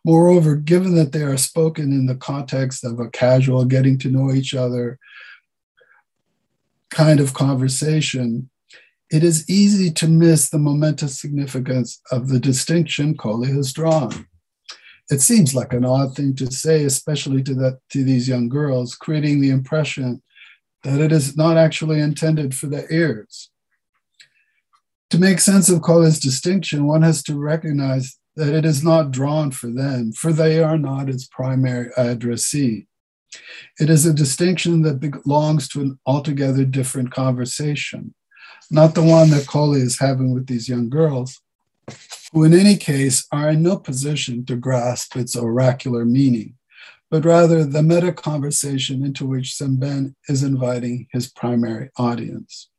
Moreover, 0.05 0.55
given 0.55 0.95
that 0.95 1.13
they 1.13 1.23
are 1.23 1.37
spoken 1.37 1.93
in 1.93 2.07
the 2.07 2.15
context 2.15 2.85
of 2.85 3.01
a 3.01 3.11
casual 3.11 3.65
getting 3.65 3.99
to 3.99 4.11
know 4.11 4.33
each 4.33 4.55
other 4.55 4.99
kind 6.91 7.21
of 7.21 7.35
conversation, 7.35 8.49
it 9.11 9.25
is 9.25 9.49
easy 9.49 9.91
to 9.93 10.07
miss 10.07 10.49
the 10.49 10.59
momentous 10.59 11.21
significance 11.21 12.01
of 12.13 12.29
the 12.29 12.39
distinction 12.39 13.17
Collé 13.17 13.55
has 13.55 13.73
drawn. 13.73 14.27
It 15.11 15.21
seems 15.21 15.55
like 15.55 15.73
an 15.73 15.85
odd 15.85 16.17
thing 16.17 16.35
to 16.37 16.51
say, 16.51 16.85
especially 16.85 17.43
to, 17.45 17.55
that, 17.57 17.79
to 17.91 18.05
these 18.05 18.29
young 18.29 18.49
girls, 18.49 18.95
creating 18.95 19.41
the 19.41 19.51
impression 19.51 20.23
that 20.83 21.01
it 21.01 21.13
is 21.13 21.37
not 21.37 21.57
actually 21.57 22.01
intended 22.01 22.55
for 22.55 22.67
the 22.67 22.87
ears. 22.93 23.51
To 25.11 25.19
make 25.19 25.41
sense 25.41 25.69
of 25.69 25.81
Collé's 25.81 26.19
distinction, 26.19 26.87
one 26.87 27.03
has 27.03 27.23
to 27.25 27.39
recognize 27.39 28.19
that 28.37 28.55
it 28.55 28.65
is 28.65 28.83
not 28.83 29.11
drawn 29.11 29.51
for 29.51 29.69
them, 29.69 30.13
for 30.13 30.33
they 30.33 30.59
are 30.63 30.79
not 30.79 31.09
its 31.09 31.27
primary 31.27 31.91
addressee. 31.97 32.87
It 33.79 33.91
is 33.91 34.07
a 34.07 34.15
distinction 34.15 34.83
that 34.83 35.01
belongs 35.01 35.69
to 35.69 35.81
an 35.81 35.99
altogether 36.07 36.65
different 36.65 37.11
conversation, 37.11 38.15
not 38.71 38.95
the 38.95 39.03
one 39.03 39.31
that 39.31 39.47
Collé 39.47 39.83
is 39.83 39.99
having 39.99 40.33
with 40.33 40.47
these 40.47 40.69
young 40.69 40.89
girls, 40.89 41.41
who 42.35 42.45
in 42.45 42.53
any 42.53 42.77
case 42.77 43.27
are 43.33 43.51
in 43.51 43.63
no 43.63 43.79
position 43.79 44.45
to 44.45 44.57
grasp 44.57 45.17
its 45.17 45.35
oracular 45.35 46.05
meaning 46.05 46.55
but 47.15 47.25
rather 47.25 47.65
the 47.65 47.81
meta 47.81 48.13
conversation 48.13 49.05
into 49.05 49.25
which 49.25 49.55
Sembène 49.57 50.17
is 50.29 50.43
inviting 50.43 51.07
his 51.13 51.31
primary 51.31 51.89
audience. 51.97 52.71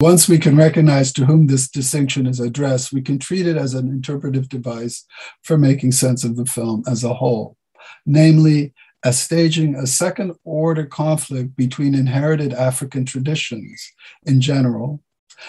Once 0.00 0.28
we 0.28 0.38
can 0.38 0.56
recognize 0.56 1.12
to 1.12 1.26
whom 1.26 1.46
this 1.46 1.70
distinction 1.70 2.26
is 2.26 2.40
addressed, 2.40 2.92
we 2.92 3.00
can 3.00 3.20
treat 3.20 3.46
it 3.46 3.56
as 3.56 3.74
an 3.74 3.88
interpretive 3.88 4.48
device 4.48 5.06
for 5.44 5.56
making 5.56 5.92
sense 5.92 6.24
of 6.24 6.34
the 6.34 6.44
film 6.44 6.82
as 6.88 7.04
a 7.04 7.14
whole, 7.14 7.56
namely, 8.04 8.74
as 9.04 9.20
staging 9.20 9.76
a 9.76 9.86
second 9.86 10.34
order 10.42 10.84
conflict 10.84 11.54
between 11.54 11.94
inherited 11.94 12.52
African 12.52 13.04
traditions 13.04 13.92
in 14.26 14.40
general, 14.40 15.00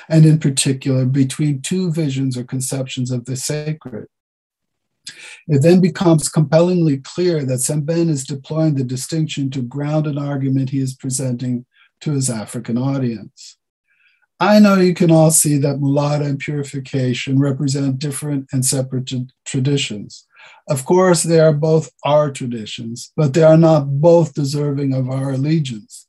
and 0.10 0.26
in 0.26 0.40
particular 0.40 1.06
between 1.06 1.62
two 1.62 1.92
visions 1.92 2.38
or 2.38 2.44
conceptions 2.44 3.12
of 3.12 3.26
the 3.26 3.36
sacred 3.36 4.08
it 5.48 5.62
then 5.62 5.82
becomes 5.82 6.30
compellingly 6.30 6.98
clear 6.98 7.44
that 7.44 7.60
Sembène 7.60 8.10
is 8.10 8.24
deploying 8.24 8.76
the 8.76 8.84
distinction 8.84 9.50
to 9.52 9.62
ground 9.62 10.08
an 10.08 10.18
argument 10.18 10.70
he 10.70 10.80
is 10.80 10.96
presenting 10.96 11.66
to 12.02 12.12
his 12.12 12.30
African 12.30 12.78
audience. 12.78 13.58
I 14.40 14.60
know 14.60 14.76
you 14.76 14.94
can 14.94 15.12
all 15.12 15.32
see 15.32 15.58
that 15.60 15.78
moolaadé 15.78 16.26
and 16.26 16.40
purification 16.40 17.40
represent 17.40 18.00
different 18.00 18.48
and 18.52 18.66
separate 18.66 19.12
traditions. 19.46 20.26
Of 20.68 20.86
course, 20.86 21.24
they 21.24 21.40
are 21.40 21.54
both 21.54 21.92
our 22.04 22.32
traditions, 22.32 23.12
but 23.16 23.34
they 23.34 23.44
are 23.44 23.58
not 23.58 24.02
both 24.02 24.34
deserving 24.34 24.94
of 24.94 25.10
our 25.10 25.32
allegiance. 25.32 26.08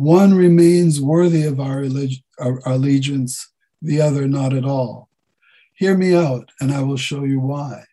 One 0.00 0.32
remains 0.32 0.98
worthy 0.98 1.44
of 1.44 1.60
our, 1.60 1.82
allegiance, 2.64 3.52
the 3.82 4.00
other 4.00 4.26
not 4.26 4.54
at 4.54 4.64
all. 4.64 5.10
Hear 5.74 5.94
me 5.94 6.14
out, 6.14 6.52
and 6.58 6.72
I 6.72 6.80
will 6.80 6.96
show 6.96 7.24
you 7.24 7.38
why. 7.38 7.84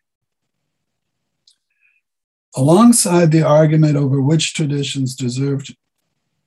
Alongside 2.56 3.34
the 3.34 3.42
argument 3.42 3.98
over 3.98 4.22
which 4.22 4.54
traditions 4.54 5.18
deserve 5.18 5.66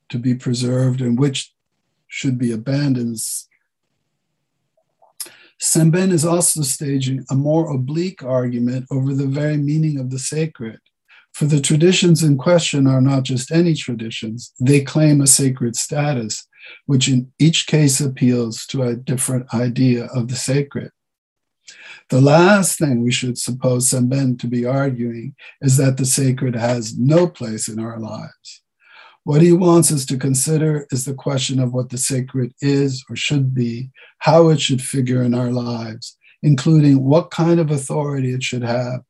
to 0.09 0.17
be 0.17 0.33
preserved 0.33 0.99
and 0.99 1.19
which 1.19 1.53
should 2.07 2.39
be 2.39 2.51
abandoned, 2.51 3.17
Sembène 5.61 6.11
is 6.11 6.25
also 6.25 6.63
staging 6.63 7.23
a 7.29 7.35
more 7.35 7.71
oblique 7.71 8.23
argument 8.23 8.87
over 8.89 9.13
the 9.13 9.27
very 9.27 9.57
meaning 9.57 9.99
of 9.99 10.09
the 10.09 10.17
sacred. 10.17 10.79
For 11.33 11.45
the 11.45 11.61
traditions 11.61 12.23
in 12.23 12.37
question 12.37 12.87
are 12.87 13.01
not 13.01 13.23
just 13.23 13.51
any 13.51 13.73
traditions, 13.73 14.53
they 14.59 14.81
claim 14.81 15.21
a 15.21 15.27
sacred 15.27 15.75
status, 15.75 16.47
which 16.85 17.07
in 17.07 17.31
each 17.39 17.67
case 17.67 18.01
appeals 18.01 18.65
to 18.67 18.83
a 18.83 18.95
different 18.95 19.53
idea 19.53 20.05
of 20.05 20.27
the 20.27 20.35
sacred. 20.35 20.91
The 22.09 22.21
last 22.21 22.77
thing 22.77 23.01
we 23.01 23.11
should 23.11 23.37
suppose 23.37 23.89
Sembène 23.89 24.37
to 24.39 24.47
be 24.47 24.65
arguing 24.65 25.35
is 25.61 25.77
that 25.77 25.97
the 25.97 26.05
sacred 26.05 26.55
has 26.55 26.97
no 26.97 27.27
place 27.27 27.69
in 27.69 27.79
our 27.79 27.99
lives. 27.99 28.61
What 29.23 29.41
he 29.41 29.53
wants 29.53 29.91
us 29.91 30.05
to 30.07 30.17
consider 30.17 30.87
is 30.91 31.05
the 31.05 31.13
question 31.13 31.59
of 31.59 31.73
what 31.73 31.89
the 31.89 31.97
sacred 31.97 32.53
is 32.59 33.05
or 33.09 33.15
should 33.15 33.53
be, 33.53 33.91
how 34.17 34.49
it 34.49 34.59
should 34.59 34.81
figure 34.81 35.23
in 35.23 35.33
our 35.33 35.51
lives, 35.51 36.17
including 36.41 37.03
what 37.03 37.31
kind 37.31 37.59
of 37.59 37.71
authority 37.71 38.33
it 38.33 38.43
should 38.43 38.63
have 38.63 39.01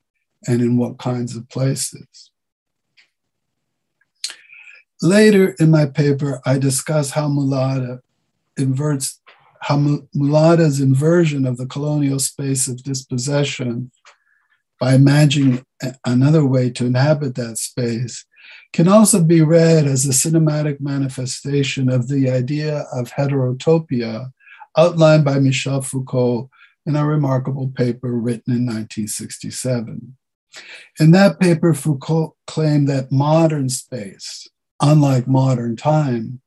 and 0.47 0.61
in 0.61 0.77
what 0.77 0.97
kinds 0.97 1.35
of 1.35 1.47
places. 1.49 2.31
Later 5.01 5.55
in 5.59 5.71
my 5.71 5.85
paper, 5.85 6.41
I 6.45 6.57
discuss 6.57 7.11
how 7.11 7.27
Moolaadé 7.27 8.01
inverts 8.57 9.21
how 9.61 9.77
Moolaadé's 9.77 10.81
inversion 10.81 11.45
of 11.45 11.57
the 11.57 11.67
colonial 11.67 12.19
space 12.19 12.67
of 12.67 12.83
dispossession 12.83 13.91
by 14.79 14.95
imagining 14.95 15.63
another 16.03 16.45
way 16.45 16.71
to 16.71 16.87
inhabit 16.87 17.35
that 17.35 17.59
space 17.59 18.25
can 18.73 18.87
also 18.87 19.23
be 19.23 19.41
read 19.41 19.85
as 19.85 20.05
a 20.05 20.09
cinematic 20.09 20.81
manifestation 20.81 21.89
of 21.89 22.07
the 22.07 22.29
idea 22.29 22.85
of 22.91 23.11
heterotopia 23.11 24.31
outlined 24.75 25.23
by 25.23 25.37
Michel 25.37 25.81
Foucault 25.81 26.49
in 26.87 26.95
a 26.95 27.05
remarkable 27.05 27.69
paper 27.69 28.13
written 28.13 28.53
in 28.55 28.65
1967. 28.65 30.17
In 30.99 31.11
that 31.11 31.39
paper, 31.39 31.73
Foucault 31.73 32.35
claimed 32.47 32.87
that 32.89 33.11
modern 33.11 33.69
space, 33.69 34.47
unlike 34.81 35.27
modern 35.27 35.75
time, 35.75 36.41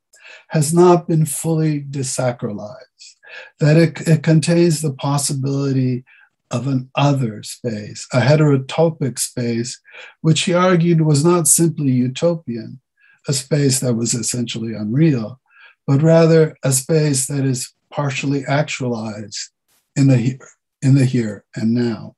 has 0.48 0.74
not 0.74 1.08
been 1.08 1.26
fully 1.26 1.82
desacralized, 1.82 3.16
that 3.60 3.76
it, 3.76 4.00
it 4.06 4.22
contains 4.22 4.82
the 4.82 4.92
possibility 4.92 6.04
of 6.50 6.66
an 6.66 6.90
other 6.94 7.42
space, 7.42 8.06
a 8.12 8.20
heterotopic 8.20 9.18
space, 9.18 9.80
which 10.20 10.42
he 10.42 10.54
argued 10.54 11.00
was 11.00 11.24
not 11.24 11.48
simply 11.48 11.90
utopian, 11.90 12.80
a 13.26 13.32
space 13.32 13.80
that 13.80 13.94
was 13.94 14.14
essentially 14.14 14.74
unreal, 14.74 15.40
but 15.86 16.02
rather 16.02 16.56
a 16.62 16.72
space 16.72 17.26
that 17.26 17.44
is 17.44 17.72
partially 17.90 18.44
actualized 18.46 19.50
in 19.96 20.08
the 20.08 20.16
here, 20.16 20.48
in 20.82 20.94
the 20.94 21.04
here 21.04 21.44
and 21.56 21.72
now. 21.72 22.14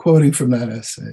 Quoting 0.00 0.32
from 0.32 0.50
that 0.50 0.70
essay. 0.70 1.12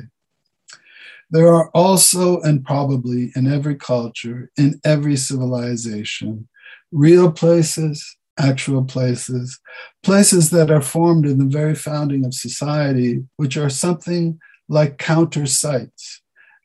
There 1.30 1.54
are 1.54 1.70
also, 1.74 2.40
and 2.42 2.64
probably 2.64 3.32
in 3.36 3.52
every 3.52 3.76
culture, 3.76 4.50
in 4.58 4.80
every 4.86 5.18
civilization, 5.18 6.48
real 6.92 7.30
places 7.32 8.18
actual 8.38 8.84
places, 8.84 9.60
places 10.04 10.50
that 10.52 10.70
are 10.70 10.82
formed 10.82 11.26
in 11.26 11.38
the 11.38 11.58
very 11.60 11.76
founding 11.76 12.26
of 12.26 12.34
society, 12.34 13.24
which 13.38 13.58
are 13.58 13.70
something 13.70 14.40
like 14.70 14.98
counter 14.98 15.46
sites, 15.46 16.22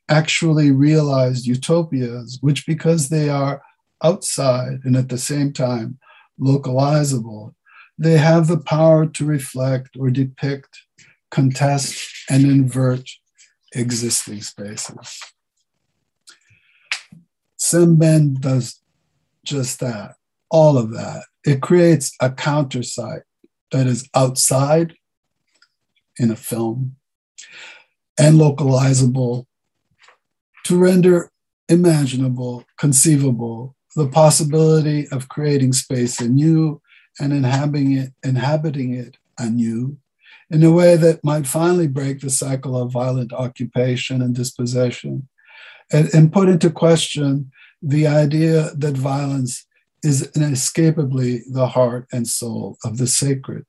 actually 0.09 0.71
realized 0.71 1.47
utopias, 1.47 2.37
which, 2.41 2.67
because 2.67 3.09
they 3.09 3.29
are 3.29 3.61
outside 4.03 4.79
and 4.83 4.95
at 4.95 5.09
the 5.09 5.17
same 5.17 5.51
time 5.51 5.97
localizable, 6.39 7.53
they 7.97 8.17
have 8.17 8.47
the 8.47 8.59
power 8.59 9.05
to 9.05 9.25
reflect 9.25 9.95
or 9.99 10.09
depict, 10.09 10.82
contest, 11.33 11.99
and 12.29 12.45
invert 12.45 13.09
existing 13.73 14.41
spaces. 14.41 15.19
Sembène 17.59 18.39
does 18.39 18.81
just 19.43 19.79
that, 19.79 20.15
all 20.49 20.77
of 20.77 20.93
that 20.93 21.23
it 21.43 21.61
creates 21.61 22.15
a 22.21 22.31
counter 22.31 22.83
site 22.83 23.23
that 23.71 23.87
is 23.87 24.07
outside 24.15 24.93
in 26.17 26.31
a 26.31 26.35
film 26.35 26.95
and 28.17 28.37
localizable 28.37 29.45
to 30.63 30.77
render 30.77 31.29
imaginable, 31.67 32.63
conceivable, 32.77 33.75
the 33.95 34.07
possibility 34.07 35.07
of 35.09 35.27
creating 35.27 35.73
space 35.73 36.19
anew 36.21 36.81
and 37.19 37.33
inhabiting 37.33 37.91
it, 37.93 38.13
inhabiting 38.23 38.93
it 38.93 39.17
anew 39.37 39.97
in 40.49 40.63
a 40.63 40.71
way 40.71 40.95
that 40.95 41.23
might 41.23 41.47
finally 41.47 41.87
break 41.87 42.19
the 42.19 42.29
cycle 42.29 42.79
of 42.79 42.91
violent 42.91 43.33
occupation 43.33 44.21
and 44.21 44.35
dispossession 44.35 45.27
and, 45.91 46.13
and 46.13 46.33
put 46.33 46.49
into 46.49 46.69
question 46.69 47.51
the 47.81 48.07
idea 48.07 48.71
that 48.75 48.95
violence 48.95 49.65
is 50.03 50.29
inescapably 50.35 51.43
the 51.51 51.67
heart 51.67 52.07
and 52.11 52.27
soul 52.27 52.77
of 52.83 52.97
the 52.97 53.07
sacred. 53.07 53.65